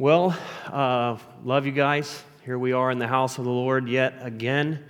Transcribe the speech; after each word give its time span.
Well, 0.00 0.38
uh, 0.66 1.18
love 1.42 1.66
you 1.66 1.72
guys. 1.72 2.22
Here 2.44 2.56
we 2.56 2.70
are 2.72 2.92
in 2.92 3.00
the 3.00 3.08
house 3.08 3.38
of 3.38 3.44
the 3.44 3.50
Lord 3.50 3.88
yet 3.88 4.14
again. 4.20 4.84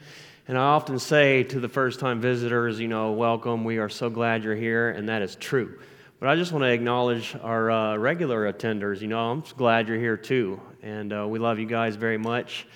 And 0.46 0.58
I 0.58 0.60
often 0.60 0.98
say 0.98 1.44
to 1.44 1.60
the 1.60 1.68
first 1.68 1.98
time 1.98 2.20
visitors, 2.20 2.78
you 2.78 2.88
know, 2.88 3.12
welcome. 3.12 3.64
We 3.64 3.78
are 3.78 3.88
so 3.88 4.10
glad 4.10 4.44
you're 4.44 4.54
here. 4.54 4.90
And 4.90 5.08
that 5.08 5.22
is 5.22 5.34
true. 5.34 5.78
But 6.20 6.28
I 6.28 6.36
just 6.36 6.52
want 6.52 6.64
to 6.64 6.70
acknowledge 6.70 7.34
our 7.40 7.70
uh, 7.70 7.96
regular 7.96 8.52
attenders. 8.52 9.00
You 9.00 9.06
know, 9.06 9.30
I'm 9.30 9.42
glad 9.56 9.88
you're 9.88 9.96
here 9.96 10.18
too. 10.18 10.60
And 10.82 11.10
uh, 11.10 11.26
we 11.26 11.38
love 11.38 11.58
you 11.58 11.64
guys 11.64 11.96
very 11.96 12.18
much. 12.18 12.66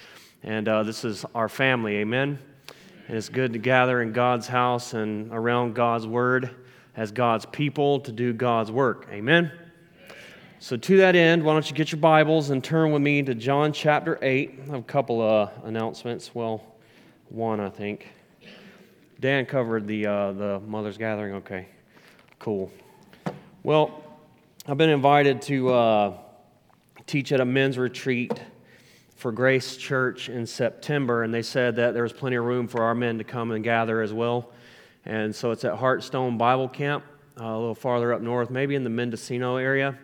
And 0.43 0.67
uh, 0.67 0.85
this 0.85 1.05
is 1.05 1.27
our 1.35 1.51
family. 1.51 1.97
Amen. 1.97 2.39
And 3.09 3.17
it's 3.19 3.29
good 3.29 3.53
to 3.53 3.59
gather 3.59 4.01
in 4.01 4.15
God's 4.15 4.47
house 4.47 4.95
and 4.95 5.31
around 5.35 5.75
God's 5.75 6.07
word 6.07 6.49
as 6.97 7.13
God's 7.13 7.45
people 7.45 8.01
to 8.01 8.11
do 8.11 8.33
God's 8.33 8.71
work. 8.71 9.07
Amen. 9.11 9.53
So, 10.63 10.77
to 10.77 10.97
that 10.99 11.17
end, 11.17 11.43
why 11.43 11.55
don't 11.55 11.69
you 11.69 11.75
get 11.75 11.91
your 11.91 11.99
Bibles 11.99 12.51
and 12.51 12.63
turn 12.63 12.93
with 12.93 13.03
me 13.03 13.21
to 13.25 13.35
John 13.35 13.73
chapter 13.73 14.17
8. 14.23 14.61
I 14.63 14.67
have 14.67 14.75
a 14.79 14.83
couple 14.85 15.21
of 15.21 15.51
announcements. 15.65 16.37
Well, 16.37 16.65
one, 17.31 17.59
I 17.59 17.69
think. 17.69 18.07
Dan 19.19 19.45
covered 19.45 19.89
the, 19.89 20.07
uh, 20.07 20.31
the 20.31 20.61
Mother's 20.61 20.97
Gathering. 20.97 21.35
Okay, 21.35 21.67
cool. 22.39 22.71
Well, 23.65 24.05
I've 24.65 24.77
been 24.77 24.91
invited 24.91 25.43
to 25.43 25.71
uh, 25.71 26.19
teach 27.09 27.33
at 27.33 27.41
a 27.41 27.45
men's 27.45 27.77
retreat 27.77 28.41
for 29.17 29.33
Grace 29.33 29.77
Church 29.77 30.29
in 30.29 30.47
September, 30.47 31.25
and 31.25 31.35
they 31.35 31.43
said 31.43 31.75
that 31.75 31.93
there 31.93 32.05
was 32.05 32.13
plenty 32.13 32.37
of 32.37 32.45
room 32.45 32.69
for 32.69 32.85
our 32.85 32.95
men 32.95 33.19
to 33.19 33.25
come 33.25 33.51
and 33.51 33.65
gather 33.65 34.01
as 34.01 34.13
well. 34.13 34.53
And 35.07 35.35
so 35.35 35.51
it's 35.51 35.65
at 35.65 35.75
Heartstone 35.75 36.39
Bible 36.39 36.69
Camp, 36.69 37.03
uh, 37.41 37.47
a 37.47 37.59
little 37.59 37.75
farther 37.75 38.13
up 38.13 38.21
north, 38.21 38.49
maybe 38.49 38.77
in 38.77 38.85
the 38.85 38.91
Mendocino 38.91 39.57
area. 39.57 39.99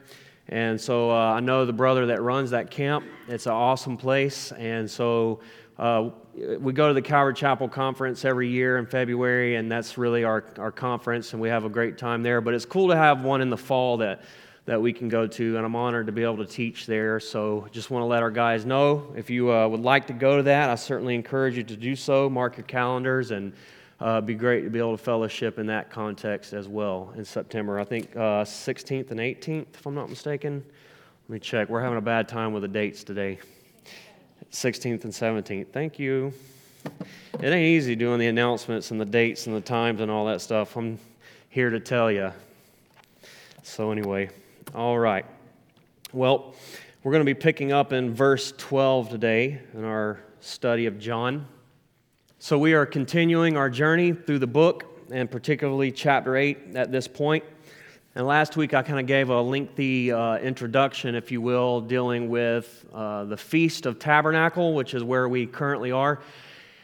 And 0.48 0.80
so 0.80 1.10
uh, 1.10 1.34
I 1.34 1.40
know 1.40 1.66
the 1.66 1.72
brother 1.72 2.06
that 2.06 2.22
runs 2.22 2.50
that 2.50 2.70
camp. 2.70 3.04
It's 3.28 3.46
an 3.46 3.52
awesome 3.52 3.96
place. 3.96 4.50
And 4.52 4.90
so 4.90 5.40
uh, 5.78 6.10
we 6.58 6.72
go 6.72 6.88
to 6.88 6.94
the 6.94 7.02
Calvary 7.02 7.34
Chapel 7.34 7.68
Conference 7.68 8.24
every 8.24 8.48
year 8.48 8.78
in 8.78 8.86
February, 8.86 9.56
and 9.56 9.70
that's 9.70 9.98
really 9.98 10.24
our, 10.24 10.44
our 10.58 10.72
conference, 10.72 11.32
and 11.32 11.42
we 11.42 11.48
have 11.48 11.64
a 11.64 11.68
great 11.68 11.98
time 11.98 12.22
there. 12.22 12.40
But 12.40 12.54
it's 12.54 12.64
cool 12.64 12.88
to 12.88 12.96
have 12.96 13.22
one 13.22 13.40
in 13.40 13.50
the 13.50 13.56
fall 13.56 13.98
that, 13.98 14.22
that 14.64 14.80
we 14.80 14.92
can 14.92 15.08
go 15.08 15.26
to, 15.26 15.56
and 15.56 15.66
I'm 15.66 15.76
honored 15.76 16.06
to 16.06 16.12
be 16.12 16.22
able 16.22 16.38
to 16.38 16.46
teach 16.46 16.86
there. 16.86 17.20
So 17.20 17.68
just 17.72 17.90
want 17.90 18.02
to 18.02 18.06
let 18.06 18.22
our 18.22 18.30
guys 18.30 18.64
know 18.64 19.12
if 19.16 19.30
you 19.30 19.52
uh, 19.52 19.68
would 19.68 19.82
like 19.82 20.06
to 20.08 20.12
go 20.12 20.38
to 20.38 20.42
that, 20.44 20.70
I 20.70 20.74
certainly 20.76 21.14
encourage 21.14 21.56
you 21.56 21.64
to 21.64 21.76
do 21.76 21.94
so. 21.94 22.30
Mark 22.30 22.56
your 22.56 22.66
calendars 22.66 23.30
and 23.30 23.52
uh, 24.00 24.20
be 24.20 24.34
great 24.34 24.62
to 24.62 24.70
be 24.70 24.78
able 24.78 24.96
to 24.96 25.02
fellowship 25.02 25.58
in 25.58 25.66
that 25.66 25.90
context 25.90 26.52
as 26.52 26.68
well 26.68 27.12
in 27.16 27.24
September. 27.24 27.80
I 27.80 27.84
think 27.84 28.14
uh, 28.14 28.44
16th 28.44 29.10
and 29.10 29.18
18th, 29.18 29.74
if 29.74 29.86
I'm 29.86 29.94
not 29.94 30.08
mistaken. 30.08 30.64
Let 31.28 31.32
me 31.32 31.40
check. 31.40 31.68
We're 31.68 31.82
having 31.82 31.98
a 31.98 32.02
bad 32.02 32.28
time 32.28 32.52
with 32.52 32.62
the 32.62 32.68
dates 32.68 33.04
today. 33.04 33.38
16th 34.50 35.04
and 35.04 35.12
17th. 35.12 35.68
Thank 35.72 35.98
you. 35.98 36.32
It 37.40 37.44
ain't 37.44 37.56
easy 37.56 37.96
doing 37.96 38.18
the 38.18 38.28
announcements 38.28 38.90
and 38.92 39.00
the 39.00 39.04
dates 39.04 39.46
and 39.46 39.54
the 39.54 39.60
times 39.60 40.00
and 40.00 40.10
all 40.10 40.26
that 40.26 40.40
stuff. 40.40 40.76
I'm 40.76 40.98
here 41.50 41.70
to 41.70 41.80
tell 41.80 42.10
you. 42.10 42.32
So, 43.62 43.90
anyway, 43.90 44.30
all 44.74 44.98
right. 44.98 45.26
Well, 46.12 46.54
we're 47.02 47.12
going 47.12 47.20
to 47.20 47.34
be 47.34 47.38
picking 47.38 47.72
up 47.72 47.92
in 47.92 48.14
verse 48.14 48.54
12 48.56 49.10
today 49.10 49.60
in 49.74 49.84
our 49.84 50.20
study 50.40 50.86
of 50.86 50.98
John. 50.98 51.46
So, 52.40 52.56
we 52.56 52.74
are 52.74 52.86
continuing 52.86 53.56
our 53.56 53.68
journey 53.68 54.12
through 54.12 54.38
the 54.38 54.46
book, 54.46 54.84
and 55.10 55.28
particularly 55.28 55.90
chapter 55.90 56.36
8 56.36 56.76
at 56.76 56.92
this 56.92 57.08
point. 57.08 57.42
And 58.14 58.28
last 58.28 58.56
week 58.56 58.74
I 58.74 58.82
kind 58.84 59.00
of 59.00 59.06
gave 59.06 59.28
a 59.28 59.42
lengthy 59.42 60.12
uh, 60.12 60.36
introduction, 60.36 61.16
if 61.16 61.32
you 61.32 61.40
will, 61.40 61.80
dealing 61.80 62.28
with 62.28 62.86
uh, 62.94 63.24
the 63.24 63.36
Feast 63.36 63.86
of 63.86 63.98
Tabernacle, 63.98 64.74
which 64.74 64.94
is 64.94 65.02
where 65.02 65.28
we 65.28 65.46
currently 65.46 65.90
are. 65.90 66.20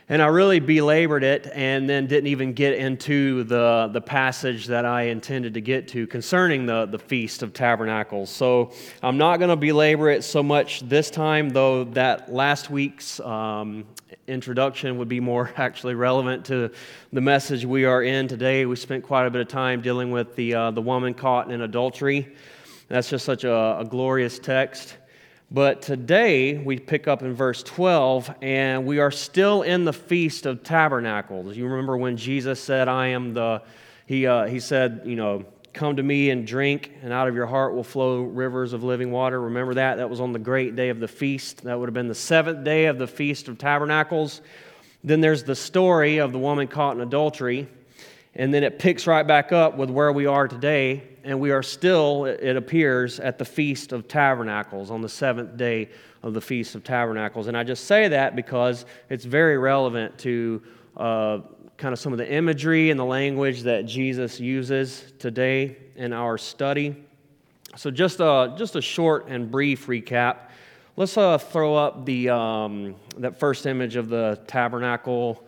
And 0.07 0.21
I 0.21 0.27
really 0.27 0.61
belabored 0.61 1.25
it 1.25 1.51
and 1.55 1.89
then 1.89 2.07
didn't 2.07 2.27
even 2.27 2.53
get 2.53 2.75
into 2.75 3.43
the, 3.45 3.89
the 3.91 4.03
passage 4.03 4.67
that 4.67 4.85
I 4.85 5.05
intended 5.05 5.55
to 5.55 5.63
get 5.63 5.89
to 5.89 6.07
concerning 6.07 6.67
the, 6.67 6.85
the 6.85 6.99
Feast 6.99 7.43
of 7.43 7.55
Tabernacles. 7.55 8.29
So 8.29 8.73
I'm 9.03 9.17
not 9.17 9.39
going 9.39 9.49
to 9.49 9.57
belabor 9.57 10.11
it 10.11 10.23
so 10.23 10.43
much 10.43 10.81
this 10.81 11.11
time, 11.11 11.49
though 11.49 11.85
that 11.85 12.31
last 12.31 12.69
week's 12.69 13.19
um, 13.21 13.87
introduction 14.27 14.99
would 14.99 15.09
be 15.09 15.21
more 15.21 15.51
actually 15.57 15.95
relevant 15.95 16.45
to 16.47 16.71
the 17.11 17.23
message 17.23 17.65
we 17.65 17.87
are 17.87 18.03
in 18.03 18.29
today. 18.29 18.67
We 18.67 18.77
spent 18.77 19.05
quite 19.05 19.25
a 19.25 19.31
bit 19.31 19.41
of 19.41 19.49
time 19.49 19.81
dealing 19.81 20.11
with 20.11 20.37
the, 20.37 20.55
uh, 20.55 20.71
the 20.71 20.83
woman 20.83 21.15
caught 21.15 21.51
in 21.51 21.63
adultery. 21.63 22.35
That's 22.89 23.09
just 23.09 23.25
such 23.25 23.45
a, 23.45 23.79
a 23.81 23.87
glorious 23.89 24.39
text. 24.39 24.99
But 25.55 25.83
today 25.83 26.59
we 26.59 26.81
pick 26.81 27.07
up 27.07 27.23
in 27.23 27.33
verse 27.33 27.63
12, 27.63 28.29
and 28.43 28.85
we 28.85 28.99
are 28.99 29.13
still 29.13 29.63
in 29.63 29.85
the 29.85 29.93
Feast 29.93 30.47
of 30.47 30.65
Tabernacles. 30.65 31.57
You 31.57 31.69
remember 31.69 31.97
when 31.97 32.17
Jesus 32.17 32.59
said, 32.61 32.89
I 32.89 33.07
am 33.09 33.35
the, 33.35 33.63
he, 34.05 34.27
uh, 34.27 34.47
he 34.47 34.59
said, 34.59 35.03
you 35.05 35.15
know, 35.15 35.45
come 35.73 35.95
to 35.95 36.03
me 36.03 36.31
and 36.31 36.45
drink, 36.45 36.91
and 37.03 37.13
out 37.13 37.29
of 37.29 37.37
your 37.37 37.47
heart 37.47 37.73
will 37.73 37.85
flow 37.85 38.23
rivers 38.23 38.73
of 38.73 38.83
living 38.83 39.13
water. 39.13 39.43
Remember 39.43 39.75
that? 39.75 39.99
That 39.99 40.11
was 40.11 40.19
on 40.21 40.33
the 40.33 40.41
great 40.41 40.75
day 40.75 40.89
of 40.89 40.99
the 40.99 41.07
feast. 41.07 41.63
That 41.63 41.79
would 41.79 41.89
have 41.89 41.95
been 41.95 42.09
the 42.09 42.17
seventh 42.17 42.65
day 42.65 42.87
of 42.87 42.99
the 42.99 43.07
Feast 43.07 43.47
of 43.47 43.57
Tabernacles. 43.57 44.41
Then 45.05 45.21
there's 45.21 45.45
the 45.45 45.55
story 45.55 46.19
of 46.19 46.33
the 46.33 46.39
woman 46.41 46.67
caught 46.67 46.97
in 46.97 47.01
adultery. 47.01 47.69
And 48.37 48.53
then 48.53 48.65
it 48.65 48.79
picks 48.79 49.07
right 49.07 49.27
back 49.27 49.53
up 49.53 49.77
with 49.77 49.91
where 49.91 50.13
we 50.13 50.27
are 50.27 50.49
today, 50.49 51.05
and 51.23 51.39
we 51.39 51.53
are 51.53 51.63
still, 51.63 52.25
it 52.25 52.57
appears, 52.57 53.21
at 53.21 53.39
the 53.39 53.45
Feast 53.45 53.93
of 53.93 54.09
Tabernacles 54.09 54.91
on 54.91 55.03
the 55.03 55.09
seventh 55.09 55.57
day 55.57 55.89
of 56.23 56.35
the 56.35 56.41
Feast 56.41 56.75
of 56.75 56.83
Tabernacles. 56.83 57.47
And 57.47 57.57
I 57.57 57.63
just 57.63 57.85
say 57.85 58.09
that 58.09 58.35
because 58.35 58.87
it's 59.09 59.25
very 59.25 59.57
relevant 59.57 60.19
to 60.19 60.63
uh, 60.97 61.39
kind 61.77 61.93
of 61.93 61.99
some 61.99 62.13
of 62.13 62.19
the 62.19 62.31
imagery 62.31 62.91
and 62.91 62.99
the 62.99 63.05
language 63.05 63.63
that 63.63 63.87
Jesus 63.87 64.41
uses 64.41 65.13
today 65.19 65.77
in 65.95 66.13
our 66.13 66.37
study. 66.37 66.97
So, 67.77 67.91
just 67.91 68.21
a, 68.21 68.55
just 68.57 68.75
a 68.75 68.83
short 68.83 69.29
and 69.29 69.51
brief 69.51 69.87
recap. 69.87 70.49
Let's 70.97 71.17
uh, 71.17 71.39
throw 71.39 71.75
up 71.75 72.05
the, 72.05 72.31
um, 72.31 72.95
that 73.19 73.39
first 73.39 73.67
image 73.67 73.97
of 73.97 74.09
the 74.09 74.41
tabernacle 74.47 75.44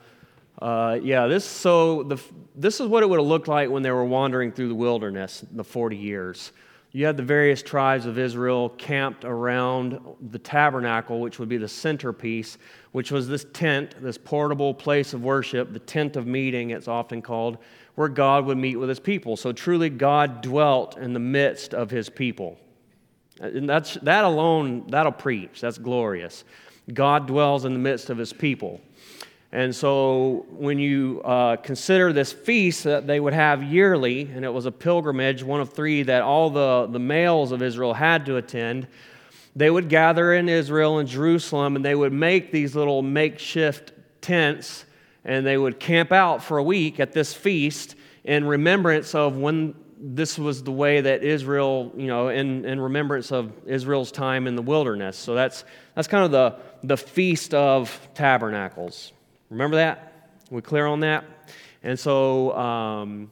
uh, 0.62 0.98
yeah, 1.02 1.26
this 1.26 1.44
so 1.44 2.02
the, 2.02 2.20
this 2.54 2.80
is 2.80 2.86
what 2.86 3.02
it 3.02 3.08
would 3.08 3.18
have 3.18 3.26
looked 3.26 3.48
like 3.48 3.68
when 3.68 3.82
they 3.82 3.90
were 3.90 4.04
wandering 4.04 4.52
through 4.52 4.68
the 4.68 4.74
wilderness 4.74 5.44
the 5.52 5.64
40 5.64 5.96
years. 5.96 6.52
You 6.92 7.04
had 7.04 7.18
the 7.18 7.22
various 7.22 7.62
tribes 7.62 8.06
of 8.06 8.18
Israel 8.18 8.70
camped 8.70 9.26
around 9.26 10.00
the 10.30 10.38
tabernacle, 10.38 11.20
which 11.20 11.38
would 11.38 11.48
be 11.48 11.58
the 11.58 11.68
centerpiece, 11.68 12.56
which 12.92 13.10
was 13.10 13.28
this 13.28 13.44
tent, 13.52 13.96
this 14.00 14.16
portable 14.16 14.72
place 14.72 15.12
of 15.12 15.22
worship, 15.22 15.74
the 15.74 15.78
tent 15.78 16.16
of 16.16 16.26
meeting, 16.26 16.70
it's 16.70 16.88
often 16.88 17.20
called, 17.20 17.58
where 17.96 18.08
God 18.08 18.46
would 18.46 18.56
meet 18.56 18.76
with 18.76 18.88
his 18.88 19.00
people. 19.00 19.36
So 19.36 19.52
truly, 19.52 19.90
God 19.90 20.40
dwelt 20.40 20.96
in 20.96 21.12
the 21.12 21.20
midst 21.20 21.74
of 21.74 21.90
his 21.90 22.08
people. 22.08 22.58
And 23.40 23.68
that's, 23.68 23.94
that 24.02 24.24
alone, 24.24 24.86
that'll 24.88 25.12
preach. 25.12 25.60
That's 25.60 25.76
glorious. 25.76 26.44
God 26.94 27.26
dwells 27.26 27.66
in 27.66 27.74
the 27.74 27.78
midst 27.78 28.08
of 28.08 28.16
his 28.16 28.32
people. 28.32 28.80
And 29.52 29.74
so, 29.74 30.44
when 30.50 30.78
you 30.78 31.22
uh, 31.24 31.56
consider 31.56 32.12
this 32.12 32.32
feast 32.32 32.84
that 32.84 33.06
they 33.06 33.20
would 33.20 33.32
have 33.32 33.62
yearly, 33.62 34.22
and 34.34 34.44
it 34.44 34.52
was 34.52 34.66
a 34.66 34.72
pilgrimage, 34.72 35.42
one 35.42 35.60
of 35.60 35.72
three 35.72 36.02
that 36.02 36.22
all 36.22 36.50
the, 36.50 36.88
the 36.90 36.98
males 36.98 37.52
of 37.52 37.62
Israel 37.62 37.94
had 37.94 38.26
to 38.26 38.36
attend, 38.36 38.88
they 39.56 39.70
would 39.70 39.88
gather 39.88 40.34
in 40.34 40.50
Israel 40.50 40.98
and 40.98 41.08
Jerusalem 41.08 41.76
and 41.76 41.84
they 41.84 41.94
would 41.94 42.12
make 42.12 42.52
these 42.52 42.76
little 42.76 43.00
makeshift 43.00 43.92
tents 44.20 44.84
and 45.24 45.46
they 45.46 45.56
would 45.56 45.80
camp 45.80 46.12
out 46.12 46.44
for 46.44 46.58
a 46.58 46.62
week 46.62 47.00
at 47.00 47.12
this 47.12 47.32
feast 47.32 47.96
in 48.24 48.44
remembrance 48.44 49.14
of 49.14 49.36
when 49.36 49.74
this 49.98 50.38
was 50.38 50.62
the 50.62 50.72
way 50.72 51.00
that 51.00 51.24
Israel, 51.24 51.90
you 51.96 52.06
know, 52.06 52.28
in, 52.28 52.66
in 52.66 52.78
remembrance 52.78 53.32
of 53.32 53.50
Israel's 53.66 54.12
time 54.12 54.46
in 54.46 54.56
the 54.56 54.62
wilderness. 54.62 55.16
So 55.16 55.34
that's, 55.34 55.64
that's 55.94 56.06
kind 56.06 56.24
of 56.24 56.30
the, 56.30 56.56
the 56.82 56.96
Feast 56.96 57.54
of 57.54 57.98
Tabernacles. 58.14 59.12
Remember 59.50 59.76
that? 59.76 60.30
We 60.50 60.62
clear 60.62 60.86
on 60.86 61.00
that? 61.00 61.24
And 61.82 61.98
so 61.98 62.56
um, 62.56 63.30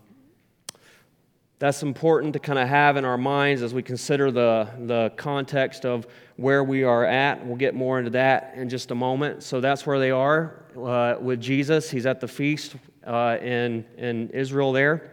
that's 1.59 1.83
important 1.83 2.33
to 2.35 2.39
kind 2.39 2.59
of 2.59 2.69
have 2.69 2.97
in 2.97 3.05
our 3.05 3.19
minds 3.19 3.63
as 3.63 3.75
we 3.75 3.83
consider 3.83 4.31
the, 4.31 4.69
the 4.87 5.13
context 5.17 5.85
of 5.85 6.07
where 6.37 6.63
we 6.63 6.85
are 6.85 7.05
at. 7.05 7.45
We'll 7.45 7.57
get 7.57 7.75
more 7.75 7.99
into 7.99 8.11
that 8.11 8.53
in 8.55 8.69
just 8.69 8.91
a 8.91 8.95
moment. 8.95 9.43
So 9.43 9.61
that's 9.61 9.87
where 9.87 9.99
they 9.99 10.11
are 10.11 10.65
uh, 10.77 11.17
with 11.21 11.41
Jesus. 11.41 11.91
He's 11.91 12.07
at 12.07 12.21
the 12.21 12.29
feast 12.29 12.77
uh, 13.05 13.39
in, 13.41 13.85
in 13.97 14.31
Israel 14.31 14.73
there. 14.73 15.11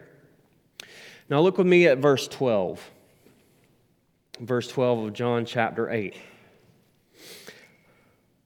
Now 1.29 1.41
look 1.41 1.57
with 1.57 1.67
me 1.67 1.87
at 1.87 1.99
verse 1.99 2.27
12. 2.27 2.91
Verse 4.39 4.67
12 4.67 5.05
of 5.05 5.13
John 5.13 5.45
chapter 5.45 5.89
8. 5.89 6.15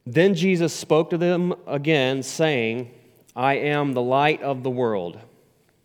Then 0.05 0.35
Jesus 0.35 0.71
spoke 0.71 1.09
to 1.09 1.17
them 1.17 1.55
again, 1.65 2.21
saying, 2.21 2.91
I 3.35 3.55
am 3.55 3.93
the 3.93 4.03
light 4.03 4.41
of 4.43 4.61
the 4.61 4.69
world. 4.69 5.19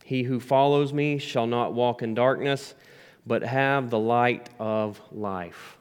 He 0.04 0.24
who 0.24 0.40
follows 0.40 0.92
me 0.92 1.18
shall 1.18 1.46
not 1.46 1.72
walk 1.72 2.02
in 2.02 2.14
darkness, 2.14 2.74
but 3.26 3.42
have 3.42 3.88
the 3.88 3.98
light 3.98 4.50
of 4.58 5.00
life. 5.10 5.78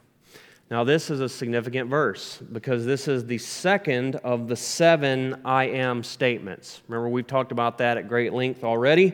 Now, 0.70 0.84
this 0.84 1.10
is 1.10 1.20
a 1.20 1.28
significant 1.28 1.90
verse 1.90 2.38
because 2.52 2.86
this 2.86 3.08
is 3.08 3.26
the 3.26 3.38
second 3.38 4.16
of 4.16 4.48
the 4.48 4.56
seven 4.56 5.42
I 5.44 5.64
am 5.64 6.02
statements. 6.02 6.80
Remember, 6.88 7.08
we've 7.08 7.26
talked 7.26 7.52
about 7.52 7.78
that 7.78 7.98
at 7.98 8.08
great 8.08 8.32
length 8.32 8.64
already. 8.64 9.12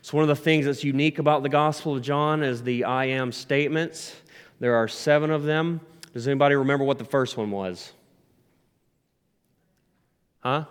So, 0.00 0.16
one 0.16 0.22
of 0.22 0.28
the 0.28 0.42
things 0.42 0.66
that's 0.66 0.84
unique 0.84 1.18
about 1.18 1.42
the 1.42 1.48
Gospel 1.48 1.96
of 1.96 2.02
John 2.02 2.42
is 2.42 2.62
the 2.62 2.84
I 2.84 3.06
am 3.06 3.32
statements. 3.32 4.14
There 4.60 4.76
are 4.76 4.88
seven 4.88 5.30
of 5.30 5.42
them. 5.42 5.80
Does 6.14 6.28
anybody 6.28 6.54
remember 6.54 6.84
what 6.84 6.98
the 6.98 7.04
first 7.04 7.36
one 7.36 7.50
was? 7.50 7.92
Huh? 10.44 10.64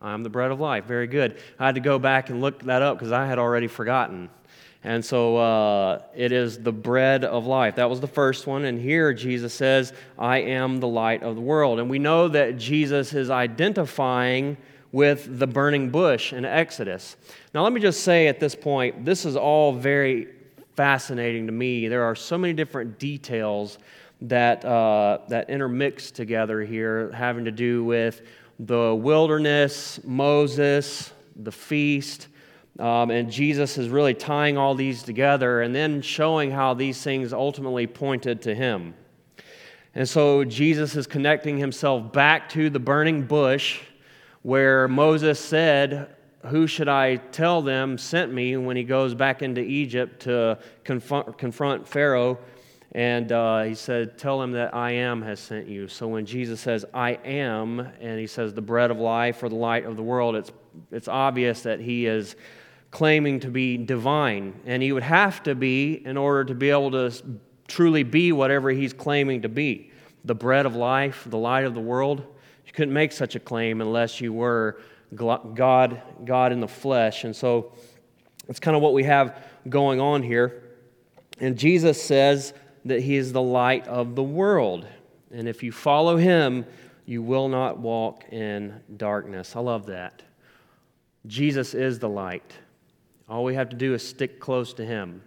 I'm 0.00 0.22
the 0.22 0.30
bread 0.30 0.50
of 0.50 0.60
life. 0.60 0.84
Very 0.84 1.06
good. 1.06 1.38
I 1.58 1.66
had 1.66 1.74
to 1.74 1.80
go 1.80 1.98
back 1.98 2.30
and 2.30 2.40
look 2.40 2.62
that 2.64 2.82
up 2.82 2.98
because 2.98 3.12
I 3.12 3.26
had 3.26 3.38
already 3.38 3.66
forgotten. 3.66 4.30
And 4.84 5.04
so 5.04 5.36
uh, 5.36 6.02
it 6.14 6.30
is 6.30 6.58
the 6.58 6.72
bread 6.72 7.24
of 7.24 7.46
life. 7.46 7.76
That 7.76 7.90
was 7.90 8.00
the 8.00 8.06
first 8.06 8.46
one. 8.46 8.64
And 8.64 8.80
here 8.80 9.12
Jesus 9.12 9.52
says, 9.52 9.92
I 10.16 10.38
am 10.38 10.78
the 10.78 10.86
light 10.86 11.22
of 11.22 11.34
the 11.34 11.40
world. 11.40 11.80
And 11.80 11.90
we 11.90 11.98
know 11.98 12.28
that 12.28 12.58
Jesus 12.58 13.12
is 13.12 13.28
identifying 13.28 14.56
with 14.92 15.38
the 15.38 15.46
burning 15.46 15.90
bush 15.90 16.32
in 16.32 16.44
Exodus. 16.44 17.16
Now, 17.52 17.64
let 17.64 17.72
me 17.72 17.80
just 17.80 18.04
say 18.04 18.28
at 18.28 18.38
this 18.38 18.54
point, 18.54 19.04
this 19.04 19.24
is 19.24 19.36
all 19.36 19.72
very 19.72 20.28
fascinating 20.76 21.46
to 21.46 21.52
me. 21.52 21.88
There 21.88 22.04
are 22.04 22.14
so 22.14 22.38
many 22.38 22.52
different 22.52 22.98
details 22.98 23.78
that, 24.22 24.64
uh, 24.64 25.18
that 25.28 25.50
intermix 25.50 26.10
together 26.10 26.62
here, 26.62 27.10
having 27.12 27.44
to 27.44 27.50
do 27.50 27.84
with 27.84 28.22
the 28.58 28.94
wilderness, 28.94 30.00
Moses, 30.04 31.12
the 31.36 31.52
feast 31.52 32.28
um, 32.78 33.10
and 33.10 33.30
Jesus 33.30 33.76
is 33.76 33.88
really 33.88 34.14
tying 34.14 34.56
all 34.56 34.74
these 34.74 35.02
together 35.02 35.62
and 35.62 35.74
then 35.74 36.00
showing 36.00 36.50
how 36.50 36.74
these 36.74 37.02
things 37.02 37.32
ultimately 37.32 37.86
pointed 37.88 38.42
to 38.42 38.54
him. 38.54 38.94
And 39.94 40.08
so 40.08 40.44
Jesus 40.44 40.94
is 40.94 41.06
connecting 41.06 41.58
himself 41.58 42.12
back 42.12 42.48
to 42.50 42.70
the 42.70 42.78
burning 42.78 43.22
bush 43.22 43.80
where 44.42 44.86
Moses 44.86 45.40
said, 45.40 46.14
Who 46.46 46.68
should 46.68 46.88
I 46.88 47.16
tell 47.16 47.62
them 47.62 47.98
sent 47.98 48.32
me 48.32 48.56
when 48.56 48.76
he 48.76 48.84
goes 48.84 49.12
back 49.12 49.42
into 49.42 49.60
Egypt 49.60 50.22
to 50.22 50.58
confront, 50.84 51.36
confront 51.36 51.88
Pharaoh? 51.88 52.38
And 52.92 53.30
uh, 53.32 53.64
he 53.64 53.74
said, 53.74 54.16
Tell 54.18 54.40
him 54.42 54.52
that 54.52 54.74
I 54.74 54.92
am 54.92 55.22
has 55.22 55.40
sent 55.40 55.68
you. 55.68 55.88
So 55.88 56.08
when 56.08 56.24
Jesus 56.24 56.60
says, 56.60 56.84
I 56.94 57.12
am, 57.24 57.80
and 57.80 58.18
he 58.18 58.26
says, 58.26 58.54
the 58.54 58.62
bread 58.62 58.90
of 58.90 58.98
life 58.98 59.42
or 59.42 59.48
the 59.48 59.56
light 59.56 59.84
of 59.84 59.96
the 59.96 60.02
world, 60.02 60.36
it's, 60.36 60.50
it's 60.90 61.08
obvious 61.08 61.62
that 61.62 61.80
he 61.80 62.06
is 62.06 62.34
claiming 62.90 63.40
to 63.40 63.48
be 63.48 63.76
divine. 63.76 64.58
And 64.64 64.82
he 64.82 64.92
would 64.92 65.02
have 65.02 65.42
to 65.42 65.54
be 65.54 65.94
in 65.94 66.16
order 66.16 66.44
to 66.46 66.54
be 66.54 66.70
able 66.70 66.90
to 66.92 67.12
truly 67.66 68.02
be 68.02 68.32
whatever 68.32 68.70
he's 68.70 68.94
claiming 68.94 69.42
to 69.42 69.48
be 69.48 69.90
the 70.24 70.34
bread 70.34 70.66
of 70.66 70.74
life, 70.74 71.26
the 71.28 71.38
light 71.38 71.64
of 71.64 71.74
the 71.74 71.80
world. 71.80 72.20
You 72.66 72.72
couldn't 72.72 72.94
make 72.94 73.12
such 73.12 73.34
a 73.34 73.40
claim 73.40 73.80
unless 73.80 74.20
you 74.20 74.32
were 74.32 74.80
God, 75.14 76.02
God 76.24 76.52
in 76.52 76.60
the 76.60 76.68
flesh. 76.68 77.24
And 77.24 77.36
so 77.36 77.72
that's 78.46 78.60
kind 78.60 78.76
of 78.76 78.82
what 78.82 78.94
we 78.94 79.04
have 79.04 79.42
going 79.68 80.00
on 80.00 80.22
here. 80.22 80.62
And 81.40 81.56
Jesus 81.56 82.02
says 82.02 82.52
that 82.88 83.02
he 83.02 83.16
is 83.16 83.32
the 83.32 83.42
light 83.42 83.86
of 83.86 84.14
the 84.14 84.22
world. 84.22 84.86
And 85.30 85.48
if 85.48 85.62
you 85.62 85.72
follow 85.72 86.16
him, 86.16 86.66
you 87.06 87.22
will 87.22 87.48
not 87.48 87.78
walk 87.78 88.24
in 88.30 88.80
darkness. 88.96 89.56
I 89.56 89.60
love 89.60 89.86
that. 89.86 90.22
Jesus 91.26 91.74
is 91.74 91.98
the 91.98 92.08
light. 92.08 92.52
All 93.28 93.44
we 93.44 93.54
have 93.54 93.68
to 93.70 93.76
do 93.76 93.94
is 93.94 94.06
stick 94.06 94.40
close 94.40 94.72
to 94.74 94.84
Him. 94.84 95.22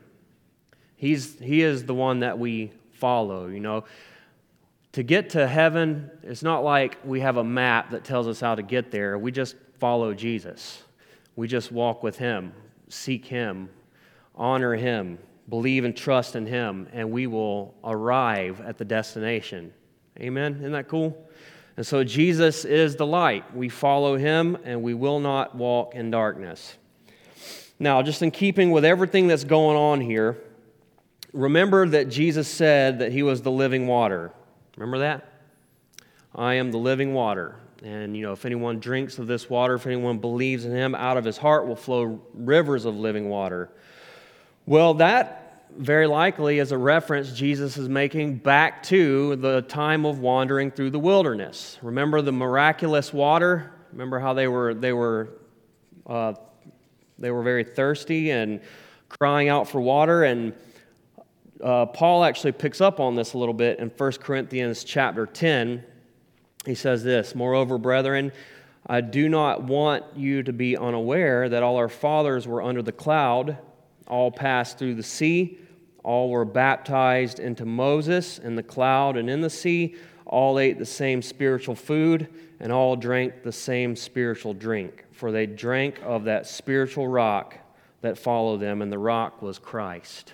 He's, 0.95 1.39
he 1.39 1.61
is 1.61 1.85
the 1.85 1.93
one 1.93 2.19
that 2.19 2.37
we 2.37 2.71
follow, 2.93 3.47
you 3.47 3.59
know. 3.59 3.85
To 4.93 5.03
get 5.03 5.31
to 5.31 5.47
heaven, 5.47 6.11
it's 6.21 6.43
not 6.43 6.63
like 6.63 6.97
we 7.05 7.21
have 7.21 7.37
a 7.37 7.43
map 7.43 7.91
that 7.91 8.03
tells 8.03 8.27
us 8.27 8.39
how 8.39 8.55
to 8.55 8.61
get 8.61 8.91
there. 8.91 9.17
We 9.17 9.31
just 9.31 9.55
follow 9.79 10.13
Jesus. 10.13 10.83
We 11.35 11.47
just 11.47 11.71
walk 11.71 12.03
with 12.03 12.17
Him, 12.17 12.53
seek 12.89 13.25
Him, 13.25 13.69
honor 14.35 14.75
Him, 14.75 15.17
believe 15.51 15.83
and 15.85 15.95
trust 15.95 16.35
in 16.35 16.47
Him, 16.47 16.87
and 16.91 17.11
we 17.11 17.27
will 17.27 17.75
arrive 17.83 18.59
at 18.61 18.79
the 18.79 18.85
destination. 18.85 19.71
Amen? 20.19 20.55
Isn't 20.55 20.71
that 20.71 20.87
cool? 20.87 21.29
And 21.77 21.85
so 21.85 22.03
Jesus 22.03 22.65
is 22.65 22.95
the 22.95 23.05
light. 23.05 23.55
We 23.55 23.69
follow 23.69 24.17
Him, 24.17 24.57
and 24.63 24.81
we 24.81 24.95
will 24.95 25.19
not 25.19 25.53
walk 25.53 25.93
in 25.93 26.09
darkness. 26.09 26.77
Now, 27.79 28.01
just 28.01 28.21
in 28.21 28.31
keeping 28.31 28.71
with 28.71 28.85
everything 28.85 29.27
that's 29.27 29.43
going 29.43 29.75
on 29.75 30.01
here, 30.01 30.37
remember 31.33 31.87
that 31.89 32.09
Jesus 32.09 32.47
said 32.47 32.99
that 32.99 33.11
he 33.11 33.23
was 33.23 33.41
the 33.41 33.51
living 33.51 33.87
water. 33.87 34.31
Remember 34.77 34.99
that? 34.99 35.27
I 36.35 36.55
am 36.55 36.71
the 36.71 36.77
living 36.77 37.13
water. 37.13 37.55
And, 37.83 38.15
you 38.15 38.21
know, 38.21 38.33
if 38.33 38.45
anyone 38.45 38.79
drinks 38.79 39.17
of 39.17 39.25
this 39.25 39.49
water, 39.49 39.73
if 39.73 39.87
anyone 39.87 40.19
believes 40.19 40.65
in 40.65 40.71
him, 40.71 40.93
out 40.93 41.17
of 41.17 41.25
his 41.25 41.37
heart 41.37 41.65
will 41.65 41.75
flow 41.75 42.21
rivers 42.35 42.85
of 42.85 42.95
living 42.95 43.29
water. 43.29 43.71
Well, 44.67 44.93
that 44.95 45.40
very 45.77 46.07
likely 46.07 46.59
is 46.59 46.71
a 46.71 46.77
reference 46.77 47.31
Jesus 47.31 47.77
is 47.77 47.89
making 47.89 48.37
back 48.37 48.83
to 48.83 49.35
the 49.37 49.61
time 49.63 50.05
of 50.05 50.19
wandering 50.19 50.71
through 50.71 50.91
the 50.91 50.99
wilderness. 50.99 51.77
Remember 51.81 52.21
the 52.21 52.31
miraculous 52.31 53.13
water? 53.13 53.71
Remember 53.91 54.19
how 54.19 54.33
they 54.33 54.47
were, 54.47 54.73
they 54.73 54.93
were 54.93 55.29
uh, 56.07 56.33
they 57.21 57.31
were 57.31 57.43
very 57.43 57.63
thirsty 57.63 58.31
and 58.31 58.59
crying 59.07 59.47
out 59.47 59.69
for 59.69 59.79
water. 59.79 60.23
And 60.23 60.53
uh, 61.63 61.85
Paul 61.85 62.23
actually 62.23 62.51
picks 62.53 62.81
up 62.81 62.99
on 62.99 63.15
this 63.15 63.33
a 63.33 63.37
little 63.37 63.53
bit 63.53 63.79
in 63.79 63.89
1 63.89 64.11
Corinthians 64.13 64.83
chapter 64.83 65.25
10. 65.25 65.83
He 66.65 66.75
says 66.75 67.03
this 67.03 67.35
Moreover, 67.35 67.77
brethren, 67.77 68.31
I 68.87 69.01
do 69.01 69.29
not 69.29 69.63
want 69.63 70.03
you 70.15 70.41
to 70.43 70.51
be 70.51 70.75
unaware 70.75 71.47
that 71.47 71.61
all 71.61 71.77
our 71.77 71.89
fathers 71.89 72.47
were 72.47 72.61
under 72.61 72.81
the 72.81 72.91
cloud, 72.91 73.57
all 74.11 74.29
passed 74.29 74.77
through 74.77 74.93
the 74.93 75.03
sea, 75.03 75.57
all 76.03 76.29
were 76.29 76.45
baptized 76.45 77.39
into 77.39 77.65
Moses 77.65 78.37
in 78.37 78.55
the 78.55 78.63
cloud 78.63 79.17
and 79.17 79.27
in 79.29 79.41
the 79.41 79.49
sea, 79.49 79.95
all 80.27 80.59
ate 80.59 80.77
the 80.77 80.85
same 80.85 81.21
spiritual 81.21 81.75
food, 81.75 82.27
and 82.59 82.71
all 82.71 82.95
drank 82.95 83.41
the 83.41 83.51
same 83.51 83.95
spiritual 83.95 84.53
drink 84.53 85.05
for 85.21 85.31
they 85.31 85.45
drank 85.45 86.01
of 86.03 86.23
that 86.23 86.47
spiritual 86.47 87.07
rock 87.07 87.55
that 88.01 88.17
followed 88.17 88.59
them, 88.59 88.81
and 88.81 88.91
the 88.91 88.97
rock 88.97 89.39
was 89.39 89.59
Christ. 89.59 90.33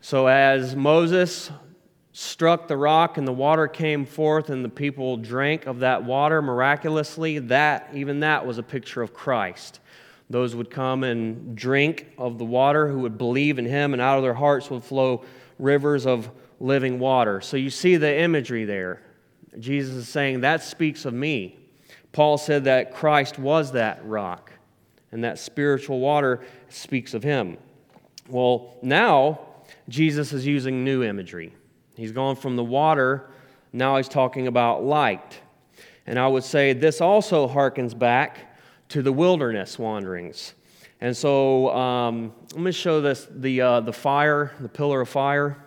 So, 0.00 0.28
as 0.28 0.76
Moses 0.76 1.50
struck 2.12 2.68
the 2.68 2.76
rock 2.76 3.18
and 3.18 3.26
the 3.26 3.32
water 3.32 3.66
came 3.66 4.06
forth, 4.06 4.50
and 4.50 4.64
the 4.64 4.68
people 4.68 5.16
drank 5.16 5.66
of 5.66 5.80
that 5.80 6.04
water 6.04 6.40
miraculously, 6.40 7.40
that, 7.40 7.90
even 7.92 8.20
that, 8.20 8.46
was 8.46 8.58
a 8.58 8.62
picture 8.62 9.02
of 9.02 9.12
Christ. 9.12 9.80
Those 10.28 10.56
would 10.56 10.70
come 10.70 11.04
and 11.04 11.56
drink 11.56 12.06
of 12.18 12.38
the 12.38 12.44
water 12.44 12.88
who 12.88 13.00
would 13.00 13.16
believe 13.16 13.58
in 13.58 13.64
him, 13.64 13.92
and 13.92 14.02
out 14.02 14.16
of 14.16 14.22
their 14.22 14.34
hearts 14.34 14.70
would 14.70 14.82
flow 14.82 15.24
rivers 15.58 16.06
of 16.06 16.30
living 16.58 16.98
water. 16.98 17.40
So, 17.40 17.56
you 17.56 17.70
see 17.70 17.96
the 17.96 18.20
imagery 18.20 18.64
there. 18.64 19.02
Jesus 19.58 19.94
is 19.94 20.08
saying, 20.08 20.40
That 20.40 20.62
speaks 20.62 21.04
of 21.04 21.14
me. 21.14 21.58
Paul 22.12 22.38
said 22.38 22.64
that 22.64 22.94
Christ 22.94 23.38
was 23.38 23.72
that 23.72 24.04
rock, 24.04 24.50
and 25.12 25.22
that 25.22 25.38
spiritual 25.38 26.00
water 26.00 26.40
speaks 26.68 27.14
of 27.14 27.22
him. 27.22 27.58
Well, 28.28 28.76
now 28.82 29.40
Jesus 29.88 30.32
is 30.32 30.46
using 30.46 30.82
new 30.82 31.02
imagery. 31.02 31.52
He's 31.94 32.12
gone 32.12 32.36
from 32.36 32.56
the 32.56 32.64
water, 32.64 33.30
now 33.72 33.96
he's 33.96 34.08
talking 34.08 34.46
about 34.46 34.84
light. 34.84 35.40
And 36.06 36.18
I 36.18 36.28
would 36.28 36.44
say 36.44 36.72
this 36.72 37.00
also 37.00 37.48
harkens 37.48 37.96
back 37.98 38.45
to 38.88 39.02
the 39.02 39.12
wilderness 39.12 39.78
wanderings. 39.78 40.54
And 41.00 41.16
so 41.16 41.70
um, 41.74 42.32
let 42.52 42.60
me 42.60 42.72
show 42.72 43.00
this 43.00 43.26
the, 43.30 43.60
uh, 43.60 43.80
the 43.80 43.92
fire, 43.92 44.52
the 44.60 44.68
pillar 44.68 45.02
of 45.02 45.08
fire. 45.08 45.62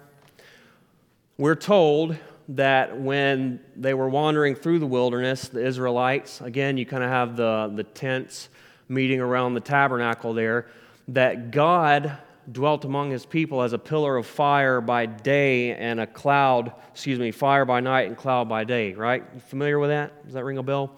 We're 1.38 1.56
told 1.56 2.18
that 2.50 3.00
when 3.00 3.60
they 3.76 3.94
were 3.94 4.10
wandering 4.10 4.56
through 4.56 4.80
the 4.80 4.88
wilderness, 4.88 5.50
the 5.50 5.64
Israelites, 5.66 6.42
again, 6.42 6.78
you 6.78 6.86
kind 6.86 7.04
of 7.04 7.10
have 7.10 7.36
the, 7.36 7.72
the 7.76 7.84
tents 7.84 8.50
meeting 8.88 9.20
around 9.22 9.54
the 9.54 9.60
tabernacle 9.60 10.34
there, 10.34 10.68
that 11.10 11.52
God 11.52 12.18
dwelt 12.52 12.86
among 12.86 13.12
his 13.12 13.26
people 13.26 13.62
as 13.62 13.74
a 13.74 13.78
pillar 13.78 14.18
of 14.18 14.26
fire 14.26 14.82
by 14.82 15.06
day 15.06 15.76
and 15.76 16.00
a 16.00 16.08
cloud, 16.08 16.74
excuse 16.92 17.20
me, 17.20 17.30
fire 17.30 17.66
by 17.66 17.80
night 17.80 18.08
and 18.08 18.18
cloud 18.18 18.50
by 18.50 18.64
day, 18.64 18.94
right? 18.94 19.24
You 19.36 19.40
familiar 19.42 19.78
with 19.78 19.92
that? 19.92 20.26
Does 20.26 20.34
that 20.34 20.44
ring 20.44 20.58
a 20.58 20.64
bell? 20.64 20.98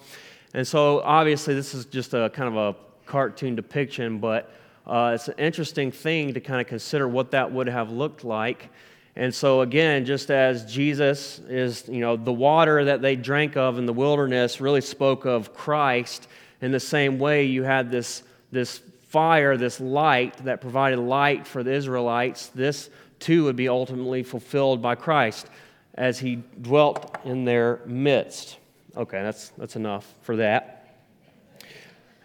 And 0.53 0.67
so 0.67 0.99
obviously, 1.01 1.53
this 1.53 1.73
is 1.73 1.85
just 1.85 2.13
a 2.13 2.29
kind 2.29 2.55
of 2.55 2.57
a 2.57 2.75
cartoon 3.05 3.55
depiction, 3.55 4.19
but 4.19 4.51
uh, 4.85 5.13
it's 5.15 5.27
an 5.27 5.35
interesting 5.37 5.91
thing 5.91 6.33
to 6.33 6.41
kind 6.41 6.59
of 6.59 6.67
consider 6.67 7.07
what 7.07 7.31
that 7.31 7.51
would 7.51 7.67
have 7.67 7.91
looked 7.91 8.23
like. 8.23 8.69
And 9.15 9.33
so, 9.33 9.61
again, 9.61 10.05
just 10.05 10.31
as 10.31 10.71
Jesus 10.71 11.39
is, 11.39 11.87
you 11.87 11.99
know, 11.99 12.15
the 12.15 12.31
water 12.31 12.85
that 12.85 13.01
they 13.01 13.15
drank 13.15 13.57
of 13.57 13.77
in 13.77 13.85
the 13.85 13.93
wilderness 13.93 14.61
really 14.61 14.81
spoke 14.81 15.25
of 15.25 15.53
Christ, 15.53 16.27
in 16.61 16.71
the 16.71 16.79
same 16.79 17.19
way, 17.19 17.45
you 17.45 17.63
had 17.63 17.91
this, 17.91 18.23
this 18.51 18.81
fire, 19.09 19.57
this 19.57 19.79
light 19.79 20.37
that 20.45 20.61
provided 20.61 20.99
light 20.99 21.45
for 21.45 21.63
the 21.63 21.73
Israelites. 21.73 22.47
This 22.47 22.89
too 23.19 23.45
would 23.45 23.55
be 23.55 23.67
ultimately 23.67 24.23
fulfilled 24.23 24.81
by 24.81 24.95
Christ 24.95 25.47
as 25.95 26.19
he 26.19 26.43
dwelt 26.61 27.17
in 27.25 27.43
their 27.43 27.81
midst. 27.85 28.57
Okay, 28.95 29.23
that's, 29.23 29.49
that's 29.57 29.77
enough 29.77 30.13
for 30.21 30.35
that. 30.35 30.81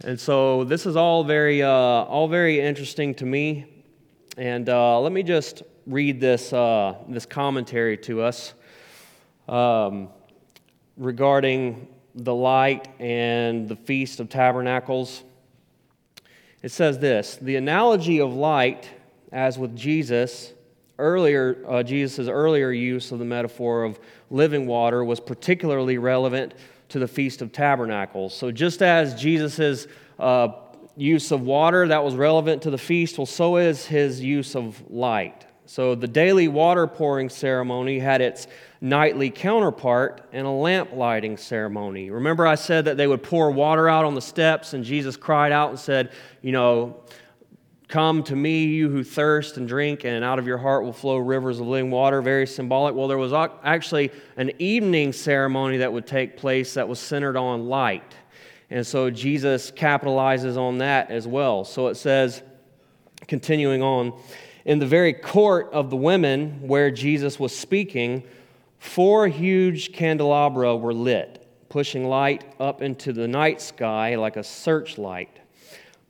And 0.02 0.18
so 0.18 0.64
this 0.64 0.84
is 0.84 0.96
all 0.96 1.22
very, 1.22 1.62
uh, 1.62 1.68
all 1.68 2.26
very 2.26 2.60
interesting 2.60 3.14
to 3.14 3.24
me. 3.24 3.66
And 4.36 4.68
uh, 4.68 5.00
let 5.00 5.12
me 5.12 5.22
just 5.22 5.62
read 5.86 6.20
this, 6.20 6.52
uh, 6.52 6.96
this 7.08 7.24
commentary 7.24 7.96
to 7.98 8.20
us 8.22 8.52
um, 9.48 10.08
regarding 10.96 11.86
the 12.16 12.34
light 12.34 12.88
and 13.00 13.68
the 13.68 13.76
Feast 13.76 14.18
of 14.18 14.28
Tabernacles. 14.28 15.22
It 16.62 16.72
says 16.72 16.98
this 16.98 17.36
The 17.36 17.54
analogy 17.54 18.20
of 18.20 18.34
light, 18.34 18.90
as 19.30 19.56
with 19.56 19.76
Jesus, 19.76 20.52
earlier, 20.98 21.64
uh, 21.68 21.82
Jesus' 21.82 22.28
earlier 22.28 22.70
use 22.70 23.12
of 23.12 23.18
the 23.18 23.24
metaphor 23.24 23.84
of 23.84 23.98
living 24.30 24.66
water 24.66 25.04
was 25.04 25.20
particularly 25.20 25.98
relevant 25.98 26.54
to 26.88 26.98
the 26.98 27.08
Feast 27.08 27.42
of 27.42 27.52
Tabernacles. 27.52 28.34
So, 28.34 28.50
just 28.50 28.82
as 28.82 29.14
Jesus' 29.14 29.86
uh, 30.18 30.48
use 30.96 31.30
of 31.30 31.42
water 31.42 31.88
that 31.88 32.02
was 32.02 32.14
relevant 32.14 32.62
to 32.62 32.70
the 32.70 32.78
feast, 32.78 33.18
well, 33.18 33.26
so 33.26 33.56
is 33.56 33.86
his 33.86 34.20
use 34.20 34.54
of 34.54 34.82
light. 34.90 35.46
So, 35.66 35.94
the 35.94 36.08
daily 36.08 36.48
water 36.48 36.86
pouring 36.86 37.28
ceremony 37.28 37.98
had 37.98 38.20
its 38.20 38.46
nightly 38.80 39.30
counterpart 39.30 40.22
in 40.32 40.44
a 40.44 40.56
lamp 40.56 40.92
lighting 40.92 41.36
ceremony. 41.36 42.10
Remember, 42.10 42.46
I 42.46 42.54
said 42.54 42.84
that 42.84 42.96
they 42.96 43.06
would 43.06 43.22
pour 43.22 43.50
water 43.50 43.88
out 43.88 44.04
on 44.04 44.14
the 44.14 44.20
steps, 44.20 44.74
and 44.74 44.84
Jesus 44.84 45.16
cried 45.16 45.52
out 45.52 45.70
and 45.70 45.78
said, 45.78 46.12
You 46.40 46.52
know, 46.52 47.00
Come 47.88 48.24
to 48.24 48.34
me, 48.34 48.64
you 48.64 48.90
who 48.90 49.04
thirst 49.04 49.58
and 49.58 49.68
drink, 49.68 50.04
and 50.04 50.24
out 50.24 50.40
of 50.40 50.46
your 50.46 50.58
heart 50.58 50.82
will 50.82 50.92
flow 50.92 51.18
rivers 51.18 51.60
of 51.60 51.68
living 51.68 51.92
water. 51.92 52.20
Very 52.20 52.46
symbolic. 52.46 52.96
Well, 52.96 53.06
there 53.06 53.16
was 53.16 53.32
actually 53.32 54.10
an 54.36 54.50
evening 54.58 55.12
ceremony 55.12 55.76
that 55.78 55.92
would 55.92 56.06
take 56.06 56.36
place 56.36 56.74
that 56.74 56.88
was 56.88 56.98
centered 56.98 57.36
on 57.36 57.68
light. 57.68 58.14
And 58.70 58.84
so 58.84 59.08
Jesus 59.08 59.70
capitalizes 59.70 60.56
on 60.56 60.78
that 60.78 61.12
as 61.12 61.28
well. 61.28 61.64
So 61.64 61.86
it 61.86 61.94
says, 61.94 62.42
continuing 63.28 63.82
on, 63.82 64.20
in 64.64 64.80
the 64.80 64.86
very 64.86 65.12
court 65.12 65.70
of 65.72 65.88
the 65.88 65.96
women 65.96 66.66
where 66.66 66.90
Jesus 66.90 67.38
was 67.38 67.56
speaking, 67.56 68.24
four 68.80 69.28
huge 69.28 69.92
candelabra 69.92 70.74
were 70.74 70.92
lit, 70.92 71.46
pushing 71.68 72.08
light 72.08 72.44
up 72.58 72.82
into 72.82 73.12
the 73.12 73.28
night 73.28 73.60
sky 73.60 74.16
like 74.16 74.36
a 74.36 74.42
searchlight. 74.42 75.38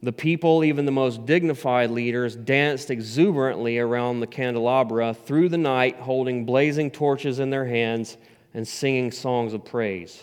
The 0.03 0.13
people, 0.13 0.63
even 0.63 0.85
the 0.85 0.93
most 0.93 1.25
dignified 1.25 1.91
leaders, 1.91 2.37
danced 2.37 2.91
exuberantly 2.91 3.79
around 3.79 4.21
the 4.21 4.27
candelabra 4.27 5.15
through 5.15 5.49
the 5.49 5.59
night, 5.59 5.97
holding 5.97 6.45
blazing 6.45 6.91
torches 6.91 7.39
in 7.39 7.51
their 7.51 7.65
hands 7.65 8.17
and 8.53 8.67
singing 8.67 9.11
songs 9.11 9.55
of 9.55 9.65
praise. 9.65 10.23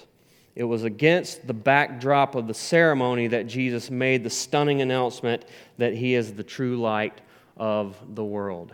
It 0.55 0.63
was 0.63 0.83
against 0.83 1.47
the 1.47 1.53
backdrop 1.53 2.35
of 2.35 2.47
the 2.47 2.53
ceremony 2.53 3.27
that 3.27 3.47
Jesus 3.47 3.89
made 3.89 4.23
the 4.23 4.29
stunning 4.29 4.81
announcement 4.81 5.45
that 5.79 5.93
he 5.93 6.13
is 6.13 6.33
the 6.33 6.43
true 6.43 6.79
light 6.79 7.21
of 7.57 7.97
the 8.13 8.23
world. 8.23 8.73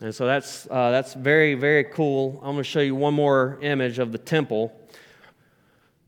And 0.00 0.14
so 0.14 0.26
that's, 0.26 0.66
uh, 0.70 0.90
that's 0.90 1.14
very, 1.14 1.54
very 1.54 1.84
cool. 1.84 2.38
I'm 2.42 2.52
going 2.52 2.58
to 2.58 2.64
show 2.64 2.80
you 2.80 2.94
one 2.94 3.14
more 3.14 3.58
image 3.62 3.98
of 3.98 4.12
the 4.12 4.18
temple. 4.18 4.72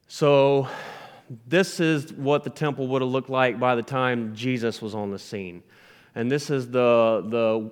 So, 0.08 0.68
this 1.46 1.80
is 1.80 2.12
what 2.12 2.44
the 2.44 2.50
temple 2.50 2.86
would 2.88 3.02
have 3.02 3.10
looked 3.10 3.30
like 3.30 3.58
by 3.58 3.74
the 3.74 3.82
time 3.82 4.34
Jesus 4.34 4.80
was 4.80 4.94
on 4.94 5.10
the 5.10 5.18
scene. 5.18 5.62
And 6.14 6.30
this 6.30 6.50
is 6.50 6.70
the, 6.70 7.24
the 7.28 7.70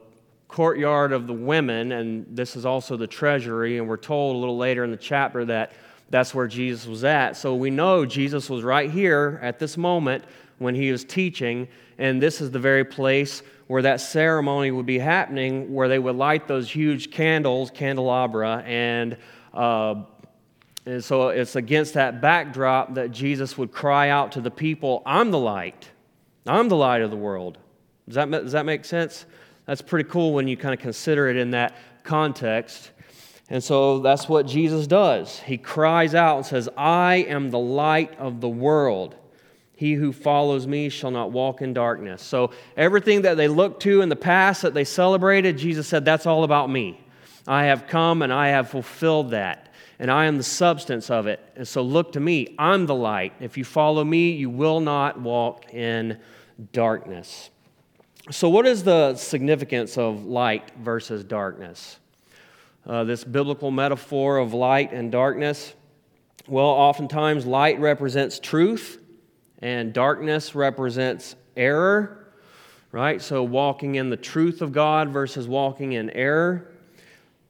courtyard 0.48 1.12
of 1.12 1.26
the 1.26 1.32
women, 1.32 1.92
and 1.92 2.26
this 2.36 2.56
is 2.56 2.66
also 2.66 2.96
the 2.96 3.06
treasury. 3.06 3.78
And 3.78 3.88
we're 3.88 3.96
told 3.96 4.36
a 4.36 4.38
little 4.38 4.56
later 4.56 4.84
in 4.84 4.90
the 4.90 4.96
chapter 4.96 5.44
that 5.46 5.72
that's 6.10 6.34
where 6.34 6.46
Jesus 6.46 6.86
was 6.86 7.04
at. 7.04 7.36
So 7.36 7.54
we 7.54 7.70
know 7.70 8.04
Jesus 8.04 8.50
was 8.50 8.62
right 8.62 8.90
here 8.90 9.38
at 9.42 9.58
this 9.58 9.76
moment 9.76 10.24
when 10.58 10.74
he 10.74 10.92
was 10.92 11.04
teaching, 11.04 11.68
and 11.98 12.20
this 12.20 12.40
is 12.40 12.50
the 12.50 12.58
very 12.58 12.84
place 12.84 13.42
where 13.66 13.82
that 13.82 14.00
ceremony 14.00 14.70
would 14.70 14.86
be 14.86 14.98
happening, 14.98 15.72
where 15.72 15.88
they 15.88 15.98
would 15.98 16.16
light 16.16 16.46
those 16.46 16.70
huge 16.70 17.10
candles, 17.10 17.70
candelabra, 17.70 18.62
and 18.66 19.16
uh, 19.54 19.94
and 20.86 21.02
so 21.02 21.28
it's 21.28 21.56
against 21.56 21.94
that 21.94 22.20
backdrop 22.20 22.94
that 22.94 23.10
Jesus 23.10 23.56
would 23.56 23.72
cry 23.72 24.10
out 24.10 24.32
to 24.32 24.40
the 24.40 24.50
people, 24.50 25.02
I'm 25.06 25.30
the 25.30 25.38
light. 25.38 25.88
I'm 26.46 26.68
the 26.68 26.76
light 26.76 27.00
of 27.00 27.10
the 27.10 27.16
world. 27.16 27.58
Does 28.06 28.16
that, 28.16 28.30
does 28.30 28.52
that 28.52 28.66
make 28.66 28.84
sense? 28.84 29.24
That's 29.64 29.80
pretty 29.80 30.08
cool 30.10 30.34
when 30.34 30.46
you 30.46 30.58
kind 30.58 30.74
of 30.74 30.80
consider 30.80 31.28
it 31.28 31.36
in 31.36 31.52
that 31.52 31.74
context. 32.02 32.90
And 33.48 33.64
so 33.64 34.00
that's 34.00 34.28
what 34.28 34.46
Jesus 34.46 34.86
does. 34.86 35.38
He 35.40 35.56
cries 35.56 36.14
out 36.14 36.36
and 36.36 36.46
says, 36.46 36.68
I 36.76 37.16
am 37.16 37.50
the 37.50 37.58
light 37.58 38.18
of 38.18 38.42
the 38.42 38.48
world. 38.48 39.16
He 39.76 39.94
who 39.94 40.12
follows 40.12 40.66
me 40.66 40.90
shall 40.90 41.10
not 41.10 41.32
walk 41.32 41.62
in 41.62 41.72
darkness. 41.72 42.22
So 42.22 42.50
everything 42.76 43.22
that 43.22 43.38
they 43.38 43.48
looked 43.48 43.82
to 43.82 44.02
in 44.02 44.10
the 44.10 44.16
past 44.16 44.62
that 44.62 44.74
they 44.74 44.84
celebrated, 44.84 45.56
Jesus 45.58 45.88
said, 45.88 46.04
That's 46.04 46.26
all 46.26 46.44
about 46.44 46.70
me. 46.70 47.00
I 47.46 47.64
have 47.64 47.86
come 47.86 48.22
and 48.22 48.32
I 48.32 48.48
have 48.48 48.70
fulfilled 48.70 49.32
that 49.32 49.73
and 49.98 50.10
I 50.10 50.26
am 50.26 50.36
the 50.36 50.42
substance 50.42 51.10
of 51.10 51.26
it. 51.26 51.40
And 51.56 51.66
so 51.66 51.82
look 51.82 52.12
to 52.12 52.20
me. 52.20 52.54
I'm 52.58 52.86
the 52.86 52.94
light. 52.94 53.32
If 53.40 53.56
you 53.56 53.64
follow 53.64 54.04
me, 54.04 54.32
you 54.32 54.50
will 54.50 54.80
not 54.80 55.20
walk 55.20 55.72
in 55.72 56.18
darkness. 56.72 57.50
So, 58.30 58.48
what 58.48 58.66
is 58.66 58.82
the 58.82 59.14
significance 59.16 59.98
of 59.98 60.24
light 60.24 60.70
versus 60.80 61.24
darkness? 61.24 61.98
Uh, 62.86 63.04
this 63.04 63.22
biblical 63.22 63.70
metaphor 63.70 64.38
of 64.38 64.54
light 64.54 64.92
and 64.92 65.12
darkness? 65.12 65.74
Well, 66.48 66.66
oftentimes 66.66 67.44
light 67.44 67.78
represents 67.80 68.38
truth 68.38 68.98
and 69.60 69.92
darkness 69.92 70.54
represents 70.54 71.36
error, 71.56 72.28
right? 72.92 73.20
So, 73.20 73.42
walking 73.42 73.96
in 73.96 74.08
the 74.08 74.16
truth 74.16 74.62
of 74.62 74.72
God 74.72 75.10
versus 75.10 75.46
walking 75.46 75.92
in 75.92 76.10
error. 76.10 76.70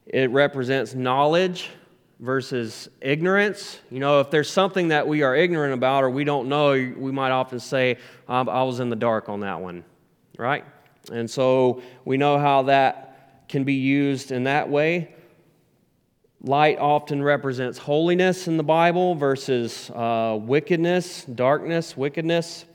It 0.05 0.29
represents 0.29 0.93
knowledge 0.93 1.69
versus 2.19 2.89
ignorance. 3.01 3.79
You 3.91 3.99
know, 3.99 4.19
if 4.19 4.31
there's 4.31 4.49
something 4.49 4.89
that 4.89 5.07
we 5.07 5.23
are 5.23 5.35
ignorant 5.35 5.73
about 5.73 6.03
or 6.03 6.09
we 6.09 6.23
don't 6.23 6.47
know, 6.47 6.71
we 6.71 7.11
might 7.11 7.31
often 7.31 7.59
say, 7.59 7.97
I 8.27 8.41
was 8.63 8.79
in 8.79 8.89
the 8.89 8.95
dark 8.95 9.29
on 9.29 9.41
that 9.41 9.59
one, 9.59 9.83
right? 10.37 10.65
And 11.11 11.29
so 11.29 11.81
we 12.03 12.17
know 12.17 12.39
how 12.39 12.63
that 12.63 13.47
can 13.47 13.63
be 13.63 13.75
used 13.75 14.31
in 14.31 14.45
that 14.45 14.69
way. 14.69 15.13
Light 16.41 16.77
often 16.77 17.23
represents 17.23 17.77
holiness 17.77 18.47
in 18.47 18.57
the 18.57 18.63
Bible 18.63 19.15
versus 19.15 19.89
uh, 19.89 20.37
wickedness, 20.39 21.25
darkness, 21.25 21.97
wickedness. 21.97 22.65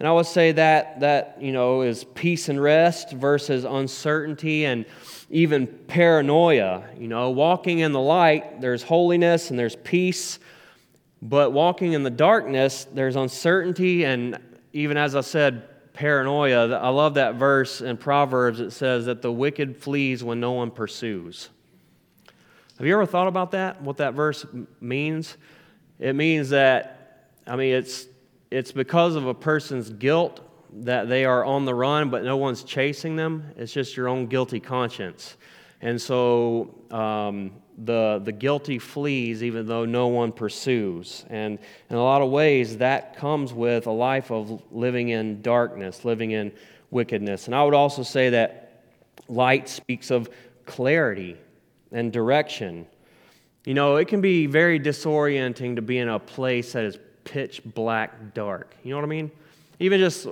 And 0.00 0.08
I 0.08 0.12
would 0.12 0.26
say 0.26 0.52
that 0.52 1.00
that 1.00 1.36
you 1.40 1.52
know 1.52 1.82
is 1.82 2.02
peace 2.02 2.48
and 2.48 2.60
rest 2.60 3.12
versus 3.12 3.64
uncertainty 3.64 4.64
and 4.64 4.86
even 5.28 5.66
paranoia. 5.66 6.84
You 6.98 7.06
know, 7.06 7.30
walking 7.30 7.78
in 7.78 7.92
the 7.92 8.00
light, 8.00 8.60
there's 8.60 8.82
holiness 8.82 9.50
and 9.50 9.58
there's 9.58 9.76
peace, 9.76 10.40
but 11.20 11.52
walking 11.52 11.92
in 11.92 12.02
the 12.02 12.10
darkness, 12.10 12.86
there's 12.92 13.14
uncertainty 13.14 14.04
and 14.04 14.38
even 14.72 14.96
as 14.96 15.14
I 15.14 15.20
said, 15.20 15.92
paranoia. 15.92 16.68
I 16.78 16.88
love 16.88 17.14
that 17.14 17.34
verse 17.34 17.82
in 17.82 17.96
Proverbs. 17.96 18.58
It 18.60 18.70
says 18.70 19.06
that 19.06 19.20
the 19.20 19.30
wicked 19.30 19.76
flees 19.76 20.24
when 20.24 20.40
no 20.40 20.52
one 20.52 20.70
pursues. 20.70 21.50
Have 22.78 22.86
you 22.86 22.94
ever 22.94 23.04
thought 23.04 23.28
about 23.28 23.50
that? 23.50 23.82
What 23.82 23.98
that 23.98 24.14
verse 24.14 24.46
means? 24.80 25.36
It 25.98 26.14
means 26.14 26.50
that, 26.50 27.28
I 27.46 27.56
mean, 27.56 27.74
it's, 27.74 28.06
it's 28.50 28.72
because 28.72 29.14
of 29.14 29.26
a 29.26 29.34
person's 29.34 29.90
guilt 29.90 30.40
that 30.72 31.08
they 31.08 31.24
are 31.24 31.44
on 31.44 31.64
the 31.64 31.74
run, 31.74 32.10
but 32.10 32.24
no 32.24 32.36
one's 32.36 32.64
chasing 32.64 33.16
them. 33.16 33.52
It's 33.56 33.72
just 33.72 33.96
your 33.96 34.08
own 34.08 34.26
guilty 34.26 34.60
conscience. 34.60 35.36
And 35.80 36.00
so 36.00 36.74
um, 36.90 37.52
the, 37.78 38.20
the 38.24 38.32
guilty 38.32 38.78
flees 38.78 39.42
even 39.42 39.66
though 39.66 39.84
no 39.84 40.08
one 40.08 40.32
pursues. 40.32 41.24
And 41.30 41.58
in 41.88 41.96
a 41.96 42.02
lot 42.02 42.22
of 42.22 42.30
ways, 42.30 42.76
that 42.78 43.16
comes 43.16 43.52
with 43.52 43.86
a 43.86 43.92
life 43.92 44.30
of 44.30 44.62
living 44.70 45.08
in 45.08 45.42
darkness, 45.42 46.04
living 46.04 46.32
in 46.32 46.52
wickedness. 46.90 47.46
And 47.46 47.54
I 47.54 47.64
would 47.64 47.74
also 47.74 48.02
say 48.02 48.30
that 48.30 48.84
light 49.28 49.68
speaks 49.68 50.10
of 50.10 50.28
clarity 50.66 51.36
and 51.92 52.12
direction. 52.12 52.86
You 53.64 53.74
know, 53.74 53.96
it 53.96 54.08
can 54.08 54.20
be 54.20 54.46
very 54.46 54.78
disorienting 54.78 55.76
to 55.76 55.82
be 55.82 55.98
in 55.98 56.08
a 56.08 56.18
place 56.18 56.72
that 56.72 56.84
is 56.84 56.98
pitch 57.30 57.62
black 57.64 58.34
dark. 58.34 58.74
You 58.82 58.90
know 58.90 58.96
what 58.96 59.04
I 59.04 59.08
mean? 59.08 59.30
Even 59.78 60.00
just 60.00 60.26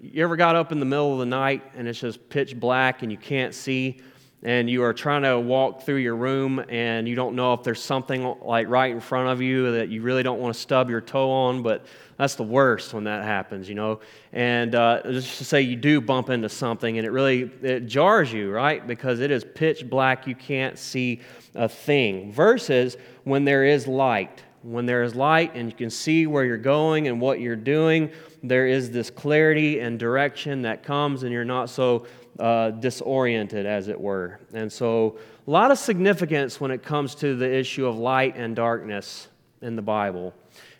you 0.00 0.22
ever 0.22 0.36
got 0.36 0.56
up 0.56 0.72
in 0.72 0.78
the 0.78 0.86
middle 0.86 1.12
of 1.14 1.18
the 1.18 1.26
night 1.26 1.62
and 1.76 1.88
it's 1.88 1.98
just 1.98 2.28
pitch 2.28 2.58
black 2.58 3.02
and 3.02 3.10
you 3.10 3.18
can't 3.18 3.54
see? 3.54 4.00
and 4.44 4.68
you 4.68 4.82
are 4.82 4.92
trying 4.92 5.22
to 5.22 5.40
walk 5.40 5.82
through 5.82 5.96
your 5.96 6.14
room 6.14 6.62
and 6.68 7.08
you 7.08 7.14
don't 7.16 7.34
know 7.34 7.54
if 7.54 7.62
there's 7.62 7.82
something 7.82 8.36
like 8.42 8.68
right 8.68 8.92
in 8.92 9.00
front 9.00 9.30
of 9.30 9.40
you 9.40 9.72
that 9.72 9.88
you 9.88 10.02
really 10.02 10.22
don't 10.22 10.38
want 10.38 10.54
to 10.54 10.60
stub 10.60 10.90
your 10.90 11.00
toe 11.00 11.30
on, 11.30 11.62
but 11.62 11.86
that's 12.18 12.34
the 12.34 12.42
worst 12.42 12.92
when 12.92 13.04
that 13.04 13.24
happens, 13.24 13.68
you 13.68 13.74
know. 13.74 14.00
And 14.34 14.74
uh, 14.74 15.00
just 15.04 15.38
to 15.38 15.44
say 15.46 15.62
you 15.62 15.76
do 15.76 16.00
bump 16.00 16.28
into 16.28 16.50
something 16.50 16.98
and 16.98 17.06
it 17.06 17.10
really 17.10 17.50
it 17.62 17.86
jars 17.86 18.30
you, 18.30 18.52
right? 18.52 18.86
Because 18.86 19.20
it 19.20 19.30
is 19.30 19.44
pitch 19.44 19.88
black, 19.88 20.26
you 20.26 20.34
can't 20.34 20.78
see 20.78 21.22
a 21.54 21.68
thing. 21.68 22.30
Versus 22.30 22.98
when 23.24 23.46
there 23.46 23.64
is 23.64 23.88
light. 23.88 24.43
When 24.64 24.86
there 24.86 25.02
is 25.02 25.14
light 25.14 25.52
and 25.54 25.70
you 25.70 25.76
can 25.76 25.90
see 25.90 26.26
where 26.26 26.44
you're 26.44 26.56
going 26.56 27.06
and 27.06 27.20
what 27.20 27.38
you're 27.38 27.54
doing, 27.54 28.10
there 28.42 28.66
is 28.66 28.90
this 28.90 29.10
clarity 29.10 29.80
and 29.80 29.98
direction 29.98 30.62
that 30.62 30.82
comes, 30.82 31.22
and 31.22 31.32
you're 31.32 31.44
not 31.44 31.68
so 31.68 32.06
uh, 32.38 32.70
disoriented, 32.70 33.66
as 33.66 33.88
it 33.88 34.00
were. 34.00 34.40
And 34.52 34.72
so, 34.72 35.18
a 35.46 35.50
lot 35.50 35.70
of 35.70 35.78
significance 35.78 36.60
when 36.60 36.70
it 36.70 36.82
comes 36.82 37.14
to 37.16 37.36
the 37.36 37.52
issue 37.52 37.86
of 37.86 37.98
light 37.98 38.36
and 38.36 38.56
darkness 38.56 39.28
in 39.60 39.76
the 39.76 39.82
Bible. 39.82 40.34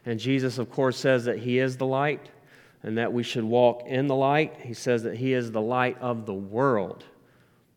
And 0.06 0.18
Jesus, 0.18 0.58
of 0.58 0.70
course, 0.70 0.96
says 0.96 1.26
that 1.26 1.38
He 1.38 1.58
is 1.58 1.76
the 1.76 1.86
light 1.86 2.30
and 2.82 2.98
that 2.98 3.12
we 3.12 3.22
should 3.22 3.44
walk 3.44 3.82
in 3.86 4.06
the 4.06 4.14
light. 4.14 4.56
He 4.62 4.74
says 4.74 5.02
that 5.02 5.16
He 5.16 5.32
is 5.32 5.52
the 5.52 5.60
light 5.60 5.98
of 6.00 6.26
the 6.26 6.34
world. 6.34 7.04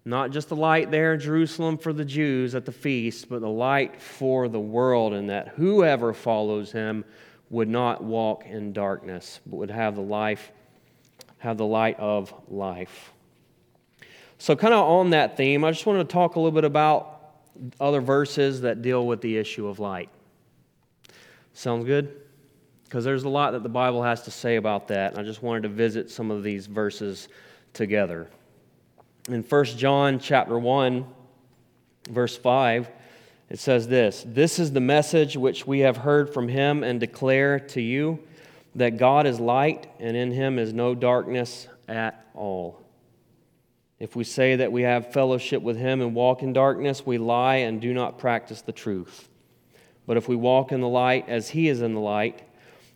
Not 0.08 0.32
just 0.32 0.48
the 0.48 0.56
light 0.56 0.90
there 0.90 1.16
in 1.16 1.20
Jerusalem 1.20 1.78
for 1.78 1.92
the 1.92 2.06
Jews 2.06 2.56
at 2.56 2.64
the 2.64 2.72
feast, 2.72 3.28
but 3.28 3.42
the 3.42 3.50
light 3.50 4.02
for 4.02 4.48
the 4.48 4.58
world, 4.58 5.12
and 5.12 5.30
that 5.30 5.50
whoever 5.50 6.14
follows 6.14 6.72
Him 6.72 7.04
would 7.50 7.68
not 7.68 8.02
walk 8.02 8.46
in 8.46 8.72
darkness, 8.72 9.42
but 9.46 9.58
would 9.58 9.70
have 9.70 9.96
the 9.96 10.02
life, 10.02 10.54
have 11.40 11.58
the 11.58 11.66
light 11.66 12.00
of 12.00 12.34
life. 12.48 13.12
So, 14.38 14.56
kind 14.56 14.74
of 14.74 14.88
on 14.88 15.10
that 15.10 15.36
theme, 15.36 15.66
I 15.66 15.72
just 15.72 15.86
want 15.86 16.00
to 16.00 16.10
talk 16.10 16.38
a 16.38 16.40
little 16.40 16.56
bit 16.56 16.64
about 16.64 17.34
other 17.78 18.00
verses 18.00 18.62
that 18.62 18.82
deal 18.82 19.06
with 19.06 19.20
the 19.20 19.36
issue 19.36 19.68
of 19.68 19.78
light. 19.78 20.08
Sounds 21.52 21.84
good? 21.84 22.16
Because 22.86 23.04
there's 23.04 23.26
a 23.26 23.30
lot 23.30 23.52
that 23.52 23.64
the 23.64 23.68
Bible 23.68 24.04
has 24.04 24.22
to 24.22 24.32
say 24.32 24.56
about 24.56 24.88
that. 24.88 25.20
I 25.20 25.24
just 25.24 25.44
wanted 25.44 25.64
to 25.64 25.70
visit 25.70 26.10
some 26.10 26.32
of 26.32 26.44
these 26.44 26.66
verses 26.66 27.28
together. 27.74 28.30
In 29.28 29.44
1 29.44 29.66
John 29.66 30.20
chapter 30.20 30.58
1, 30.58 31.06
verse 32.10 32.38
5, 32.38 32.90
it 33.50 33.60
says 33.60 33.90
this 33.90 34.24
This 34.26 34.58
is 34.58 34.72
the 34.72 34.80
message 34.80 35.36
which 35.36 35.68
we 35.68 35.80
have 35.80 35.98
heard 35.98 36.34
from 36.34 36.48
him 36.48 36.82
and 36.82 36.98
declare 36.98 37.60
to 37.60 37.82
you 37.82 38.20
that 38.76 38.98
God 38.98 39.28
is 39.28 39.40
light, 39.40 39.88
and 40.00 40.16
in 40.16 40.32
him 40.32 40.58
is 40.58 40.72
no 40.72 40.96
darkness 40.96 41.68
at 41.90 42.26
all. 42.36 42.82
If 44.00 44.16
we 44.16 44.24
say 44.24 44.56
that 44.58 44.72
we 44.72 44.84
have 44.84 45.12
fellowship 45.12 45.62
with 45.62 45.78
him 45.78 46.02
and 46.02 46.16
walk 46.16 46.42
in 46.42 46.54
darkness, 46.54 47.06
we 47.06 47.18
lie 47.18 47.56
and 47.56 47.82
do 47.82 47.94
not 47.94 48.20
practice 48.20 48.62
the 48.62 48.72
truth. 48.72 49.28
But 50.06 50.16
if 50.16 50.30
we 50.30 50.38
walk 50.38 50.72
in 50.72 50.80
the 50.80 50.88
light 50.88 51.28
as 51.28 51.50
he 51.50 51.68
is 51.68 51.82
in 51.82 51.96
the 51.96 52.00
light, 52.00 52.44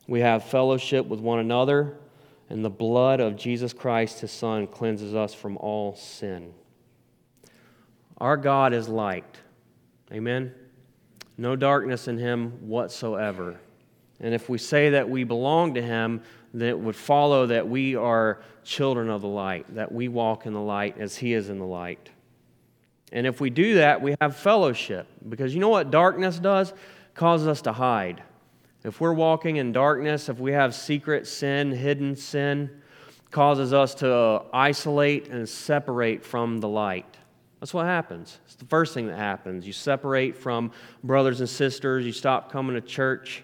we 0.07 0.21
have 0.21 0.45
fellowship 0.45 1.07
with 1.07 1.19
one 1.19 1.39
another, 1.39 1.97
and 2.51 2.65
the 2.65 2.69
blood 2.69 3.21
of 3.21 3.37
Jesus 3.37 3.71
Christ, 3.71 4.19
his 4.19 4.31
Son, 4.31 4.67
cleanses 4.67 5.15
us 5.15 5.33
from 5.33 5.55
all 5.57 5.95
sin. 5.95 6.53
Our 8.17 8.35
God 8.35 8.73
is 8.73 8.89
light. 8.89 9.37
Amen? 10.11 10.53
No 11.37 11.55
darkness 11.55 12.09
in 12.09 12.17
him 12.17 12.67
whatsoever. 12.67 13.59
And 14.19 14.33
if 14.33 14.49
we 14.49 14.57
say 14.57 14.89
that 14.91 15.09
we 15.09 15.23
belong 15.23 15.75
to 15.75 15.81
him, 15.81 16.21
then 16.53 16.67
it 16.67 16.79
would 16.79 16.95
follow 16.95 17.47
that 17.47 17.69
we 17.69 17.95
are 17.95 18.41
children 18.63 19.09
of 19.09 19.21
the 19.21 19.27
light, 19.27 19.73
that 19.75 19.91
we 19.91 20.09
walk 20.09 20.45
in 20.45 20.53
the 20.53 20.61
light 20.61 20.97
as 20.99 21.15
He 21.15 21.33
is 21.33 21.49
in 21.49 21.57
the 21.57 21.65
light. 21.65 22.09
And 23.13 23.25
if 23.25 23.39
we 23.39 23.49
do 23.49 23.75
that, 23.75 24.01
we 24.01 24.15
have 24.19 24.35
fellowship. 24.35 25.07
Because 25.27 25.53
you 25.53 25.61
know 25.61 25.69
what 25.69 25.89
darkness 25.89 26.37
does? 26.37 26.73
causes 27.13 27.47
us 27.47 27.61
to 27.63 27.73
hide. 27.73 28.23
If 28.83 28.99
we're 28.99 29.13
walking 29.13 29.57
in 29.57 29.71
darkness, 29.71 30.27
if 30.27 30.39
we 30.39 30.53
have 30.53 30.73
secret 30.73 31.27
sin, 31.27 31.71
hidden 31.71 32.15
sin, 32.15 32.81
causes 33.29 33.73
us 33.73 33.95
to 33.95 34.43
isolate 34.51 35.27
and 35.29 35.47
separate 35.47 36.25
from 36.25 36.59
the 36.59 36.67
light. 36.67 37.17
That's 37.59 37.75
what 37.75 37.85
happens. 37.85 38.39
It's 38.45 38.55
the 38.55 38.65
first 38.65 38.95
thing 38.95 39.05
that 39.07 39.17
happens. 39.17 39.67
You 39.67 39.73
separate 39.73 40.35
from 40.35 40.71
brothers 41.03 41.41
and 41.41 41.49
sisters, 41.49 42.05
you 42.05 42.11
stop 42.11 42.51
coming 42.51 42.73
to 42.73 42.81
church. 42.81 43.43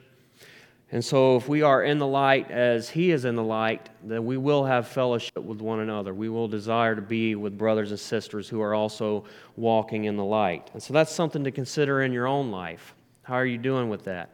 And 0.92 1.04
so, 1.04 1.36
if 1.36 1.50
we 1.50 1.62
are 1.62 1.84
in 1.84 2.00
the 2.00 2.08
light 2.08 2.50
as 2.50 2.90
He 2.90 3.12
is 3.12 3.26
in 3.26 3.36
the 3.36 3.44
light, 3.44 3.90
then 4.04 4.26
we 4.26 4.38
will 4.38 4.64
have 4.64 4.88
fellowship 4.88 5.38
with 5.38 5.60
one 5.60 5.82
another. 5.82 6.14
We 6.14 6.30
will 6.30 6.48
desire 6.48 6.96
to 6.96 7.02
be 7.02 7.36
with 7.36 7.58
brothers 7.58 7.92
and 7.92 8.00
sisters 8.00 8.48
who 8.48 8.62
are 8.62 8.74
also 8.74 9.26
walking 9.58 10.06
in 10.06 10.16
the 10.16 10.24
light. 10.24 10.72
And 10.74 10.82
so, 10.82 10.94
that's 10.94 11.12
something 11.12 11.44
to 11.44 11.52
consider 11.52 12.02
in 12.02 12.14
your 12.14 12.26
own 12.26 12.52
life. 12.52 12.96
How 13.24 13.36
are 13.36 13.46
you 13.46 13.58
doing 13.58 13.90
with 13.90 14.06
that? 14.06 14.30